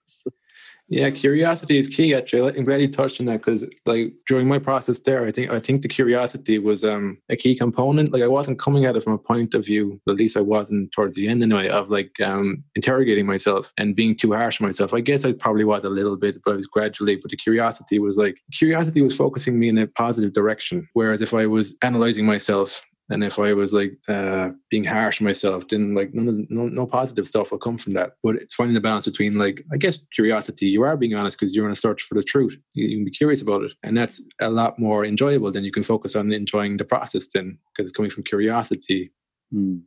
Yeah, 0.90 1.10
curiosity 1.10 1.78
is 1.80 1.90
key. 1.90 2.16
Actually, 2.16 2.58
I'm 2.58 2.64
glad 2.64 2.80
you 2.80 2.90
touched 2.90 3.20
on 3.20 3.26
that 3.26 3.40
because, 3.44 3.66
like, 3.86 4.14
during 4.26 4.48
my 4.48 4.58
process 4.58 5.00
there, 5.00 5.28
I 5.28 5.34
think 5.34 5.52
I 5.52 5.60
think 5.60 5.82
the 5.82 5.90
curiosity 5.90 6.60
was 6.60 6.86
um, 6.86 7.18
a 7.30 7.36
key 7.36 7.56
component. 7.58 8.14
Like, 8.14 8.24
I 8.24 8.28
wasn't 8.28 8.58
coming 8.58 8.86
at 8.86 8.96
it 8.96 9.04
from 9.04 9.12
a 9.12 9.18
point 9.18 9.54
of 9.54 9.66
view, 9.66 10.00
at 10.08 10.16
least 10.16 10.38
I 10.38 10.42
wasn't 10.42 10.94
towards 10.94 11.18
the 11.18 11.28
end 11.28 11.44
anyway, 11.44 11.68
of 11.68 11.90
like 11.90 12.18
um, 12.22 12.64
interrogating 12.76 13.26
myself 13.26 13.74
and 13.78 13.98
being 13.98 14.16
too 14.16 14.32
harsh 14.32 14.62
on 14.62 14.68
myself. 14.68 14.94
I 14.94 15.02
guess 15.02 15.26
I 15.26 15.34
probably 15.34 15.66
was 15.66 15.84
a 15.84 15.90
little 15.90 16.16
bit, 16.16 16.38
but 16.46 16.54
I 16.54 16.56
was 16.56 16.68
gradually. 16.68 17.18
But 17.18 17.32
the 17.32 17.38
curiosity 17.38 18.00
was 18.00 18.18
like 18.18 18.38
curiosity 18.54 19.02
was 19.02 19.16
focusing 19.16 19.60
me 19.60 19.68
in 19.68 19.78
a 19.78 19.88
positive 19.88 20.32
direction. 20.32 20.88
Whereas 20.94 21.22
if 21.22 21.34
I 21.34 21.48
was 21.48 21.76
analyzing 21.82 22.26
myself 22.26 22.82
and 23.10 23.24
if 23.24 23.40
I 23.40 23.54
was 23.54 23.74
like 23.74 23.98
uh, 24.10 24.50
being 24.70 24.84
harsh 24.84 25.22
on 25.22 25.26
myself, 25.26 25.68
then 25.70 25.96
like 25.96 26.14
none 26.14 26.28
of 26.28 26.36
the, 26.36 26.48
no 26.50 26.68
no 26.68 26.86
positive 26.86 27.28
stuff 27.28 27.52
will 27.52 27.58
come 27.58 27.78
from 27.78 27.94
that. 27.94 28.14
But 28.22 28.36
it's 28.36 28.56
finding 28.56 28.74
the 28.74 28.82
balance 28.82 29.06
between 29.06 29.36
like 29.36 29.64
I 29.72 29.78
guess 29.78 30.00
curiosity. 30.14 30.68
You 30.68 30.84
are 30.84 30.98
being 30.98 31.16
honest 31.16 31.40
because 31.40 31.56
you're 31.56 31.66
in 31.66 31.72
a 31.72 31.76
search 31.76 32.04
for 32.04 32.16
the 32.16 32.24
truth. 32.24 32.58
You, 32.74 32.88
you, 32.88 32.98
can 32.98 33.06
be 33.06 33.12
curious 33.12 33.42
about 33.42 33.64
it, 33.64 33.74
and 33.84 33.96
that's 33.96 34.22
a 34.42 34.50
lot 34.50 34.78
more 34.78 35.06
enjoyable. 35.06 35.52
Than 35.52 35.64
you 35.64 35.72
can 35.72 35.84
focus 35.84 36.16
on 36.16 36.32
enjoying 36.34 36.78
the 36.78 36.86
process 36.86 37.28
then 37.34 37.58
because 37.72 37.90
it's 37.90 37.96
coming 37.96 38.12
from 38.12 38.24
curiosity. 38.24 39.12
Mm. 39.54 39.84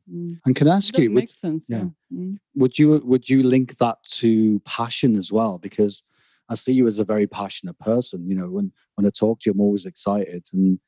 And 0.47 0.57
can 0.57 0.69
I 0.69 0.77
ask 0.77 0.97
you? 0.97 1.13
Would, 1.13 1.31
sense, 1.31 1.67
yeah. 1.69 1.85
yeah. 2.11 2.19
Mm. 2.19 2.39
Would 2.57 2.79
you 2.79 3.03
would 3.05 3.29
you 3.29 3.43
link 3.43 3.77
that 3.79 4.03
to 4.05 4.61
passion 4.61 5.17
as 5.17 5.31
well? 5.31 5.59
Because 5.59 6.03
I 6.49 6.55
see 6.55 6.73
you 6.73 6.87
as 6.87 6.99
a 6.99 7.05
very 7.05 7.27
passionate 7.27 7.79
person. 7.79 8.27
You 8.27 8.37
know, 8.37 8.49
when 8.49 8.73
when 8.95 9.07
I 9.07 9.11
talk 9.11 9.41
to 9.41 9.51
you, 9.51 9.53
I'm 9.53 9.61
always 9.61 9.85
excited 9.85 10.47
and 10.55 10.81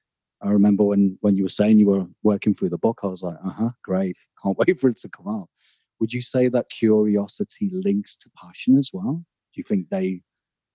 I 0.43 0.51
remember 0.51 0.85
when 0.85 1.17
when 1.21 1.37
you 1.37 1.45
were 1.45 1.49
saying 1.49 1.79
you 1.79 1.87
were 1.87 2.07
working 2.23 2.55
through 2.55 2.71
the 2.71 2.79
book, 2.79 3.01
I 3.03 3.07
was 3.07 3.23
like, 3.23 3.37
uh 3.45 3.51
huh, 3.51 3.71
great, 3.83 4.17
can't 4.43 4.59
wait 4.59 4.81
for 4.81 4.89
it 4.89 4.99
to 4.99 5.09
come 5.09 5.29
out. 5.29 5.49
Would 6.01 6.13
you 6.13 6.23
say 6.23 6.49
that 6.49 6.71
curiosity 6.71 7.71
links 7.73 8.17
to 8.17 8.31
passion 8.37 8.77
as 8.77 8.91
well? 8.93 9.25
Do 9.55 9.61
you 9.61 9.65
think 9.65 9.89
they 9.89 10.23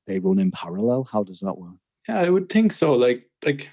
they 0.05 0.19
run 0.19 0.39
in 0.39 0.51
parallel? 0.51 1.03
How 1.11 1.23
does 1.23 1.39
that 1.41 1.57
work? 1.57 1.75
Yeah, 2.07 2.19
I 2.19 2.29
would 2.29 2.49
think 2.49 2.71
so. 2.71 2.93
Like 2.93 3.29
like 3.45 3.69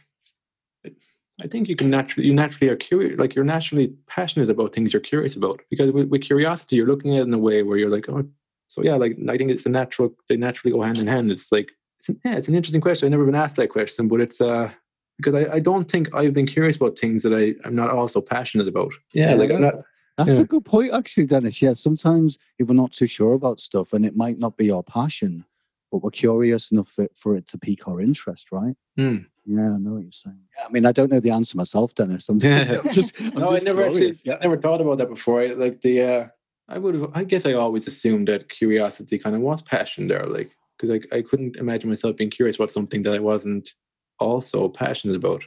I 1.41 1.47
think 1.49 1.69
you 1.69 1.77
can 1.77 1.91
naturally 1.91 2.27
you 2.27 2.35
naturally 2.35 2.71
are 2.71 2.77
curious 2.77 3.19
like 3.19 3.35
you're 3.35 3.45
naturally 3.45 3.95
passionate 4.07 4.51
about 4.51 4.75
things 4.75 4.93
you're 4.93 5.01
curious 5.01 5.37
about. 5.37 5.61
Because 5.71 5.93
with, 5.93 6.09
with 6.09 6.23
curiosity 6.23 6.77
you're 6.77 6.87
looking 6.87 7.15
at 7.15 7.21
it 7.21 7.29
in 7.29 7.35
a 7.35 7.39
way 7.39 7.63
where 7.63 7.77
you're 7.77 7.91
like, 7.91 8.09
oh 8.09 8.25
so 8.69 8.83
yeah, 8.83 8.97
like 8.97 9.17
I 9.29 9.37
think 9.37 9.51
it's 9.51 9.67
a 9.67 9.71
natural 9.71 10.13
they 10.29 10.37
naturally 10.37 10.73
go 10.73 10.83
hand 10.83 10.99
in 10.99 11.07
hand. 11.07 11.31
It's 11.31 11.53
like 11.53 11.71
it's 12.01 12.09
an, 12.09 12.21
yeah, 12.25 12.35
it's 12.35 12.49
an 12.49 12.55
interesting 12.55 12.81
question. 12.81 13.07
I've 13.07 13.13
never 13.13 13.27
been 13.27 13.35
asked 13.35 13.57
that 13.57 13.71
question, 13.71 14.09
but 14.09 14.21
it's 14.21 14.41
uh 14.41 14.73
because 15.16 15.35
I, 15.35 15.55
I 15.55 15.61
don't 15.61 15.90
think 15.90 16.14
I've 16.14 16.35
been 16.35 16.46
curious 16.46 16.77
about 16.77 16.98
things 16.98 17.22
that 17.22 17.33
I, 17.33 17.55
I'm 17.66 17.74
not 17.74 17.90
also 17.90 18.20
passionate 18.20 18.68
about. 18.68 18.92
Yeah, 19.12 19.31
yeah 19.31 19.35
like 19.37 19.50
I'm 19.50 19.62
not. 19.62 19.74
That's 20.16 20.38
yeah. 20.38 20.44
a 20.44 20.44
good 20.44 20.64
point, 20.64 20.92
actually, 20.92 21.27
Denis. 21.27 21.61
Yeah, 21.61 21.72
sometimes 21.72 22.38
if 22.59 22.68
we're 22.68 22.74
not 22.74 22.92
too 22.92 23.09
sure 23.09 23.35
about 23.35 23.61
stuff 23.61 23.92
and 23.92 24.07
it 24.07 24.16
might 24.16 24.38
not 24.38 24.57
be 24.57 24.70
our 24.70 24.83
passion, 24.83 25.44
but 25.90 26.03
we're 26.03 26.11
curious 26.11 26.70
enough 26.70 26.88
for, 26.88 27.09
for 27.14 27.37
it 27.37 27.48
to 27.48 27.59
pique 27.59 27.88
our 27.88 28.00
interest, 28.00 28.53
right? 28.53 28.77
Mm. 28.98 29.27
Yeah, 29.44 29.72
I 29.72 29.79
know 29.79 29.94
what 29.94 30.03
you're 30.03 30.12
saying. 30.12 30.38
Yeah, 30.57 30.66
I 30.66 30.70
mean, 30.70 30.87
I 30.87 30.92
don't 30.92 31.11
know 31.11 31.18
the 31.18 31.31
answer 31.31 31.57
myself, 31.57 31.94
Denis. 31.96 32.29
I'm, 32.29 32.38
yeah. 32.38 32.81
I'm 32.85 32.92
just, 32.92 33.20
I'm 33.20 33.35
no, 33.35 33.48
just 33.48 33.64
I 33.64 33.70
never 33.70 33.90
curious. 33.90 34.18
actually, 34.18 34.31
yeah. 34.31 34.38
never 34.40 34.57
thought 34.57 34.81
about 34.81 34.98
that 34.98 35.09
before. 35.09 35.42
I, 35.42 35.46
like 35.48 35.81
the, 35.81 36.03
uh, 36.03 36.27
I 36.68 36.79
would 36.79 36.94
have, 36.94 37.11
I 37.14 37.24
guess 37.24 37.44
I 37.44 37.55
always 37.55 37.87
assumed 37.87 38.29
that 38.29 38.48
curiosity 38.48 39.18
kind 39.18 39.35
of 39.35 39.42
was 39.42 39.62
passion 39.62 40.07
there, 40.09 40.27
like 40.27 40.57
because 40.77 40.90
I, 40.90 41.16
I 41.16 41.22
couldn't 41.22 41.57
imagine 41.57 41.88
myself 41.88 42.16
being 42.16 42.31
curious 42.31 42.57
about 42.57 42.70
something 42.70 43.03
that 43.03 43.14
I 43.14 43.18
wasn't 43.18 43.74
also 44.18 44.68
passionate 44.68 45.16
about. 45.16 45.42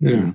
Yeah. 0.00 0.32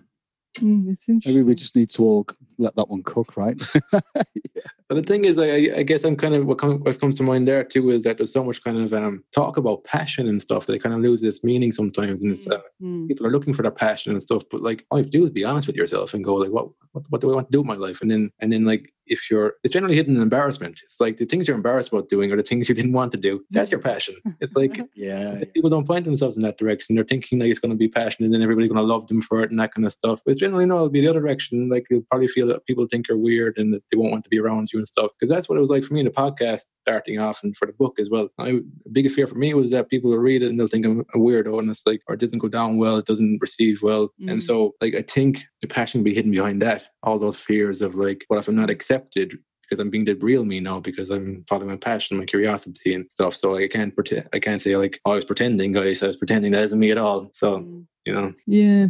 Mm, 0.60 0.98
Maybe 1.26 1.44
we 1.44 1.56
just 1.56 1.76
need 1.76 1.90
to 1.92 2.04
all 2.04 2.28
let 2.58 2.76
that 2.76 2.90
one 2.90 3.04
cook, 3.04 3.38
right? 3.38 3.60
yeah. 3.94 4.62
But 4.92 4.98
the 4.98 5.14
thing 5.14 5.24
is, 5.24 5.38
I, 5.38 5.46
I 5.78 5.84
guess 5.84 6.04
I'm 6.04 6.18
kind 6.18 6.36
of 6.36 6.46
what, 6.46 6.58
come, 6.58 6.80
what 6.82 7.00
comes 7.00 7.16
to 7.16 7.24
mind 7.24 7.48
there 7.48 7.64
too 7.64 7.92
is 7.92 8.04
that 8.04 8.18
there's 8.18 8.34
so 8.34 8.44
much 8.44 8.62
kind 8.62 8.78
of 8.78 8.94
um, 8.94 9.24
talk 9.34 9.56
about 9.56 9.86
passion 9.86 10.28
and 10.28 10.42
stuff 10.42 10.66
that 10.66 10.74
it 10.74 10.84
kind 10.84 10.94
of 10.94 11.00
loses 11.00 11.24
its 11.24 11.46
meaning 11.46 11.72
sometimes. 11.72 12.22
And 12.22 12.34
it's 12.34 12.46
uh, 12.46 12.60
Mm. 12.84 13.08
people 13.08 13.26
are 13.28 13.32
looking 13.32 13.54
for 13.54 13.62
their 13.62 13.72
passion 13.72 14.12
and 14.12 14.22
stuff, 14.22 14.42
but 14.52 14.62
like 14.64 14.86
all 14.90 14.98
you 14.98 15.04
have 15.04 15.12
to 15.12 15.18
do 15.18 15.24
is 15.24 15.30
be 15.30 15.46
honest 15.46 15.68
with 15.68 15.76
yourself 15.76 16.14
and 16.14 16.24
go 16.26 16.34
like, 16.34 16.50
what, 16.50 16.68
what, 16.94 17.06
what 17.10 17.22
do 17.22 17.32
I 17.32 17.36
want 17.36 17.48
to 17.48 17.52
do 17.52 17.60
with 17.60 17.68
my 17.68 17.76
life? 17.76 18.02
And 18.02 18.10
then, 18.10 18.32
and 18.40 18.52
then 18.52 18.66
like 18.66 18.92
if 19.06 19.30
you're, 19.30 19.54
it's 19.64 19.72
generally 19.72 19.96
hidden 19.96 20.16
in 20.16 20.22
embarrassment. 20.22 20.82
It's 20.84 21.00
like 21.00 21.18
the 21.18 21.26
things 21.26 21.48
you're 21.48 21.56
embarrassed 21.56 21.92
about 21.94 22.10
doing 22.10 22.32
or 22.32 22.38
the 22.38 22.44
things 22.44 22.68
you 22.68 22.76
didn't 22.76 22.94
want 22.94 23.12
to 23.12 23.18
do. 23.20 23.46
That's 23.52 23.70
your 23.70 23.80
passion. 23.80 24.16
It's 24.40 24.56
like 24.56 24.82
Yeah, 24.96 25.34
if 25.36 25.54
people 25.54 25.70
don't 25.70 25.86
find 25.86 26.06
themselves 26.06 26.36
in 26.36 26.42
that 26.44 26.58
direction. 26.58 26.96
They're 26.96 27.06
thinking 27.06 27.40
like 27.40 27.50
it's 27.50 27.60
going 27.60 27.72
to 27.72 27.78
be 27.78 27.88
passion, 27.88 28.26
and 28.26 28.34
then 28.34 28.42
everybody's 28.42 28.72
going 28.72 28.86
to 28.86 28.94
love 28.94 29.08
them 29.08 29.22
for 29.22 29.44
it 29.44 29.52
and 29.52 29.60
that 29.60 29.74
kind 29.74 29.86
of 29.86 29.92
stuff. 29.92 30.22
But 30.26 30.38
generally, 30.38 30.66
no, 30.66 30.76
it'll 30.78 30.90
be 30.90 31.02
the 31.02 31.08
other 31.08 31.22
direction. 31.22 31.70
Like 31.70 31.86
you'll 31.90 32.06
probably 32.10 32.28
feel 32.28 32.48
that 32.48 32.66
people 32.66 32.88
think 32.88 33.08
you're 33.08 33.18
weird 33.18 33.58
and 33.58 33.74
that 33.74 33.84
they 33.92 33.98
won't 33.98 34.12
want 34.12 34.24
to 34.24 34.30
be 34.30 34.40
around 34.40 34.70
you 34.74 34.80
and 34.82 34.88
stuff. 34.88 35.12
Because 35.20 35.30
that's 35.34 35.48
what 35.48 35.58
it 35.58 35.62
was 35.62 35.70
like 35.70 35.84
for 35.84 35.94
me 35.94 36.00
in 36.02 36.06
the 36.06 36.12
podcast 36.12 36.62
starting 36.82 37.20
off 37.20 37.40
and 37.44 37.56
for 37.56 37.66
the 37.68 37.74
book 37.74 37.96
as 38.00 38.10
well. 38.10 38.30
My 38.38 38.60
biggest 38.92 39.16
fear 39.16 39.28
for 39.28 39.36
me 39.36 39.54
was 39.54 39.72
that 39.72 39.90
people 39.90 40.10
will 40.12 40.18
read 40.18 40.42
it 40.44 40.50
and 40.50 40.60
they'll 40.60 40.68
think 40.68 40.86
I'm 40.86 41.02
a 41.14 41.18
weirdo 41.18 41.60
and 41.60 41.70
it's 41.70 41.86
like, 41.86 42.02
or 42.08 42.16
it 42.16 42.20
doesn't 42.20 42.40
go 42.40 42.48
down 42.48 42.78
well, 42.78 42.98
it 42.98 43.06
doesn't 43.06 43.40
receive 43.42 43.82
well. 43.82 44.12
And 44.28 44.40
Mm. 44.40 44.44
so, 44.44 44.76
like, 44.82 44.96
I 44.96 45.02
think 45.04 45.44
the 45.62 45.68
passion 45.68 46.00
will 46.02 46.06
be 46.06 46.16
hidden 46.16 46.32
behind 46.32 46.62
that. 46.64 46.84
All 47.04 47.20
those 47.20 47.38
fears 47.38 47.82
of 47.82 47.96
like, 47.96 48.26
what 48.28 48.40
if 48.40 48.48
I'm 48.48 48.56
not 48.56 48.70
accepted? 48.70 49.38
because 49.70 49.82
I'm 49.82 49.90
being 49.90 50.04
the 50.04 50.16
real 50.16 50.44
me 50.44 50.60
now 50.60 50.82
because 50.82 51.10
I'm 51.12 51.46
following 51.48 51.70
my 51.70 51.78
passion, 51.78 52.18
my 52.18 52.26
curiosity 52.26 52.94
and 52.94 53.06
stuff. 53.10 53.34
So 53.38 53.56
I 53.56 53.70
can't 53.70 53.96
pretend. 53.96 54.28
I 54.34 54.40
can't 54.40 54.62
say 54.62 54.76
like 54.76 55.00
oh, 55.06 55.14
I 55.14 55.16
was 55.16 55.24
pretending, 55.24 55.72
guys. 55.72 56.04
I 56.04 56.08
was 56.08 56.18
pretending 56.18 56.52
that 56.52 56.64
isn't 56.64 56.78
me 56.78 56.92
at 56.92 56.98
all. 56.98 57.32
So 57.34 57.60
Mm. 57.60 57.86
you 58.06 58.14
know, 58.14 58.34
Yeah. 58.46 58.88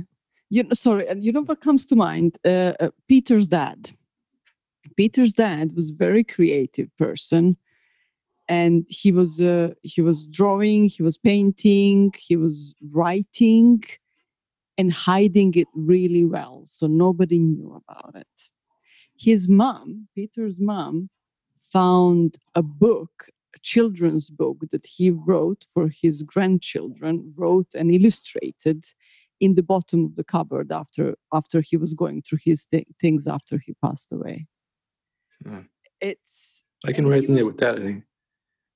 You 0.50 0.64
know, 0.64 0.74
sorry, 0.74 1.08
and 1.08 1.24
you 1.24 1.32
know 1.34 1.44
what 1.44 1.62
comes 1.62 1.86
to 1.86 1.96
mind? 1.96 2.36
Uh, 2.44 2.74
uh, 2.80 2.90
Peter's 3.08 3.46
dad. 3.46 3.92
Peter's 4.96 5.34
dad 5.34 5.76
was 5.76 5.92
a 5.92 5.96
very 5.96 6.24
creative 6.24 6.90
person, 6.98 7.58
and 8.48 8.86
he 8.90 9.12
was 9.12 9.42
uh, 9.42 9.70
he 9.84 10.02
was 10.02 10.28
drawing, 10.28 10.90
he 10.90 11.04
was 11.04 11.18
painting, 11.18 12.14
he 12.18 12.36
was 12.36 12.74
writing, 12.92 13.84
and 14.78 14.92
hiding 14.92 15.54
it 15.56 15.68
really 15.74 16.26
well, 16.26 16.64
so 16.66 16.88
nobody 16.88 17.40
knew 17.40 17.82
about 17.82 18.16
it. 18.16 18.50
His 19.18 19.48
mom, 19.48 20.08
Peter's 20.16 20.60
mom, 20.60 21.10
found 21.72 22.38
a 22.56 22.64
book, 22.64 23.30
a 23.56 23.60
children's 23.60 24.30
book 24.30 24.58
that 24.72 24.86
he 24.86 25.12
wrote 25.12 25.66
for 25.74 25.90
his 25.90 26.24
grandchildren, 26.24 27.34
wrote 27.36 27.68
and 27.76 27.94
illustrated 27.94 28.84
in 29.40 29.56
the 29.56 29.64
bottom 29.64 30.06
of 30.06 30.16
the 30.16 30.24
cupboard 30.24 30.72
after 30.72 31.16
after 31.34 31.62
he 31.62 31.78
was 31.78 31.94
going 31.94 32.22
through 32.22 32.40
his 32.44 32.64
thi- 32.64 32.88
things 33.00 33.28
after 33.28 33.60
he 33.66 33.74
passed 33.84 34.12
away. 34.12 34.48
Yeah. 35.46 35.62
It's 36.02 36.62
I 36.86 36.92
can 36.92 37.06
resonate 37.06 37.46
with 37.46 37.58
that. 37.58 37.76
I 37.76 37.80
think 37.80 38.04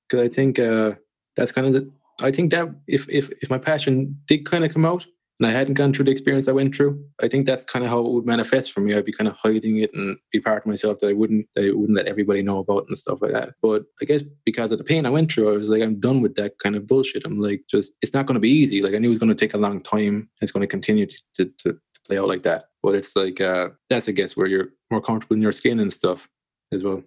because 0.08 0.24
I 0.24 0.28
think 0.28 0.58
uh, 0.58 0.92
that's 1.36 1.52
kind 1.52 1.66
of 1.66 1.72
the. 1.72 1.90
I 2.22 2.30
think 2.30 2.50
that 2.52 2.68
if 2.86 3.08
if 3.08 3.30
if 3.42 3.50
my 3.50 3.58
passion 3.58 4.18
did 4.26 4.46
kind 4.46 4.64
of 4.64 4.72
come 4.72 4.84
out 4.84 5.04
and 5.38 5.46
I 5.46 5.52
hadn't 5.52 5.74
gone 5.74 5.92
through 5.92 6.06
the 6.06 6.10
experience 6.12 6.48
I 6.48 6.52
went 6.52 6.74
through, 6.74 7.04
I 7.22 7.28
think 7.28 7.44
that's 7.44 7.64
kind 7.64 7.84
of 7.84 7.90
how 7.90 8.00
it 8.00 8.12
would 8.12 8.24
manifest 8.24 8.72
for 8.72 8.80
me. 8.80 8.94
I'd 8.94 9.04
be 9.04 9.12
kind 9.12 9.28
of 9.28 9.36
hiding 9.36 9.78
it 9.78 9.92
and 9.92 10.16
be 10.32 10.40
part 10.40 10.62
of 10.62 10.66
myself 10.66 11.00
that 11.00 11.10
I 11.10 11.12
wouldn't 11.12 11.46
that 11.54 11.64
I 11.64 11.72
wouldn't 11.72 11.96
let 11.96 12.06
everybody 12.06 12.42
know 12.42 12.58
about 12.58 12.86
and 12.88 12.98
stuff 12.98 13.20
like 13.20 13.32
that. 13.32 13.54
But 13.60 13.84
I 14.00 14.06
guess 14.06 14.22
because 14.44 14.72
of 14.72 14.78
the 14.78 14.84
pain 14.84 15.04
I 15.04 15.10
went 15.10 15.32
through, 15.32 15.52
I 15.52 15.56
was 15.56 15.68
like, 15.68 15.82
I'm 15.82 16.00
done 16.00 16.22
with 16.22 16.36
that 16.36 16.58
kind 16.58 16.76
of 16.76 16.86
bullshit. 16.86 17.24
I'm 17.26 17.40
like, 17.40 17.62
just 17.68 17.94
it's 18.02 18.14
not 18.14 18.26
going 18.26 18.34
to 18.34 18.40
be 18.40 18.50
easy. 18.50 18.80
Like 18.80 18.94
I 18.94 18.98
knew 18.98 19.08
it 19.08 19.10
was 19.10 19.18
going 19.18 19.28
to 19.28 19.34
take 19.34 19.54
a 19.54 19.58
long 19.58 19.82
time. 19.82 20.30
It's 20.40 20.52
going 20.52 20.62
to 20.62 20.66
continue 20.66 21.06
to, 21.06 21.22
to 21.34 21.52
to 21.64 21.78
play 22.06 22.18
out 22.18 22.28
like 22.28 22.44
that. 22.44 22.66
But 22.82 22.94
it's 22.94 23.16
like 23.16 23.40
uh, 23.40 23.70
that's 23.90 24.08
I 24.08 24.12
guess 24.12 24.36
where 24.36 24.46
you're 24.46 24.68
more 24.90 25.02
comfortable 25.02 25.36
in 25.36 25.42
your 25.42 25.52
skin 25.52 25.80
and 25.80 25.92
stuff 25.92 26.28
as 26.72 26.82
well. 26.84 27.02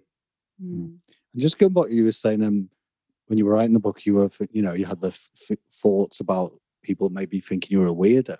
mm, 0.62 0.84
And 0.84 1.00
just 1.36 1.58
going 1.58 1.72
back, 1.72 1.82
what 1.84 1.90
you 1.90 2.04
were 2.04 2.12
saying, 2.12 2.42
um, 2.44 2.68
when 3.26 3.38
you 3.38 3.46
were 3.46 3.52
writing 3.52 3.72
the 3.74 3.80
book, 3.80 4.04
you 4.06 4.14
were, 4.14 4.30
you 4.50 4.62
know, 4.62 4.72
you 4.72 4.84
had 4.84 5.00
the 5.00 5.08
f- 5.08 5.28
f- 5.50 5.58
thoughts 5.74 6.20
about 6.20 6.52
people 6.82 7.08
maybe 7.10 7.40
thinking 7.40 7.70
you 7.72 7.80
were 7.80 7.88
a 7.88 7.94
weirdo. 7.94 8.36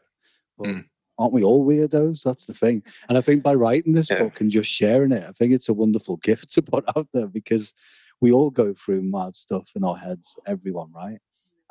But 0.58 0.68
Mm. 0.68 0.84
aren't 1.18 1.32
we 1.32 1.44
all 1.44 1.64
weirdos? 1.66 2.22
That's 2.22 2.46
the 2.46 2.54
thing. 2.54 2.82
And 3.08 3.16
I 3.16 3.20
think 3.20 3.42
by 3.42 3.54
writing 3.54 3.92
this 3.92 4.10
Yeah. 4.10 4.18
book 4.24 4.40
and 4.40 4.50
just 4.50 4.70
sharing 4.70 5.12
it, 5.12 5.22
I 5.28 5.32
think 5.32 5.52
it's 5.52 5.68
a 5.68 5.74
wonderful 5.74 6.16
gift 6.22 6.50
to 6.52 6.62
put 6.62 6.84
out 6.96 7.08
there 7.12 7.28
because 7.28 7.72
we 8.20 8.32
all 8.32 8.50
go 8.50 8.74
through 8.74 9.02
mad 9.02 9.36
stuff 9.36 9.70
in 9.76 9.84
our 9.84 9.96
heads, 9.96 10.36
everyone, 10.46 10.90
right? 10.92 11.18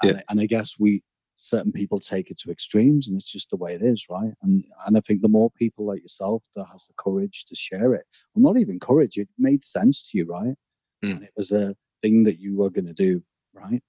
And, 0.02 0.12
Yeah. 0.12 0.18
I- 0.18 0.24
and 0.30 0.40
I 0.40 0.46
guess 0.46 0.80
we, 0.80 1.04
certain 1.42 1.72
people 1.72 2.00
take 2.00 2.30
it 2.30 2.38
to 2.38 2.52
extremes 2.52 3.08
and 3.08 3.16
it's 3.16 3.32
just 3.32 3.50
the 3.50 3.56
way 3.56 3.74
it 3.74 3.82
is, 3.82 4.06
right? 4.10 4.34
And 4.42 4.64
and 4.86 4.98
I 4.98 5.02
think 5.02 5.22
the 5.22 5.28
more 5.30 5.50
people 5.52 5.86
like 5.86 6.02
yourself 6.02 6.44
that 6.56 6.66
has 6.72 6.86
the 6.86 6.94
courage 6.98 7.46
to 7.46 7.56
share 7.56 7.94
it, 7.94 8.06
well, 8.34 8.54
not 8.54 8.60
even 8.60 8.80
courage, 8.80 9.18
it 9.18 9.30
made 9.38 9.64
sense 9.64 10.02
to 10.10 10.18
you, 10.18 10.26
right? 10.26 10.56
Mm. 11.04 11.16
And 11.16 11.24
it 11.24 11.32
was 11.38 11.52
a 11.52 11.76
thing 12.02 12.24
that 12.26 12.40
you 12.40 12.58
were 12.58 12.70
going 12.70 12.88
to 12.88 12.94
do, 12.94 13.24
right? 13.54 13.82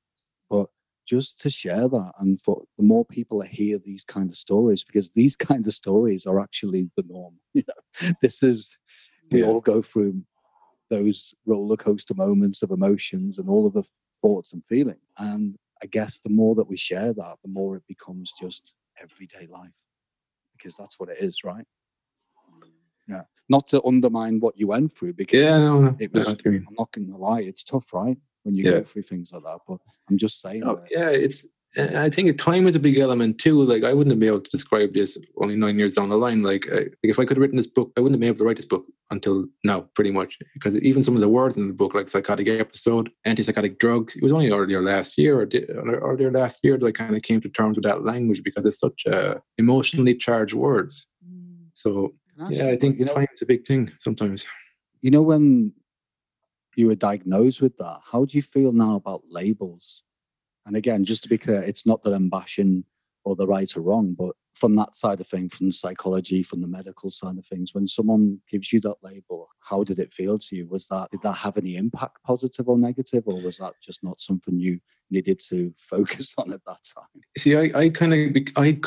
But 0.49 0.69
just 1.07 1.41
to 1.41 1.51
share 1.51 1.89
that, 1.89 2.13
and 2.21 2.41
for 2.41 2.63
the 2.79 2.85
more 2.85 3.05
people 3.05 3.41
that 3.41 3.49
hear 3.49 3.79
these 3.79 4.05
kind 4.05 4.31
of 4.31 4.37
stories, 4.37 4.85
because 4.85 5.11
these 5.11 5.35
kind 5.49 5.67
of 5.67 5.75
stories 5.75 6.27
are 6.27 6.41
actually 6.41 6.91
the 6.97 7.05
norm. 7.09 7.35
You 7.55 7.65
know, 7.67 8.13
this 8.23 8.43
is 8.45 8.77
we 9.33 9.41
Yeah. 9.41 9.49
all 9.49 9.61
go 9.61 9.83
through 9.83 10.23
those 10.89 11.35
roller 11.47 11.77
coaster 11.77 12.15
moments 12.15 12.63
of 12.63 12.71
emotions 12.71 13.39
and 13.39 13.49
all 13.49 13.67
of 13.67 13.73
the 13.73 13.83
thoughts 14.23 14.53
and 14.53 14.65
feelings. 14.67 15.03
And 15.19 15.57
I 15.83 15.87
guess 15.87 16.19
the 16.19 16.31
more 16.31 16.55
that 16.57 16.69
we 16.69 16.77
share 16.77 17.13
that, 17.15 17.37
the 17.43 17.49
more 17.51 17.77
it 17.77 17.83
becomes 17.89 18.33
just 18.39 18.75
everyday 19.01 19.47
life, 19.47 19.71
because 20.57 20.77
that's 20.77 20.99
what 20.99 21.09
it 21.09 21.19
is, 21.21 21.39
right? 21.45 21.65
Mm. 22.53 22.69
Yeah. 23.09 23.23
Not 23.49 23.67
to 23.69 23.83
undermine 23.85 24.41
what 24.41 24.59
you 24.59 24.69
went 24.69 24.95
through, 24.97 25.15
because 25.15 25.39
Yeah, 25.39 25.59
no, 25.59 25.81
no, 25.81 25.97
it 25.99 26.13
was. 26.13 26.29
Agree. 26.29 26.59
I'm 26.59 26.75
not 26.79 26.93
going 26.93 27.09
to 27.11 27.17
lie, 27.17 27.41
it's 27.41 27.65
tough, 27.65 27.93
right? 27.93 28.19
When 28.43 28.55
you 28.55 28.65
Yeah. 28.65 28.71
go 28.81 28.85
through 28.85 29.03
things 29.03 29.33
like 29.33 29.43
that. 29.45 29.59
But 29.67 29.79
I'm 30.09 30.19
just 30.19 30.41
saying. 30.41 30.65
Oh, 30.65 30.77
that 30.77 30.89
yeah, 30.91 31.09
it's. 31.11 31.47
And 31.77 31.97
I 31.99 32.11
think 32.11 32.37
time 32.37 32.67
is 32.67 32.75
a 32.75 32.81
big 32.81 32.99
element 32.99 33.39
too. 33.39 33.63
Like 33.63 33.85
I 33.85 33.93
wouldn't 33.93 34.19
be 34.19 34.27
able 34.27 34.41
to 34.41 34.51
describe 34.51 34.93
this 34.93 35.17
only 35.41 35.57
nine 35.57 35.79
years 35.79 35.95
down 35.95 36.09
the 36.09 36.17
line. 36.17 36.41
Like, 36.41 36.67
I, 36.73 36.77
like 36.77 36.95
if 37.03 37.19
I 37.19 37.25
could 37.25 37.37
have 37.37 37.43
written 37.43 37.57
this 37.57 37.69
book, 37.69 37.93
I 37.97 38.01
wouldn't 38.01 38.15
have 38.15 38.21
been 38.21 38.29
able 38.29 38.39
to 38.39 38.45
write 38.45 38.57
this 38.57 38.65
book 38.65 38.87
until 39.11 39.47
now, 39.63 39.83
pretty 39.95 40.11
much. 40.11 40.37
Because 40.55 40.77
even 40.79 41.05
some 41.05 41.15
of 41.15 41.21
the 41.21 41.29
words 41.29 41.57
in 41.57 41.69
the 41.69 41.73
book, 41.73 41.95
like 41.95 42.09
psychotic 42.09 42.49
episode, 42.49 43.11
antipsychotic 43.27 43.79
drugs, 43.79 44.17
it 44.17 44.23
was 44.23 44.33
only 44.33 44.51
earlier 44.51 44.83
last 44.83 45.17
year 45.17 45.39
or 45.39 45.47
di- 45.47 45.65
earlier 45.67 46.33
last 46.33 46.61
year 46.63 46.77
that 46.77 46.87
I 46.87 46.93
kind 46.93 47.15
of 47.15 47.23
came 47.23 47.41
to 47.41 47.49
terms 47.49 47.77
with 47.77 47.85
that 47.85 48.05
language 48.05 48.43
because 48.43 48.65
it's 48.67 48.81
such 48.81 49.07
uh, 49.07 49.35
emotionally 49.59 50.17
charged 50.17 50.55
words. 50.55 51.07
mm, 51.25 51.67
So 51.75 52.15
yeah, 52.49 52.67
I 52.67 52.77
think 52.77 52.99
you 52.99 53.05
know, 53.05 53.15
time 53.15 53.29
is 53.33 53.43
a 53.43 53.47
big 53.47 53.67
thing 53.67 53.93
sometimes. 54.01 54.45
you 55.03 55.11
know 55.11 55.23
when 55.23 55.73
you 56.77 56.87
were 56.89 56.95
diagnosed 56.95 57.61
with 57.61 57.77
that, 57.79 58.01
how 58.05 58.25
do 58.25 58.37
you 58.37 58.43
feel 58.43 58.73
now 58.73 58.97
about 58.97 59.23
labels? 59.29 60.03
And 60.67 60.77
again, 60.77 61.05
just 61.05 61.23
to 61.25 61.29
be 61.29 61.39
clear, 61.39 61.63
it's 61.63 61.87
not 61.87 62.03
that 62.03 62.13
I'm 62.13 62.29
bashing 62.29 62.85
or 63.25 63.37
the 63.37 63.47
right 63.47 63.77
or 63.77 63.81
wrong, 63.81 64.15
but 64.19 64.35
from 64.55 64.75
that 64.77 64.95
side 64.95 65.21
of 65.21 65.27
things, 65.27 65.55
from 65.55 65.73
psychology, 65.73 66.43
from 66.43 66.61
the 66.61 66.67
medical 66.67 67.11
side 67.11 67.39
of 67.39 67.47
things, 67.47 67.75
when 67.75 67.87
someone 67.87 68.39
gives 68.51 68.73
you 68.73 68.81
that 68.81 68.97
label, 69.03 69.49
how 69.61 69.83
did 69.85 69.99
it 69.99 70.13
feel 70.13 70.39
to 70.39 70.57
you? 70.57 70.67
Was 70.69 70.87
that 70.89 71.11
did 71.11 71.23
that 71.23 71.35
have 71.35 71.57
any 71.57 71.77
impact, 71.77 72.19
positive 72.25 72.69
or 72.69 72.79
negative, 72.79 73.25
or 73.27 73.41
was 73.41 73.59
that 73.59 73.75
just 73.83 74.03
not 74.03 74.21
something 74.21 74.59
you 74.59 74.79
needed 75.11 75.41
to 75.49 75.73
focus 75.79 76.35
on 76.39 76.53
at 76.53 76.65
that 76.67 76.79
time? 76.95 77.23
See, 77.39 77.57
I, 77.57 77.79
I 77.79 77.89
kind 77.89 78.15
of 78.15 78.43
I 78.57 78.79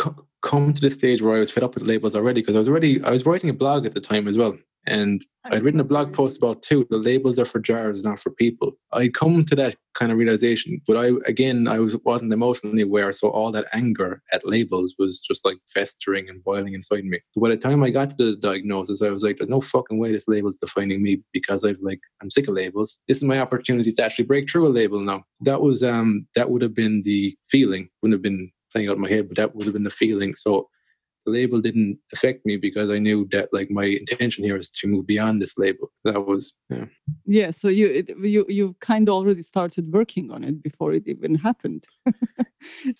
come 0.41 0.73
to 0.73 0.81
the 0.81 0.91
stage 0.91 1.21
where 1.21 1.35
I 1.35 1.39
was 1.39 1.51
fed 1.51 1.63
up 1.63 1.75
with 1.75 1.87
labels 1.87 2.15
already 2.15 2.41
because 2.41 2.55
I 2.55 2.59
was 2.59 2.69
already 2.69 3.03
I 3.03 3.11
was 3.11 3.25
writing 3.25 3.49
a 3.49 3.53
blog 3.53 3.85
at 3.85 3.93
the 3.93 4.01
time 4.01 4.27
as 4.27 4.37
well, 4.37 4.55
and 4.85 5.25
I'd 5.45 5.63
written 5.63 5.79
a 5.79 5.85
blog 5.85 6.13
post 6.13 6.37
about 6.37 6.61
two. 6.61 6.87
The 6.89 6.97
labels 6.97 7.37
are 7.37 7.45
for 7.45 7.59
jars, 7.59 8.03
not 8.03 8.19
for 8.19 8.31
people. 8.31 8.73
I 8.93 9.09
come 9.09 9.43
to 9.45 9.55
that 9.55 9.75
kind 9.93 10.11
of 10.11 10.17
realization, 10.17 10.81
but 10.87 10.97
I 10.97 11.11
again 11.25 11.67
I 11.67 11.79
was 11.79 11.97
wasn't 12.03 12.33
emotionally 12.33 12.81
aware, 12.81 13.11
so 13.11 13.29
all 13.29 13.51
that 13.51 13.67
anger 13.73 14.21
at 14.31 14.47
labels 14.47 14.95
was 14.97 15.19
just 15.19 15.45
like 15.45 15.57
festering 15.73 16.29
and 16.29 16.43
boiling 16.43 16.73
inside 16.73 17.03
me. 17.05 17.19
So 17.31 17.41
by 17.41 17.49
the 17.49 17.57
time 17.57 17.83
I 17.83 17.89
got 17.89 18.11
to 18.11 18.15
the 18.15 18.35
diagnosis, 18.37 19.01
I 19.01 19.09
was 19.09 19.23
like, 19.23 19.37
"There's 19.37 19.49
no 19.49 19.61
fucking 19.61 19.97
way 19.97 20.11
this 20.11 20.27
label's 20.27 20.57
defining 20.57 21.03
me 21.03 21.21
because 21.33 21.65
I've 21.65 21.79
like 21.81 21.99
I'm 22.21 22.31
sick 22.31 22.47
of 22.47 22.53
labels. 22.53 22.99
This 23.07 23.17
is 23.17 23.23
my 23.23 23.39
opportunity 23.39 23.91
to 23.93 24.03
actually 24.03 24.25
break 24.25 24.49
through 24.49 24.67
a 24.67 24.69
label 24.69 24.99
now." 24.99 25.23
That 25.41 25.61
was 25.61 25.83
um 25.83 26.27
that 26.35 26.49
would 26.49 26.61
have 26.61 26.75
been 26.75 27.01
the 27.03 27.35
feeling. 27.49 27.89
Wouldn't 28.01 28.15
have 28.15 28.23
been 28.23 28.49
playing 28.71 28.89
out 28.89 28.95
in 28.95 29.01
my 29.01 29.09
head, 29.09 29.27
but 29.27 29.37
that 29.37 29.55
would 29.55 29.65
have 29.65 29.73
been 29.73 29.83
the 29.83 29.89
feeling. 29.89 30.35
So 30.35 30.67
the 31.25 31.31
label 31.31 31.61
didn't 31.61 31.97
affect 32.13 32.45
me 32.45 32.57
because 32.57 32.89
I 32.89 32.99
knew 32.99 33.27
that 33.31 33.49
like 33.53 33.69
my 33.71 33.85
intention 33.85 34.43
here 34.43 34.57
is 34.57 34.69
to 34.71 34.87
move 34.87 35.05
beyond 35.07 35.41
this 35.41 35.57
label. 35.57 35.91
That 36.03 36.25
was 36.25 36.53
yeah. 36.69 36.85
yeah. 37.25 37.51
So 37.51 37.67
you 37.69 37.87
it, 37.87 38.09
you 38.21 38.45
you 38.49 38.75
kind 38.79 39.07
of 39.09 39.15
already 39.15 39.41
started 39.41 39.91
working 39.93 40.31
on 40.31 40.43
it 40.43 40.61
before 40.61 40.93
it 40.93 41.07
even 41.07 41.35
happened. 41.35 41.85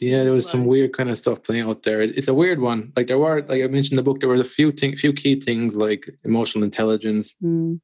Yeah, 0.02 0.24
there 0.24 0.34
was 0.34 0.50
some 0.50 0.66
weird 0.66 0.92
kind 0.92 1.10
of 1.10 1.18
stuff 1.18 1.42
playing 1.42 1.64
out 1.70 1.84
there. 1.84 2.02
It- 2.02 2.18
It's 2.18 2.28
a 2.28 2.34
weird 2.34 2.60
one. 2.60 2.92
Like 2.98 3.08
there 3.08 3.18
were, 3.18 3.42
like 3.44 3.64
I 3.64 3.68
mentioned 3.68 3.94
in 3.94 3.96
the 3.96 4.04
book, 4.04 4.20
there 4.20 4.28
were 4.28 4.36
a 4.36 4.44
few 4.44 4.72
things, 4.74 5.00
few 5.00 5.14
key 5.14 5.40
things 5.40 5.74
like 5.74 6.04
emotional 6.26 6.66
intelligence, 6.66 7.36
Mm, 7.42 7.80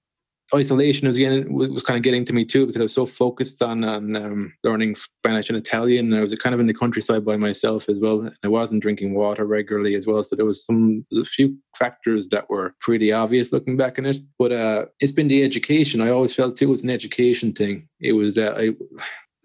isolation 0.53 1.07
was 1.07 1.17
getting 1.17 1.53
was 1.53 1.84
kind 1.84 1.97
of 1.97 2.03
getting 2.03 2.26
to 2.26 2.34
me 2.34 2.43
too 2.45 2.65
because 2.65 2.80
I 2.80 2.84
was 2.84 2.93
so 2.93 3.05
focused 3.05 3.61
on 3.61 3.84
on 3.84 4.15
um, 4.15 4.53
learning 4.63 4.95
Spanish 4.95 5.49
and 5.49 5.57
Italian. 5.57 6.07
And 6.07 6.15
I 6.15 6.21
was 6.21 6.34
kind 6.36 6.53
of 6.53 6.59
in 6.59 6.67
the 6.67 6.74
countryside 6.74 7.24
by 7.26 7.38
myself 7.38 7.88
as 7.89 7.99
well. 7.99 8.21
And 8.21 8.36
I 8.43 8.47
wasn't 8.47 8.82
drinking 8.82 9.13
water 9.13 9.45
regularly 9.45 9.95
as 9.95 10.07
well, 10.07 10.24
so 10.24 10.36
there 10.36 10.45
was 10.45 10.65
some 10.65 11.05
there's 11.11 11.26
a 11.26 11.30
few 11.30 11.55
factors 11.78 12.30
that 12.30 12.49
were 12.49 12.76
pretty 12.82 13.11
obvious 13.11 13.51
looking 13.51 13.78
back 13.78 13.99
on 13.99 14.05
it. 14.05 14.17
But 14.38 14.51
uh, 14.51 14.86
it's 14.99 15.11
been 15.11 15.28
the 15.28 15.43
education. 15.43 16.01
I 16.01 16.09
always 16.09 16.34
felt 16.34 16.57
too 16.57 16.65
it 16.65 16.71
was 16.71 16.84
an 16.84 16.89
education 16.89 17.53
thing. 17.53 17.88
It 17.99 18.13
was 18.13 18.36
that 18.36 18.57
I 18.57 18.69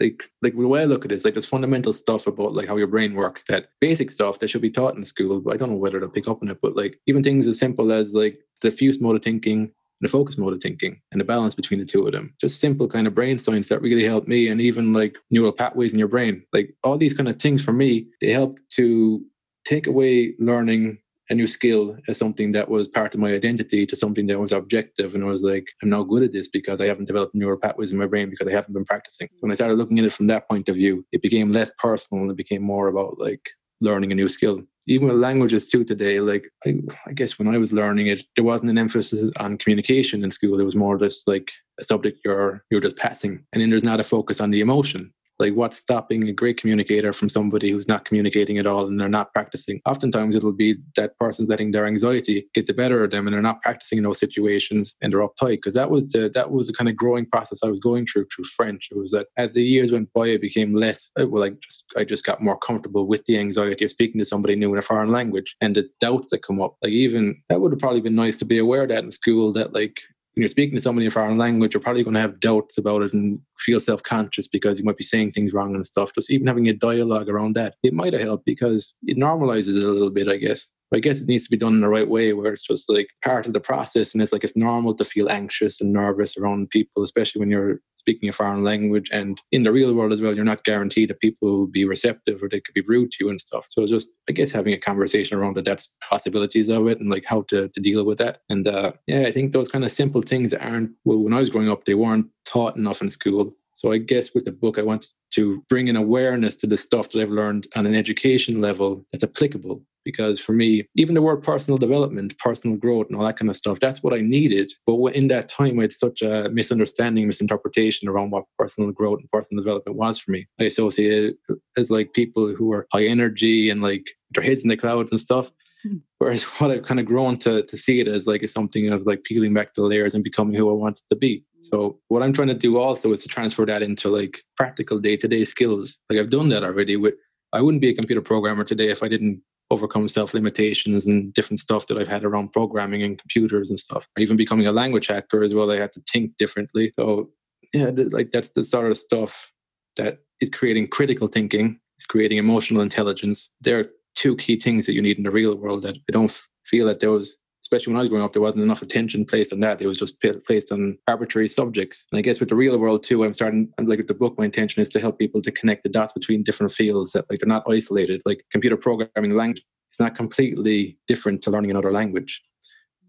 like 0.00 0.24
like 0.42 0.56
the 0.56 0.66
way 0.66 0.82
I 0.82 0.86
look 0.86 1.04
at 1.04 1.12
it 1.12 1.14
is 1.14 1.24
like 1.24 1.34
there's 1.34 1.44
fundamental 1.44 1.92
stuff 1.92 2.26
about 2.26 2.54
like 2.54 2.68
how 2.68 2.76
your 2.76 2.86
brain 2.86 3.14
works 3.14 3.44
that 3.48 3.68
basic 3.80 4.10
stuff 4.10 4.38
that 4.38 4.48
should 4.48 4.62
be 4.62 4.70
taught 4.70 4.96
in 4.96 5.04
school, 5.04 5.40
but 5.40 5.54
I 5.54 5.56
don't 5.56 5.70
know 5.70 5.76
whether 5.76 6.00
they'll 6.00 6.08
pick 6.08 6.28
up 6.28 6.42
on 6.42 6.50
it. 6.50 6.58
But 6.62 6.76
like 6.76 6.98
even 7.06 7.22
things 7.22 7.46
as 7.46 7.58
simple 7.58 7.92
as 7.92 8.12
like 8.12 8.38
diffuse 8.60 9.00
mode 9.00 9.16
of 9.16 9.22
thinking 9.22 9.70
the 10.00 10.08
focus 10.08 10.36
mode 10.36 10.52
of 10.52 10.60
thinking 10.60 11.00
and 11.12 11.20
the 11.20 11.24
balance 11.24 11.54
between 11.54 11.80
the 11.80 11.86
two 11.86 12.06
of 12.06 12.12
them. 12.12 12.34
Just 12.40 12.60
simple 12.60 12.88
kind 12.88 13.06
of 13.06 13.14
brain 13.14 13.38
science 13.38 13.68
that 13.68 13.80
really 13.80 14.04
helped 14.04 14.28
me 14.28 14.48
and 14.48 14.60
even 14.60 14.92
like 14.92 15.16
neural 15.30 15.52
pathways 15.52 15.92
in 15.92 15.98
your 15.98 16.08
brain. 16.08 16.42
Like 16.52 16.74
all 16.82 16.98
these 16.98 17.14
kind 17.14 17.28
of 17.28 17.40
things 17.40 17.64
for 17.64 17.72
me, 17.72 18.06
they 18.20 18.32
helped 18.32 18.60
to 18.72 19.24
take 19.64 19.86
away 19.86 20.34
learning 20.38 20.98
a 21.30 21.34
new 21.34 21.46
skill 21.46 21.96
as 22.06 22.18
something 22.18 22.52
that 22.52 22.68
was 22.68 22.86
part 22.86 23.14
of 23.14 23.20
my 23.20 23.32
identity 23.32 23.86
to 23.86 23.96
something 23.96 24.26
that 24.26 24.38
was 24.38 24.52
objective. 24.52 25.14
And 25.14 25.24
I 25.24 25.26
was 25.26 25.42
like, 25.42 25.66
I'm 25.82 25.88
not 25.88 26.04
good 26.04 26.22
at 26.22 26.32
this 26.32 26.48
because 26.48 26.80
I 26.80 26.86
haven't 26.86 27.06
developed 27.06 27.34
neural 27.34 27.58
pathways 27.58 27.92
in 27.92 27.98
my 27.98 28.06
brain 28.06 28.28
because 28.28 28.46
I 28.46 28.52
haven't 28.52 28.74
been 28.74 28.84
practicing. 28.84 29.28
When 29.40 29.50
I 29.50 29.54
started 29.54 29.78
looking 29.78 29.98
at 29.98 30.04
it 30.04 30.12
from 30.12 30.26
that 30.26 30.48
point 30.48 30.68
of 30.68 30.76
view, 30.76 31.04
it 31.12 31.22
became 31.22 31.52
less 31.52 31.70
personal 31.78 32.22
and 32.22 32.30
it 32.30 32.36
became 32.36 32.62
more 32.62 32.88
about 32.88 33.18
like 33.18 33.40
learning 33.80 34.12
a 34.12 34.14
new 34.14 34.28
skill. 34.28 34.62
Even 34.86 35.08
with 35.08 35.16
languages 35.16 35.68
too 35.68 35.84
today, 35.84 36.20
like 36.20 36.50
I, 36.66 36.74
I 37.06 37.12
guess 37.12 37.38
when 37.38 37.48
I 37.48 37.58
was 37.58 37.72
learning 37.72 38.08
it, 38.08 38.22
there 38.36 38.44
wasn't 38.44 38.70
an 38.70 38.78
emphasis 38.78 39.30
on 39.38 39.58
communication 39.58 40.22
in 40.22 40.30
school. 40.30 40.60
It 40.60 40.64
was 40.64 40.76
more 40.76 40.98
just 40.98 41.26
like 41.26 41.50
a 41.80 41.84
subject 41.84 42.20
you're 42.24 42.62
you're 42.70 42.80
just 42.80 42.96
passing. 42.96 43.44
And 43.52 43.62
then 43.62 43.70
there's 43.70 43.84
not 43.84 44.00
a 44.00 44.04
focus 44.04 44.40
on 44.40 44.50
the 44.50 44.60
emotion 44.60 45.12
like 45.38 45.54
what's 45.54 45.78
stopping 45.78 46.28
a 46.28 46.32
great 46.32 46.56
communicator 46.56 47.12
from 47.12 47.28
somebody 47.28 47.70
who's 47.70 47.88
not 47.88 48.04
communicating 48.04 48.58
at 48.58 48.66
all 48.66 48.86
and 48.86 49.00
they're 49.00 49.08
not 49.08 49.32
practicing? 49.32 49.80
Oftentimes 49.86 50.36
it'll 50.36 50.52
be 50.52 50.76
that 50.96 51.18
person's 51.18 51.48
letting 51.48 51.72
their 51.72 51.86
anxiety 51.86 52.46
get 52.54 52.66
the 52.66 52.72
better 52.72 53.04
of 53.04 53.10
them 53.10 53.26
and 53.26 53.34
they're 53.34 53.42
not 53.42 53.62
practicing 53.62 53.98
in 53.98 54.04
those 54.04 54.18
situations 54.18 54.94
and 55.00 55.12
they're 55.12 55.26
uptight. 55.26 55.58
Because 55.58 55.74
that 55.74 55.90
was 55.90 56.04
the 56.12 56.30
that 56.34 56.50
was 56.50 56.66
the 56.66 56.72
kind 56.72 56.88
of 56.88 56.96
growing 56.96 57.26
process 57.26 57.62
i 57.62 57.68
was 57.68 57.80
going 57.80 58.06
through 58.06 58.26
through 58.34 58.44
french. 58.44 58.88
It 58.90 58.98
was 58.98 59.10
that 59.12 59.28
as 59.36 59.52
the 59.52 59.62
years 59.62 59.92
went 59.92 60.12
by 60.12 60.28
it 60.28 60.40
became 60.40 60.74
less 60.74 61.10
well 61.16 61.40
like 61.40 61.60
just 61.60 61.84
i 61.96 62.04
just 62.04 62.24
got 62.24 62.42
more 62.42 62.58
comfortable 62.58 63.06
with 63.06 63.24
the 63.26 63.38
anxiety 63.38 63.84
of 63.84 63.90
speaking 63.90 64.18
to 64.18 64.24
somebody 64.24 64.56
new 64.56 64.72
in 64.72 64.78
a 64.78 64.82
foreign 64.82 65.10
language 65.10 65.56
and 65.60 65.74
the 65.74 65.88
doubts 66.00 66.28
that 66.30 66.42
come 66.42 66.60
up. 66.60 66.76
Like 66.82 66.92
even 66.92 67.40
that 67.48 67.60
would 67.60 67.72
have 67.72 67.78
probably 67.78 68.00
been 68.00 68.14
nice 68.14 68.36
to 68.38 68.44
be 68.44 68.58
aware 68.58 68.82
of 68.82 68.88
that 68.90 69.04
in 69.04 69.10
school 69.10 69.52
that 69.52 69.72
like 69.72 70.00
when 70.34 70.42
you're 70.42 70.48
speaking 70.48 70.76
to 70.76 70.82
somebody 70.82 71.06
in 71.06 71.08
a 71.08 71.12
foreign 71.12 71.38
language, 71.38 71.74
you're 71.74 71.80
probably 71.80 72.02
going 72.02 72.14
to 72.14 72.20
have 72.20 72.40
doubts 72.40 72.76
about 72.76 73.02
it 73.02 73.12
and 73.12 73.38
feel 73.58 73.78
self 73.78 74.02
conscious 74.02 74.48
because 74.48 74.78
you 74.78 74.84
might 74.84 74.96
be 74.96 75.04
saying 75.04 75.30
things 75.30 75.52
wrong 75.52 75.74
and 75.74 75.86
stuff. 75.86 76.12
Just 76.14 76.30
even 76.30 76.46
having 76.46 76.68
a 76.68 76.72
dialogue 76.72 77.28
around 77.28 77.54
that, 77.54 77.76
it 77.84 77.92
might 77.92 78.12
have 78.12 78.22
helped 78.22 78.44
because 78.44 78.94
it 79.04 79.16
normalizes 79.16 79.76
it 79.76 79.84
a 79.84 79.90
little 79.90 80.10
bit, 80.10 80.28
I 80.28 80.36
guess. 80.36 80.68
But 80.94 80.98
I 80.98 81.00
guess 81.00 81.18
it 81.18 81.26
needs 81.26 81.42
to 81.42 81.50
be 81.50 81.56
done 81.56 81.74
in 81.74 81.80
the 81.80 81.88
right 81.88 82.08
way 82.08 82.32
where 82.34 82.52
it's 82.52 82.62
just 82.62 82.88
like 82.88 83.08
part 83.24 83.48
of 83.48 83.52
the 83.52 83.58
process 83.58 84.14
and 84.14 84.22
it's 84.22 84.32
like 84.32 84.44
it's 84.44 84.54
normal 84.54 84.94
to 84.94 85.04
feel 85.04 85.28
anxious 85.28 85.80
and 85.80 85.92
nervous 85.92 86.36
around 86.36 86.70
people, 86.70 87.02
especially 87.02 87.40
when 87.40 87.50
you're 87.50 87.80
speaking 87.96 88.28
a 88.28 88.32
foreign 88.32 88.62
language. 88.62 89.08
And 89.10 89.40
in 89.50 89.64
the 89.64 89.72
real 89.72 89.92
world 89.92 90.12
as 90.12 90.20
well, 90.20 90.36
you're 90.36 90.44
not 90.44 90.62
guaranteed 90.62 91.10
that 91.10 91.18
people 91.18 91.48
will 91.48 91.66
be 91.66 91.84
receptive 91.84 92.40
or 92.40 92.48
they 92.48 92.60
could 92.60 92.74
be 92.74 92.84
rude 92.86 93.10
to 93.10 93.24
you 93.24 93.28
and 93.28 93.40
stuff. 93.40 93.66
So 93.70 93.84
just, 93.88 94.08
I 94.28 94.32
guess, 94.32 94.52
having 94.52 94.72
a 94.72 94.78
conversation 94.78 95.36
around 95.36 95.56
the 95.56 95.62
that's 95.62 95.96
possibilities 96.08 96.68
of 96.68 96.86
it 96.86 97.00
and 97.00 97.10
like 97.10 97.24
how 97.26 97.42
to, 97.48 97.66
to 97.66 97.80
deal 97.80 98.04
with 98.04 98.18
that. 98.18 98.42
And 98.48 98.68
uh, 98.68 98.92
yeah, 99.08 99.22
I 99.22 99.32
think 99.32 99.52
those 99.52 99.68
kind 99.68 99.84
of 99.84 99.90
simple 99.90 100.22
things 100.22 100.54
aren't, 100.54 100.92
well, 101.04 101.18
when 101.18 101.32
I 101.32 101.40
was 101.40 101.50
growing 101.50 101.70
up, 101.72 101.86
they 101.86 101.94
weren't 101.94 102.28
taught 102.44 102.76
enough 102.76 103.02
in 103.02 103.10
school. 103.10 103.52
So 103.72 103.90
I 103.90 103.98
guess 103.98 104.32
with 104.32 104.44
the 104.44 104.52
book, 104.52 104.78
I 104.78 104.82
want 104.82 105.08
to 105.32 105.60
bring 105.68 105.88
an 105.88 105.96
awareness 105.96 106.54
to 106.58 106.68
the 106.68 106.76
stuff 106.76 107.08
that 107.10 107.20
I've 107.20 107.30
learned 107.30 107.66
on 107.74 107.84
an 107.84 107.96
education 107.96 108.60
level 108.60 109.04
that's 109.10 109.24
applicable. 109.24 109.82
Because 110.04 110.38
for 110.40 110.52
me, 110.52 110.84
even 110.96 111.14
the 111.14 111.22
word 111.22 111.42
personal 111.42 111.78
development, 111.78 112.38
personal 112.38 112.76
growth, 112.76 113.06
and 113.08 113.16
all 113.16 113.24
that 113.24 113.36
kind 113.36 113.50
of 113.50 113.56
stuff, 113.56 113.80
that's 113.80 114.02
what 114.02 114.14
I 114.14 114.20
needed. 114.20 114.72
But 114.86 114.98
in 115.14 115.28
that 115.28 115.48
time, 115.48 115.78
I 115.78 115.82
had 115.82 115.92
such 115.92 116.22
a 116.22 116.48
misunderstanding, 116.50 117.26
misinterpretation 117.26 118.08
around 118.08 118.30
what 118.30 118.44
personal 118.58 118.92
growth 118.92 119.20
and 119.20 119.30
personal 119.30 119.62
development 119.62 119.96
was 119.96 120.18
for 120.18 120.30
me. 120.30 120.46
I 120.60 120.64
associated 120.64 121.36
it 121.48 121.58
as 121.76 121.90
like 121.90 122.12
people 122.12 122.54
who 122.54 122.72
are 122.72 122.86
high 122.92 123.06
energy 123.06 123.70
and 123.70 123.82
like 123.82 124.10
their 124.32 124.44
heads 124.44 124.62
in 124.62 124.68
the 124.68 124.76
clouds 124.76 125.10
and 125.10 125.20
stuff. 125.20 125.50
Hmm. 125.82 125.96
Whereas 126.18 126.44
what 126.58 126.70
I've 126.70 126.84
kind 126.84 127.00
of 127.00 127.06
grown 127.06 127.38
to 127.40 127.62
to 127.62 127.76
see 127.76 128.00
it 128.00 128.08
as 128.08 128.26
like 128.26 128.42
is 128.42 128.52
something 128.52 128.88
of 128.88 129.06
like 129.06 129.24
peeling 129.24 129.54
back 129.54 129.74
the 129.74 129.82
layers 129.82 130.14
and 130.14 130.24
becoming 130.24 130.54
who 130.54 130.70
I 130.70 130.74
wanted 130.74 131.04
to 131.10 131.16
be. 131.16 131.44
Hmm. 131.56 131.62
So 131.62 132.00
what 132.08 132.22
I'm 132.22 132.32
trying 132.32 132.48
to 132.48 132.54
do 132.54 132.78
also 132.78 133.12
is 133.12 133.22
to 133.22 133.28
transfer 133.28 133.64
that 133.66 133.82
into 133.82 134.08
like 134.08 134.42
practical 134.56 134.98
day 134.98 135.16
to 135.18 135.28
day 135.28 135.44
skills. 135.44 135.96
Like 136.10 136.18
I've 136.18 136.30
done 136.30 136.48
that 136.50 136.64
already. 136.64 136.96
With 136.96 137.14
I 137.52 137.60
wouldn't 137.60 137.82
be 137.82 137.90
a 137.90 137.94
computer 137.94 138.20
programmer 138.20 138.64
today 138.64 138.90
if 138.90 139.02
I 139.02 139.08
didn't 139.08 139.40
overcome 139.74 140.06
self 140.08 140.32
limitations 140.34 141.04
and 141.06 141.34
different 141.34 141.60
stuff 141.60 141.86
that 141.88 141.98
I've 141.98 142.08
had 142.08 142.24
around 142.24 142.52
programming 142.52 143.02
and 143.02 143.18
computers 143.18 143.68
and 143.70 143.78
stuff. 143.78 144.06
Or 144.16 144.22
even 144.22 144.36
becoming 144.36 144.66
a 144.66 144.72
language 144.72 145.08
hacker 145.08 145.42
as 145.42 145.52
well, 145.52 145.70
I 145.70 145.78
had 145.78 145.92
to 145.94 146.02
think 146.12 146.36
differently. 146.38 146.92
So 146.98 147.30
yeah, 147.72 147.90
like 148.10 148.30
that's 148.30 148.50
the 148.50 148.64
sort 148.64 148.90
of 148.90 148.96
stuff 148.96 149.52
that 149.96 150.18
is 150.40 150.48
creating 150.48 150.88
critical 150.88 151.28
thinking. 151.28 151.80
It's 151.96 152.06
creating 152.06 152.38
emotional 152.38 152.82
intelligence. 152.82 153.50
There 153.60 153.80
are 153.80 153.90
two 154.14 154.36
key 154.36 154.60
things 154.60 154.86
that 154.86 154.94
you 154.94 155.02
need 155.02 155.16
in 155.16 155.24
the 155.24 155.30
real 155.30 155.56
world 155.56 155.82
that 155.82 155.96
I 155.96 156.12
don't 156.12 156.32
feel 156.64 156.86
that 156.86 157.00
those 157.00 157.36
especially 157.64 157.94
when 157.94 157.98
I 157.98 158.02
was 158.02 158.10
growing 158.10 158.22
up, 158.22 158.34
there 158.34 158.42
wasn't 158.42 158.62
enough 158.62 158.82
attention 158.82 159.24
placed 159.24 159.50
on 159.50 159.60
that. 159.60 159.80
It 159.80 159.86
was 159.86 159.96
just 159.96 160.20
placed 160.20 160.70
on 160.70 160.98
arbitrary 161.08 161.48
subjects. 161.48 162.04
And 162.12 162.18
I 162.18 162.22
guess 162.22 162.38
with 162.38 162.50
the 162.50 162.54
real 162.54 162.76
world 162.78 163.02
too, 163.02 163.24
I'm 163.24 163.32
starting, 163.32 163.72
I'm 163.78 163.86
like 163.86 163.96
with 163.96 164.06
the 164.06 164.12
book, 164.14 164.34
my 164.36 164.44
intention 164.44 164.82
is 164.82 164.90
to 164.90 165.00
help 165.00 165.18
people 165.18 165.40
to 165.40 165.50
connect 165.50 165.82
the 165.82 165.88
dots 165.88 166.12
between 166.12 166.42
different 166.42 166.72
fields 166.72 167.12
that 167.12 167.24
like 167.30 167.38
they're 167.38 167.48
not 167.48 167.64
isolated. 167.66 168.20
Like 168.26 168.44
computer 168.52 168.76
programming 168.76 169.34
language 169.34 169.64
is 169.94 169.98
not 169.98 170.14
completely 170.14 170.98
different 171.06 171.40
to 171.42 171.50
learning 171.50 171.70
another 171.70 171.90
language. 171.90 172.42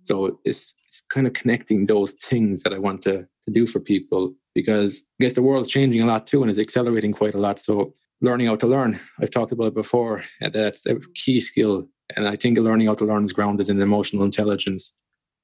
So 0.03 0.39
it's, 0.45 0.74
it's 0.88 1.01
kind 1.10 1.28
of 1.28 1.34
connecting 1.34 1.86
those 1.86 2.14
things 2.14 2.64
that 2.64 2.72
I 2.72 2.80
want 2.80 3.01
to, 3.01 3.28
to 3.43 3.51
do 3.51 3.68
for 3.68 3.82
people 3.82 4.34
because 4.53 5.01
I 5.20 5.26
guess 5.26 5.34
the 5.34 5.41
world's 5.41 5.70
changing 5.70 6.01
a 6.01 6.06
lot 6.06 6.28
too 6.28 6.41
and 6.41 6.49
it's 6.49 6.60
accelerating 6.60 7.12
quite 7.12 7.36
a 7.36 7.39
lot. 7.39 7.60
So 7.60 7.93
learning 8.22 8.47
how 8.47 8.55
to 8.55 8.68
learn, 8.68 8.99
I've 9.20 9.32
talked 9.32 9.51
about 9.51 9.68
it 9.68 9.74
before, 9.76 10.24
and 10.41 10.53
that's 10.53 10.86
a 10.86 10.95
key 11.16 11.39
skill 11.39 11.88
and 12.16 12.28
I 12.28 12.36
think 12.36 12.57
learning 12.57 12.88
how 12.88 12.95
to 12.95 13.05
learn 13.05 13.24
is 13.24 13.34
grounded 13.34 13.70
in 13.70 13.82
emotional 13.82 14.24
intelligence 14.24 14.93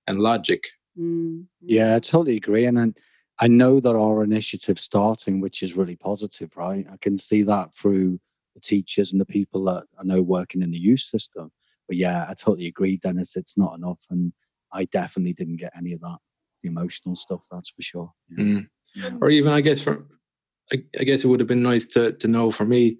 and 0.07 0.19
logic. 0.19 0.63
Mm. 0.99 1.45
Yeah, 1.61 1.95
I 1.95 1.99
totally 1.99 2.37
agree. 2.37 2.65
And 2.65 2.77
then 2.77 2.93
I 3.39 3.47
know 3.47 3.79
there 3.79 3.99
are 3.99 4.23
initiatives 4.23 4.83
starting, 4.83 5.41
which 5.41 5.63
is 5.63 5.75
really 5.75 5.95
positive, 5.95 6.55
right? 6.55 6.85
I 6.91 6.97
can 6.97 7.17
see 7.17 7.41
that 7.43 7.73
through 7.73 8.19
the 8.53 8.61
teachers 8.61 9.11
and 9.11 9.19
the 9.19 9.25
people 9.25 9.63
that 9.65 9.85
I 9.99 10.03
know 10.03 10.21
working 10.21 10.61
in 10.61 10.71
the 10.71 10.77
youth 10.77 10.99
system. 10.99 11.51
But 11.87 11.97
yeah, 11.97 12.25
I 12.29 12.33
totally 12.33 12.67
agree, 12.67 12.97
Denis. 12.97 13.35
It's 13.35 13.57
not 13.57 13.75
enough. 13.77 13.99
And 14.11 14.31
I 14.71 14.85
definitely 14.85 15.33
didn't 15.33 15.57
get 15.57 15.73
any 15.75 15.93
of 15.93 16.01
that 16.01 16.17
the 16.61 16.69
emotional 16.69 17.15
stuff, 17.15 17.41
that's 17.51 17.69
for 17.69 17.81
sure. 17.81 18.11
Yeah. 18.29 18.43
Mm. 18.43 18.67
Yeah. 18.93 19.09
Or 19.21 19.29
even, 19.29 19.51
I 19.51 19.61
guess, 19.61 19.81
for 19.81 20.05
I, 20.73 20.83
I 20.99 21.03
guess 21.03 21.23
it 21.23 21.27
would 21.27 21.39
have 21.39 21.47
been 21.47 21.63
nice 21.63 21.85
to 21.87 22.13
to 22.13 22.27
know 22.27 22.51
for 22.51 22.65
me 22.65 22.97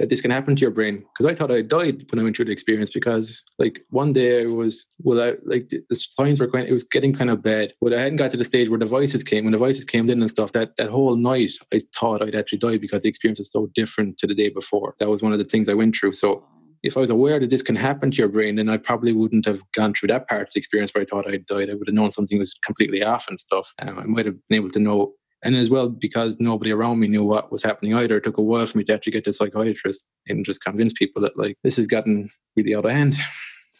that 0.00 0.08
this 0.08 0.22
can 0.22 0.30
happen 0.30 0.56
to 0.56 0.60
your 0.60 0.70
brain 0.70 1.04
because 1.14 1.30
I 1.30 1.34
thought 1.34 1.52
I 1.52 1.60
died 1.60 2.06
when 2.10 2.18
I 2.18 2.22
went 2.22 2.34
through 2.34 2.46
the 2.46 2.52
experience 2.52 2.90
because 2.90 3.42
like 3.58 3.84
one 3.90 4.14
day 4.14 4.42
I 4.42 4.46
was 4.46 4.86
well 5.00 5.22
I, 5.22 5.34
like 5.44 5.68
the 5.70 5.96
signs 5.96 6.40
were 6.40 6.50
kind 6.50 6.66
it 6.66 6.72
was 6.72 6.84
getting 6.84 7.12
kind 7.12 7.28
of 7.28 7.42
bad 7.42 7.74
but 7.80 7.92
I 7.92 8.00
hadn't 8.00 8.16
got 8.16 8.30
to 8.30 8.38
the 8.38 8.44
stage 8.44 8.70
where 8.70 8.78
the 8.78 8.86
voices 8.86 9.22
came 9.22 9.44
when 9.44 9.52
the 9.52 9.58
voices 9.58 9.84
came 9.84 10.08
in 10.08 10.20
and 10.20 10.30
stuff 10.30 10.52
that 10.52 10.76
that 10.78 10.88
whole 10.88 11.16
night 11.16 11.52
I 11.72 11.82
thought 11.94 12.22
I'd 12.22 12.34
actually 12.34 12.58
die 12.58 12.78
because 12.78 13.02
the 13.02 13.10
experience 13.10 13.38
was 13.38 13.52
so 13.52 13.70
different 13.74 14.18
to 14.18 14.26
the 14.26 14.34
day 14.34 14.48
before 14.48 14.94
that 15.00 15.10
was 15.10 15.22
one 15.22 15.32
of 15.32 15.38
the 15.38 15.44
things 15.44 15.68
I 15.68 15.74
went 15.74 15.96
through 15.96 16.14
so 16.14 16.44
if 16.82 16.96
I 16.96 17.00
was 17.00 17.10
aware 17.10 17.38
that 17.38 17.50
this 17.50 17.62
can 17.62 17.76
happen 17.76 18.10
to 18.10 18.16
your 18.16 18.28
brain, 18.28 18.56
then 18.56 18.70
I 18.70 18.78
probably 18.78 19.12
wouldn't 19.12 19.44
have 19.44 19.60
gone 19.72 19.92
through 19.92 20.08
that 20.08 20.28
part 20.28 20.48
of 20.48 20.54
the 20.54 20.58
experience 20.58 20.92
where 20.92 21.02
I 21.02 21.04
thought 21.04 21.28
I'd 21.28 21.44
died. 21.44 21.68
I 21.68 21.74
would 21.74 21.88
have 21.88 21.94
known 21.94 22.10
something 22.10 22.38
was 22.38 22.54
completely 22.64 23.02
off 23.02 23.28
and 23.28 23.38
stuff. 23.38 23.72
Um, 23.80 23.98
I 23.98 24.04
might 24.04 24.26
have 24.26 24.36
been 24.48 24.56
able 24.56 24.70
to 24.70 24.78
know 24.78 25.12
and 25.42 25.56
as 25.56 25.70
well 25.70 25.88
because 25.88 26.38
nobody 26.38 26.72
around 26.72 27.00
me 27.00 27.08
knew 27.08 27.24
what 27.24 27.50
was 27.50 27.62
happening 27.62 27.94
either 27.94 28.16
it 28.16 28.24
took 28.24 28.38
a 28.38 28.42
while 28.42 28.66
for 28.66 28.78
me 28.78 28.84
to 28.84 28.94
actually 28.94 29.12
get 29.12 29.24
to 29.24 29.32
psychiatrist 29.32 30.04
and 30.28 30.44
just 30.44 30.62
convince 30.62 30.92
people 30.92 31.22
that 31.22 31.36
like 31.36 31.56
this 31.64 31.76
has 31.76 31.86
gotten 31.86 32.30
really 32.56 32.74
out 32.74 32.84
of 32.84 32.90
hand. 32.90 33.16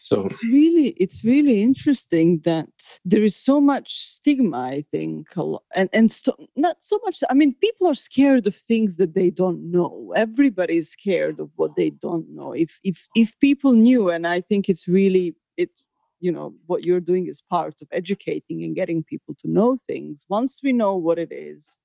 So 0.02 0.24
it's 0.24 0.42
really 0.42 0.88
it's 0.96 1.22
really 1.24 1.62
interesting 1.62 2.40
that 2.44 2.66
there 3.04 3.22
is 3.22 3.36
so 3.36 3.60
much 3.60 3.98
stigma 3.98 4.58
i 4.58 4.84
think 4.90 5.28
and 5.76 5.90
and 5.92 6.10
st- 6.10 6.48
not 6.56 6.78
so 6.80 6.98
much 7.04 7.22
i 7.28 7.34
mean 7.34 7.54
people 7.60 7.86
are 7.86 7.94
scared 7.94 8.46
of 8.46 8.56
things 8.56 8.96
that 8.96 9.14
they 9.14 9.28
don't 9.28 9.70
know. 9.70 10.14
Everybody 10.16 10.78
is 10.78 10.90
scared 10.90 11.38
of 11.38 11.50
what 11.56 11.76
they 11.76 11.90
don't 11.90 12.26
know. 12.30 12.52
If 12.54 12.80
if 12.82 13.06
if 13.14 13.38
people 13.40 13.72
knew 13.72 14.08
and 14.08 14.26
i 14.26 14.40
think 14.40 14.70
it's 14.70 14.88
really 14.88 15.36
it's 15.58 15.82
you 16.20 16.30
know 16.32 16.54
what 16.66 16.84
you're 16.84 17.00
doing 17.00 17.26
is 17.26 17.42
part 17.50 17.74
of 17.82 17.88
educating 17.92 18.62
and 18.64 18.74
getting 18.76 19.02
people 19.02 19.34
to 19.40 19.50
know 19.50 19.76
things. 19.86 20.26
Once 20.28 20.60
we 20.62 20.72
know 20.72 20.96
what 20.96 21.18
it 21.18 21.32
is 21.32 21.78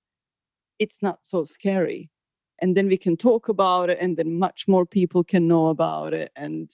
it's 0.80 1.02
not 1.02 1.20
so 1.22 1.44
scary. 1.44 2.10
And 2.60 2.76
then 2.76 2.88
we 2.88 2.98
can 2.98 3.18
talk 3.18 3.50
about 3.50 3.90
it 3.90 3.98
and 4.00 4.16
then 4.16 4.40
much 4.40 4.68
more 4.68 4.86
people 4.86 5.24
can 5.24 5.48
know 5.48 5.68
about 5.68 6.14
it 6.14 6.32
and 6.36 6.72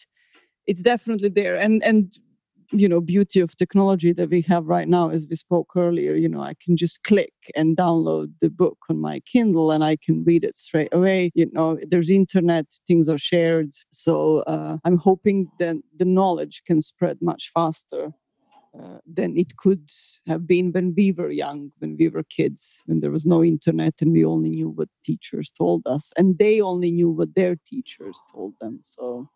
it's 0.68 0.82
definitely 0.82 1.30
there. 1.30 1.55
And 1.55 1.84
and 1.84 2.18
you 2.72 2.88
know 2.88 3.01
beauty 3.01 3.39
of 3.39 3.55
technology 3.57 4.13
that 4.13 4.30
we 4.30 4.41
have 4.41 4.65
right 4.65 4.88
now 4.88 5.09
as 5.09 5.28
we 5.30 5.36
spoke 5.36 5.72
earlier 5.76 6.15
you 6.15 6.30
know 6.30 6.41
i 6.41 6.53
can 6.63 6.78
just 6.78 7.03
click 7.03 7.34
and 7.55 7.76
download 7.78 8.32
the 8.39 8.49
book 8.49 8.78
on 8.89 8.97
my 8.99 9.19
kindle 9.22 9.72
and 9.72 9.84
i 9.84 9.95
can 9.95 10.24
read 10.24 10.43
it 10.43 10.55
straight 10.55 10.93
away. 10.93 11.32
You 11.34 11.49
know 11.51 11.78
there's 11.89 12.09
internet 12.09 12.65
things 12.88 13.09
are 13.09 13.17
shared. 13.17 13.72
So 13.91 14.39
uh, 14.41 14.78
i'm 14.86 14.97
hoping 14.97 15.49
that 15.59 15.76
the 15.97 16.05
knowledge 16.05 16.63
can 16.65 16.82
spread 16.82 17.17
much 17.22 17.51
faster 17.53 18.13
uh, 18.80 18.99
than 19.05 19.38
it 19.38 19.57
could 19.57 19.89
have 20.28 20.47
been 20.47 20.72
when 20.72 20.93
we 20.95 21.11
were 21.11 21.30
young, 21.30 21.72
when 21.80 21.97
we 21.97 22.07
were 22.07 22.24
kids, 22.24 22.82
when 22.86 23.01
there 23.01 23.11
was 23.11 23.26
no 23.26 23.43
internet 23.43 23.93
and 23.99 24.13
we 24.13 24.24
only 24.24 24.49
knew 24.49 24.69
what 24.69 24.88
teachers 25.05 25.51
told 25.51 25.86
us, 25.86 26.13
and 26.17 26.38
they 26.38 26.61
only 26.61 26.89
knew 26.89 27.09
what 27.09 27.36
their 27.36 27.57
teachers 27.69 28.17
told 28.34 28.53
them. 28.61 28.80
So, 28.84 29.28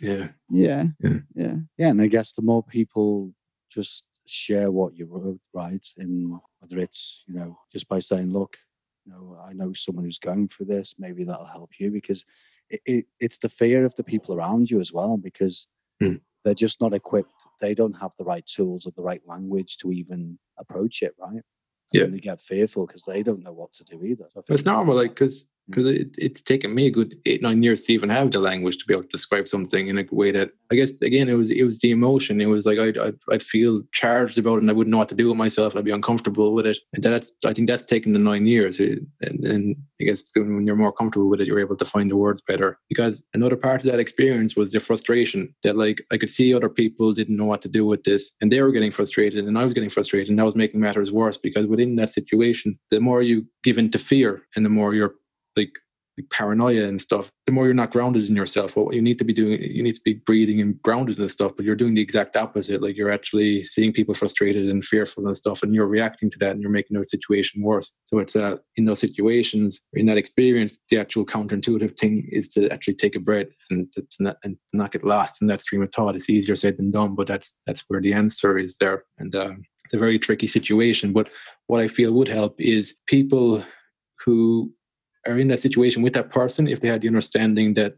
Yeah. 0.00 0.28
yeah, 0.50 0.84
Yeah. 1.02 1.18
yeah. 1.34 1.54
Yeah, 1.78 1.88
and 1.88 2.00
I 2.02 2.06
guess 2.06 2.32
the 2.32 2.42
more 2.42 2.62
people 2.62 3.32
just 3.70 4.04
share 4.26 4.70
what 4.70 4.96
you 4.96 5.06
wrote, 5.06 5.40
right, 5.52 5.86
in 5.96 6.38
whether 6.60 6.78
it's 6.78 7.24
you 7.26 7.34
know 7.34 7.58
just 7.72 7.88
by 7.88 7.98
saying, 7.98 8.32
look, 8.32 8.56
you 9.04 9.12
know, 9.12 9.38
I 9.44 9.52
know 9.52 9.72
someone 9.72 10.04
who's 10.04 10.18
going 10.18 10.48
through 10.48 10.66
this, 10.66 10.94
maybe 10.98 11.24
that'll 11.24 11.46
help 11.46 11.70
you 11.78 11.90
because 11.90 12.24
it, 12.70 12.80
it, 12.86 13.06
it's 13.20 13.38
the 13.38 13.48
fear 13.48 13.84
of 13.84 13.94
the 13.96 14.04
people 14.04 14.34
around 14.34 14.70
you 14.70 14.80
as 14.80 14.92
well 14.92 15.16
because 15.16 15.66
Hmm. 16.00 16.16
they're 16.44 16.54
just 16.54 16.80
not 16.80 16.94
equipped. 16.94 17.32
They 17.60 17.74
don't 17.74 17.92
have 17.94 18.12
the 18.18 18.24
right 18.24 18.44
tools 18.46 18.86
or 18.86 18.92
the 18.96 19.02
right 19.02 19.22
language 19.26 19.76
to 19.78 19.92
even 19.92 20.38
approach 20.58 21.02
it, 21.02 21.14
right? 21.18 21.42
Yeah. 21.92 22.04
And 22.04 22.14
they 22.14 22.20
get 22.20 22.40
fearful 22.40 22.86
because 22.86 23.02
they 23.06 23.22
don't 23.22 23.42
know 23.42 23.52
what 23.52 23.72
to 23.74 23.84
do 23.84 24.02
either. 24.04 24.24
So 24.30 24.40
I 24.40 24.42
think 24.42 24.58
it's 24.60 24.66
normal, 24.66 24.96
like, 24.96 25.10
because 25.10 25.44
Mm. 25.44 25.48
Hmm. 25.68 25.72
because 25.72 25.86
it, 25.86 26.14
it's 26.18 26.40
taken 26.42 26.74
me 26.74 26.86
a 26.86 26.90
good 26.90 27.14
eight 27.26 27.42
nine 27.42 27.62
years 27.62 27.82
to 27.82 27.92
even 27.92 28.08
have 28.10 28.30
the 28.30 28.38
language 28.40 28.78
to 28.78 28.84
be 28.86 28.94
able 28.94 29.04
to 29.04 29.08
describe 29.08 29.48
something 29.48 29.88
in 29.88 29.98
a 29.98 30.04
way 30.10 30.30
that 30.32 30.50
I 30.70 30.74
guess 30.74 30.92
again 31.02 31.28
it 31.28 31.34
was 31.34 31.50
it 31.50 31.62
was 31.64 31.78
the 31.80 31.90
emotion. 31.90 32.40
It 32.40 32.46
was 32.46 32.66
like 32.66 32.78
I'd 32.78 32.98
I'd, 32.98 33.14
I'd 33.30 33.42
feel 33.42 33.82
charged 33.92 34.38
about 34.38 34.56
it 34.56 34.62
and 34.62 34.70
I 34.70 34.72
wouldn't 34.72 34.90
know 34.90 34.98
what 34.98 35.08
to 35.10 35.14
do 35.14 35.28
with 35.28 35.36
myself. 35.36 35.76
I'd 35.76 35.84
be 35.84 35.90
uncomfortable 35.90 36.52
with 36.54 36.66
it, 36.66 36.78
and 36.94 37.02
that's 37.02 37.32
I 37.44 37.52
think 37.52 37.68
that's 37.68 37.84
taken 37.84 38.12
the 38.12 38.18
nine 38.18 38.46
years. 38.46 38.78
It- 38.80 39.00
And 39.22 39.76
I 40.00 40.04
guess 40.04 40.24
when 40.34 40.66
you're 40.66 40.76
more 40.84 40.92
comfortable 40.92 41.28
with 41.30 41.40
it, 41.40 41.46
you're 41.46 41.60
able 41.66 41.76
to 41.76 41.84
find 41.84 42.10
the 42.10 42.16
words 42.16 42.40
better. 42.40 42.78
Because 42.88 43.22
another 43.34 43.56
part 43.56 43.80
of 43.84 43.90
that 43.90 44.00
experience 44.00 44.56
was 44.56 44.72
the 44.72 44.80
frustration 44.80 45.54
that 45.62 45.76
like 45.76 45.98
I 46.12 46.16
could 46.18 46.30
see 46.30 46.52
other 46.54 46.68
people 46.68 47.12
didn't 47.12 47.36
know 47.36 47.44
what 47.52 47.62
to 47.62 47.68
do 47.68 47.86
with 47.86 48.02
this, 48.04 48.32
and 48.40 48.50
they 48.50 48.60
were 48.62 48.72
getting 48.72 48.90
frustrated, 48.98 49.44
and 49.46 49.56
I 49.58 49.64
was 49.64 49.74
getting 49.74 49.90
frustrated, 49.90 50.28
and 50.30 50.38
that 50.38 50.44
was 50.50 50.56
making 50.56 50.80
matters 50.80 51.12
worse. 51.12 51.38
Because 51.38 51.66
within 51.66 51.96
that 51.96 52.12
situation, 52.12 52.78
the 52.90 53.00
more 53.00 53.22
you 53.22 53.46
give 53.62 53.78
in 53.78 53.90
to 53.92 53.98
fear, 53.98 54.42
and 54.56 54.64
the 54.66 54.70
more 54.78 54.94
you're 54.94 55.14
like 55.56 55.72
like 56.18 56.28
paranoia 56.30 56.84
and 56.84 57.00
stuff, 57.00 57.30
the 57.46 57.52
more 57.52 57.64
you're 57.64 57.74
not 57.74 57.90
grounded 57.90 58.28
in 58.28 58.36
yourself. 58.36 58.76
What 58.76 58.94
you 58.94 59.00
need 59.00 59.18
to 59.18 59.24
be 59.24 59.32
doing, 59.32 59.62
you 59.62 59.82
need 59.82 59.94
to 59.94 60.00
be 60.04 60.14
breathing 60.14 60.60
and 60.60 60.80
grounded 60.82 61.18
and 61.18 61.30
stuff, 61.30 61.52
but 61.56 61.64
you're 61.64 61.74
doing 61.74 61.94
the 61.94 62.02
exact 62.02 62.36
opposite. 62.36 62.82
Like 62.82 62.96
you're 62.96 63.10
actually 63.10 63.62
seeing 63.62 63.92
people 63.92 64.14
frustrated 64.14 64.68
and 64.68 64.84
fearful 64.84 65.26
and 65.26 65.36
stuff, 65.36 65.62
and 65.62 65.74
you're 65.74 65.86
reacting 65.86 66.30
to 66.30 66.38
that 66.40 66.52
and 66.52 66.60
you're 66.60 66.70
making 66.70 66.98
the 66.98 67.04
situation 67.04 67.62
worse. 67.62 67.92
So 68.04 68.18
it's 68.18 68.36
uh, 68.36 68.56
in 68.76 68.84
those 68.84 69.00
situations, 69.00 69.80
in 69.94 70.06
that 70.06 70.18
experience, 70.18 70.78
the 70.90 70.98
actual 70.98 71.24
counterintuitive 71.24 71.96
thing 71.98 72.28
is 72.30 72.48
to 72.50 72.68
actually 72.70 72.94
take 72.94 73.16
a 73.16 73.20
breath 73.20 73.48
and 73.70 73.90
to, 73.94 74.04
not, 74.20 74.36
and 74.44 74.56
not 74.72 74.92
get 74.92 75.04
lost 75.04 75.40
in 75.40 75.48
that 75.48 75.62
stream 75.62 75.82
of 75.82 75.92
thought. 75.92 76.14
It's 76.14 76.28
easier 76.28 76.56
said 76.56 76.76
than 76.76 76.90
done, 76.90 77.14
but 77.14 77.26
that's 77.26 77.56
that's 77.66 77.84
where 77.88 78.00
the 78.00 78.12
answer 78.12 78.58
is 78.58 78.76
there. 78.76 79.04
And 79.18 79.34
um, 79.34 79.62
it's 79.84 79.94
a 79.94 79.98
very 79.98 80.18
tricky 80.18 80.46
situation. 80.46 81.12
But 81.12 81.30
what 81.68 81.80
I 81.80 81.88
feel 81.88 82.12
would 82.12 82.28
help 82.28 82.60
is 82.60 82.94
people 83.06 83.64
who 84.24 84.72
are 85.26 85.38
in 85.38 85.48
that 85.48 85.60
situation 85.60 86.02
with 86.02 86.14
that 86.14 86.30
person 86.30 86.66
if 86.68 86.80
they 86.80 86.88
had 86.88 87.00
the 87.00 87.08
understanding 87.08 87.74
that 87.74 87.96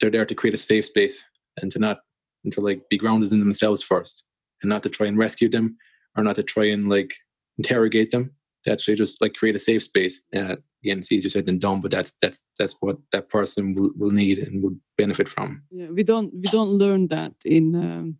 they're 0.00 0.10
there 0.10 0.26
to 0.26 0.34
create 0.34 0.54
a 0.54 0.58
safe 0.58 0.84
space 0.84 1.24
and 1.62 1.72
to 1.72 1.78
not 1.78 1.98
and 2.44 2.52
to 2.52 2.60
like 2.60 2.80
be 2.90 2.98
grounded 2.98 3.32
in 3.32 3.38
themselves 3.40 3.82
first 3.82 4.24
and 4.62 4.68
not 4.68 4.82
to 4.82 4.88
try 4.88 5.06
and 5.06 5.18
rescue 5.18 5.48
them 5.48 5.76
or 6.16 6.22
not 6.22 6.36
to 6.36 6.42
try 6.42 6.64
and 6.66 6.88
like 6.88 7.14
interrogate 7.58 8.10
them. 8.10 8.30
To 8.64 8.72
actually 8.72 8.96
just 8.96 9.22
like 9.22 9.34
create 9.34 9.54
a 9.54 9.60
safe 9.60 9.84
space. 9.84 10.20
Uh, 10.34 10.56
again 10.82 10.98
it's 10.98 11.10
easier 11.12 11.30
said 11.30 11.46
than 11.46 11.58
done 11.58 11.80
but 11.80 11.90
that's 11.90 12.14
that's 12.20 12.42
that's 12.58 12.74
what 12.80 12.96
that 13.12 13.28
person 13.28 13.74
will, 13.74 13.90
will 13.96 14.10
need 14.10 14.38
and 14.40 14.62
would 14.62 14.78
benefit 14.98 15.28
from. 15.28 15.62
Yeah 15.70 15.88
we 15.88 16.02
don't 16.02 16.32
we 16.34 16.48
don't 16.56 16.70
learn 16.70 17.08
that 17.08 17.32
in 17.44 17.74
um, 17.74 18.18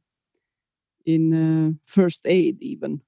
in 1.05 1.23
uh, 1.35 1.73
first 1.85 2.23
aid 2.27 2.57
even. 2.63 3.01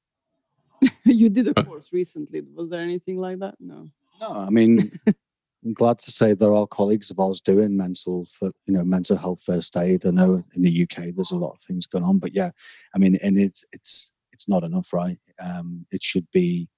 You 1.05 1.29
did 1.29 1.49
a 1.49 1.59
Uh. 1.59 1.65
course 1.65 1.89
recently. 1.93 2.41
Was 2.55 2.69
there 2.71 2.81
anything 2.83 3.17
like 3.17 3.39
that? 3.41 3.55
No. 3.59 3.89
No, 4.21 4.31
I 4.33 4.51
mean, 4.51 4.99
I'm 5.65 5.75
glad 5.75 5.99
to 6.01 6.13
say 6.13 6.35
there 6.35 6.55
are 6.55 6.67
colleagues 6.67 7.11
of 7.11 7.19
ours 7.19 7.41
doing 7.41 7.77
mental, 7.77 8.27
for 8.39 8.51
you 8.67 8.75
know, 8.75 8.85
mental 8.85 9.17
health 9.17 9.43
first 9.43 9.77
aid. 9.77 10.07
I 10.07 10.11
know 10.11 10.43
in 10.55 10.63
the 10.63 10.83
UK 10.85 11.15
there's 11.15 11.33
a 11.33 11.37
lot 11.37 11.53
of 11.53 11.59
things 11.67 11.87
going 11.87 12.05
on, 12.05 12.19
but 12.19 12.33
yeah, 12.35 12.51
I 12.95 12.99
mean, 12.99 13.19
and 13.23 13.39
it's 13.39 13.65
it's 13.73 14.13
it's 14.33 14.49
not 14.49 14.63
enough, 14.63 14.93
right? 14.93 15.19
Um, 15.41 15.85
it 15.91 16.03
should 16.03 16.27
be 16.33 16.69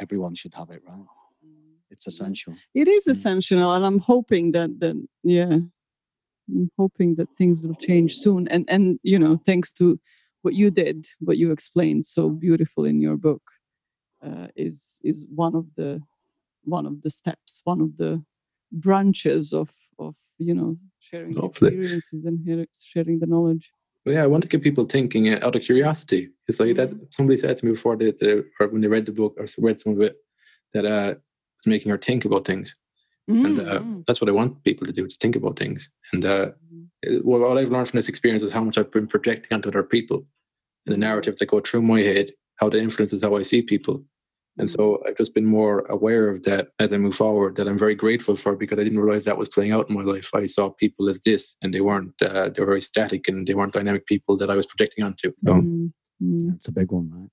everyone 0.00 0.34
should 0.34 0.54
have 0.54 0.70
it, 0.70 0.82
right? 0.86 1.06
It's 1.90 2.06
essential. 2.08 2.54
it 2.74 2.88
is 2.88 3.04
Mm. 3.04 3.10
essential 3.12 3.72
and 3.74 3.84
i'm 3.86 4.00
hoping 4.00 4.50
that 4.52 4.70
that 4.80 4.96
yeah 5.22 5.58
i'm 6.56 6.70
hoping 6.76 7.14
that 7.14 7.28
things 7.38 7.62
will 7.62 7.76
change 7.76 8.16
soon 8.16 8.48
and 8.48 8.64
and 8.68 8.98
you 9.04 9.18
know 9.18 9.36
thanks 9.46 9.70
to 9.72 9.98
what 10.42 10.54
you 10.54 10.70
did 10.70 11.06
what 11.20 11.36
you 11.38 11.52
explained 11.52 12.04
so 12.04 12.28
beautiful 12.28 12.84
in 12.84 13.00
your 13.00 13.16
book 13.16 13.42
uh, 14.26 14.48
is 14.56 14.98
is 15.04 15.26
one 15.44 15.54
of 15.54 15.66
the 15.76 16.00
one 16.64 16.86
of 16.86 17.02
the 17.02 17.10
steps 17.10 17.60
one 17.64 17.80
of 17.80 17.96
the 17.96 18.22
branches 18.72 19.52
of 19.52 19.70
of 19.98 20.14
you 20.38 20.54
know 20.54 20.76
sharing 21.00 21.36
Hopefully. 21.36 21.70
experiences 21.72 22.24
and 22.24 22.66
sharing 22.92 23.18
the 23.20 23.26
knowledge 23.26 23.70
But 24.04 24.14
yeah, 24.14 24.24
I 24.24 24.26
want 24.26 24.42
to 24.42 24.48
get 24.48 24.62
people 24.62 24.84
thinking 24.86 25.28
uh, 25.32 25.38
out 25.42 25.56
of 25.56 25.62
curiosity. 25.62 26.30
It's 26.48 26.60
like 26.60 26.76
that. 26.76 26.90
Somebody 27.10 27.36
said 27.38 27.56
to 27.58 27.66
me 27.66 27.72
before 27.72 27.96
that, 27.96 28.18
they, 28.20 28.32
or 28.60 28.68
when 28.68 28.82
they 28.82 28.88
read 28.88 29.06
the 29.06 29.12
book 29.12 29.34
or 29.38 29.46
read 29.58 29.80
some 29.80 29.94
of 29.94 30.00
it, 30.02 30.16
that 30.74 30.84
uh, 30.84 31.14
was 31.58 31.66
making 31.66 31.90
her 31.90 31.98
think 31.98 32.24
about 32.26 32.44
things, 32.46 32.76
and 33.28 33.58
uh, 33.60 33.80
Mm, 33.80 34.04
that's 34.06 34.20
what 34.20 34.28
I 34.30 34.32
want 34.32 34.62
people 34.64 34.86
to 34.86 34.92
do: 34.92 35.06
to 35.08 35.16
think 35.20 35.36
about 35.36 35.58
things. 35.58 35.90
And 36.12 36.24
uh, 36.24 36.46
mm, 36.74 36.86
it- 37.02 37.24
what 37.24 37.58
I've 37.58 37.70
learned 37.72 37.88
from 37.88 37.98
this 37.98 38.08
experience 38.10 38.42
is 38.42 38.52
how 38.52 38.64
much 38.64 38.78
I've 38.78 38.92
been 38.92 39.06
projecting 39.06 39.54
onto 39.54 39.68
other 39.70 39.82
people, 39.96 40.18
and 40.86 40.92
the 40.94 40.98
Mm. 40.98 41.06
narratives 41.08 41.38
that 41.40 41.48
go 41.54 41.60
through 41.60 41.82
my 41.82 42.00
head, 42.02 42.32
how 42.60 42.68
that 42.70 42.78
influences 42.86 43.22
how 43.22 43.36
I 43.36 43.42
see 43.42 43.62
people. 43.62 44.04
And 44.58 44.68
mm. 44.68 44.72
so 44.76 45.02
I've 45.06 45.16
just 45.16 45.34
been 45.34 45.44
more 45.44 45.80
aware 45.90 46.28
of 46.28 46.42
that 46.44 46.68
as 46.78 46.92
I 46.92 46.98
move 46.98 47.16
forward. 47.16 47.56
That 47.56 47.68
I'm 47.68 47.78
very 47.78 47.94
grateful 47.94 48.36
for 48.36 48.54
because 48.56 48.78
I 48.78 48.84
didn't 48.84 49.00
realize 49.00 49.24
that 49.24 49.38
was 49.38 49.48
playing 49.48 49.72
out 49.72 49.88
in 49.88 49.96
my 49.96 50.02
life. 50.02 50.30
I 50.34 50.46
saw 50.46 50.70
people 50.70 51.08
as 51.08 51.20
this, 51.20 51.56
and 51.62 51.72
they 51.74 51.80
weren't. 51.80 52.14
Uh, 52.22 52.50
they 52.50 52.60
were 52.60 52.66
very 52.66 52.80
static, 52.80 53.28
and 53.28 53.46
they 53.46 53.54
weren't 53.54 53.72
dynamic 53.72 54.06
people 54.06 54.36
that 54.38 54.50
I 54.50 54.56
was 54.56 54.66
projecting 54.66 55.04
onto. 55.04 55.32
So, 55.44 55.52
Mm, 55.54 55.92
mm, 56.22 56.56
It's 56.56 56.68
a 56.68 56.72
big 56.72 56.92
one, 56.92 57.10
right? 57.10 57.30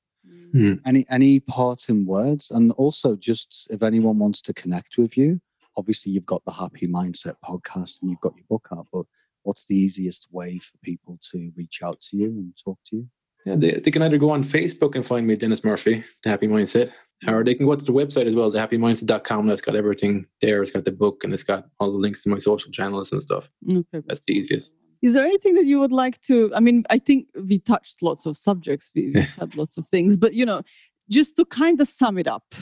mm. 0.55 0.79
Any 0.85 1.05
any 1.09 1.39
parting 1.39 2.05
words, 2.05 2.51
and 2.51 2.71
also 2.73 3.15
just 3.15 3.67
if 3.69 3.83
anyone 3.83 4.17
wants 4.19 4.41
to 4.43 4.53
connect 4.53 4.97
with 4.97 5.15
you, 5.17 5.39
obviously 5.77 6.11
you've 6.11 6.25
got 6.25 6.43
the 6.45 6.51
Happy 6.51 6.87
Mindset 6.87 7.35
podcast 7.43 8.01
and 8.01 8.09
you've 8.09 8.21
got 8.21 8.35
your 8.35 8.45
book 8.49 8.67
out, 8.73 8.87
but 8.91 9.05
what's 9.43 9.65
the 9.65 9.75
easiest 9.75 10.27
way 10.31 10.59
for 10.59 10.77
people 10.83 11.19
to 11.31 11.51
reach 11.55 11.79
out 11.83 11.99
to 12.01 12.17
you 12.17 12.27
and 12.27 12.53
talk 12.63 12.79
to 12.87 12.97
you? 12.97 13.07
Yeah, 13.45 13.55
they, 13.55 13.71
they 13.79 13.91
can 13.91 14.03
either 14.03 14.17
go 14.19 14.29
on 14.29 14.43
Facebook 14.43 14.95
and 14.95 15.05
find 15.05 15.25
me, 15.25 15.35
Denis 15.35 15.63
Murphy, 15.63 16.03
The 16.23 16.29
Happy 16.29 16.47
Mindset, 16.47 16.91
or 17.27 17.43
they 17.43 17.55
can 17.55 17.65
go 17.65 17.75
to 17.75 17.83
the 17.83 17.93
website 17.93 18.25
as 18.25 18.35
well, 18.35 18.51
thehappymindset.com. 18.51 19.47
That's 19.47 19.61
got 19.61 19.75
everything 19.75 20.25
there. 20.41 20.61
It's 20.63 20.71
got 20.71 20.85
the 20.85 20.91
book 20.91 21.23
and 21.23 21.33
it's 21.33 21.43
got 21.43 21.67
all 21.79 21.91
the 21.91 21.97
links 21.97 22.23
to 22.23 22.29
my 22.29 22.39
social 22.39 22.71
channels 22.71 23.11
and 23.11 23.21
stuff. 23.21 23.49
Okay. 23.71 24.01
That's 24.07 24.21
the 24.27 24.33
easiest. 24.33 24.71
Is 25.01 25.13
there 25.13 25.25
anything 25.25 25.55
that 25.55 25.65
you 25.65 25.79
would 25.79 25.91
like 25.91 26.21
to? 26.21 26.51
I 26.55 26.59
mean, 26.59 26.83
I 26.89 26.99
think 26.99 27.27
we 27.35 27.59
touched 27.59 28.01
lots 28.01 28.25
of 28.25 28.37
subjects, 28.37 28.91
we, 28.95 29.11
we 29.13 29.23
said 29.23 29.55
lots 29.55 29.77
of 29.77 29.87
things, 29.87 30.15
but 30.15 30.33
you 30.33 30.45
know, 30.45 30.61
just 31.09 31.35
to 31.37 31.45
kind 31.45 31.81
of 31.81 31.87
sum 31.87 32.17
it 32.17 32.27
up 32.27 32.53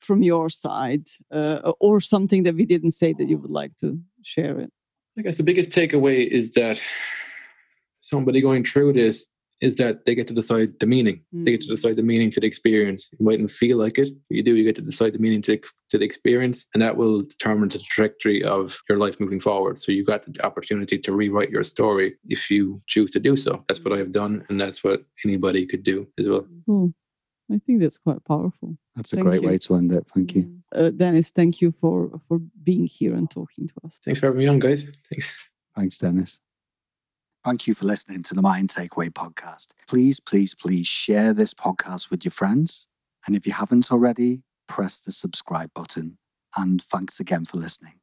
from 0.00 0.22
your 0.22 0.48
side, 0.48 1.08
uh, 1.32 1.72
or 1.80 2.00
something 2.00 2.44
that 2.44 2.54
we 2.54 2.64
didn't 2.64 2.92
say 2.92 3.12
that 3.12 3.28
you 3.28 3.38
would 3.38 3.50
like 3.50 3.76
to 3.78 3.98
share 4.22 4.58
it. 4.60 4.70
I 5.18 5.22
guess 5.22 5.36
the 5.36 5.42
biggest 5.42 5.70
takeaway 5.70 6.26
is 6.26 6.52
that 6.52 6.80
somebody 8.02 8.40
going 8.40 8.64
through 8.64 8.92
this 8.92 9.26
is 9.62 9.76
that 9.76 10.04
they 10.04 10.14
get 10.14 10.26
to 10.28 10.34
decide 10.34 10.78
the 10.80 10.86
meaning. 10.86 11.20
They 11.32 11.52
get 11.52 11.62
to 11.62 11.66
Mm. 11.68 11.70
decide 11.76 11.96
the 11.96 12.02
meaning 12.02 12.30
to 12.32 12.40
the 12.40 12.46
experience. 12.46 13.08
You 13.18 13.24
mightn't 13.24 13.50
feel 13.50 13.78
like 13.78 13.96
it, 13.98 14.10
but 14.28 14.36
you 14.36 14.42
do. 14.42 14.54
You 14.54 14.64
get 14.64 14.76
to 14.76 14.82
decide 14.82 15.14
the 15.14 15.18
meaning 15.18 15.40
to, 15.42 15.56
to 15.90 15.98
the 15.98 16.04
experience, 16.04 16.66
and 16.74 16.82
that 16.82 16.96
will 16.96 17.22
determine 17.22 17.70
the 17.70 17.78
trajectory 17.78 18.44
of 18.44 18.78
your 18.88 18.98
life 18.98 19.18
moving 19.18 19.40
forward. 19.40 19.78
So 19.80 19.92
you've 19.92 20.06
got 20.06 20.24
the 20.24 20.44
opportunity 20.44 20.98
to 20.98 21.12
rewrite 21.12 21.50
your 21.50 21.64
story 21.64 22.16
if 22.28 22.50
you 22.50 22.82
choose 22.86 23.12
to 23.12 23.20
do 23.20 23.34
so. 23.36 23.64
That's 23.66 23.80
what 23.82 23.98
I've 23.98 24.12
done, 24.12 24.44
and 24.48 24.60
that's 24.60 24.84
what 24.84 25.04
anybody 25.24 25.64
could 25.66 25.82
do 25.82 26.06
as 26.18 26.28
well. 26.28 26.46
Cool. 26.66 26.92
I 27.50 27.58
think 27.64 27.80
that's 27.80 27.96
quite 27.98 28.22
powerful. 28.24 28.76
That's 28.96 29.12
a 29.12 29.16
Thank 29.16 29.28
great 29.28 29.42
you. 29.42 29.48
way 29.48 29.58
to 29.58 29.74
end 29.76 29.92
it. 29.92 30.04
Thank 30.14 30.34
you. 30.34 30.42
Mm. 30.42 30.60
Uh, 30.74 30.90
Denis, 30.90 31.30
thank 31.30 31.60
you 31.62 31.72
for 31.80 32.20
for 32.28 32.40
being 32.64 32.86
here 32.86 33.14
and 33.14 33.30
talking 33.30 33.68
to 33.68 33.74
us. 33.84 34.00
Thanks 34.04 34.18
for 34.20 34.26
having 34.26 34.40
me 34.40 34.48
on, 34.48 34.58
guys. 34.58 34.84
Thanks. 35.10 35.48
Thanks, 35.76 35.98
Denis. 35.98 36.40
Thank 37.46 37.68
you 37.68 37.74
for 37.76 37.84
listening 37.84 38.24
to 38.24 38.34
the 38.34 38.42
Mind 38.42 38.70
Takeaway 38.70 39.08
podcast. 39.08 39.68
Please, 39.86 40.18
please, 40.18 40.52
please 40.52 40.88
share 40.88 41.32
this 41.32 41.54
podcast 41.54 42.10
with 42.10 42.24
your 42.24 42.32
friends. 42.32 42.88
And 43.24 43.36
if 43.36 43.46
you 43.46 43.52
haven't 43.52 43.92
already, 43.92 44.42
press 44.66 44.98
the 44.98 45.12
subscribe 45.12 45.70
button. 45.72 46.18
And 46.56 46.82
thanks 46.82 47.20
again 47.20 47.44
for 47.44 47.58
listening. 47.58 48.00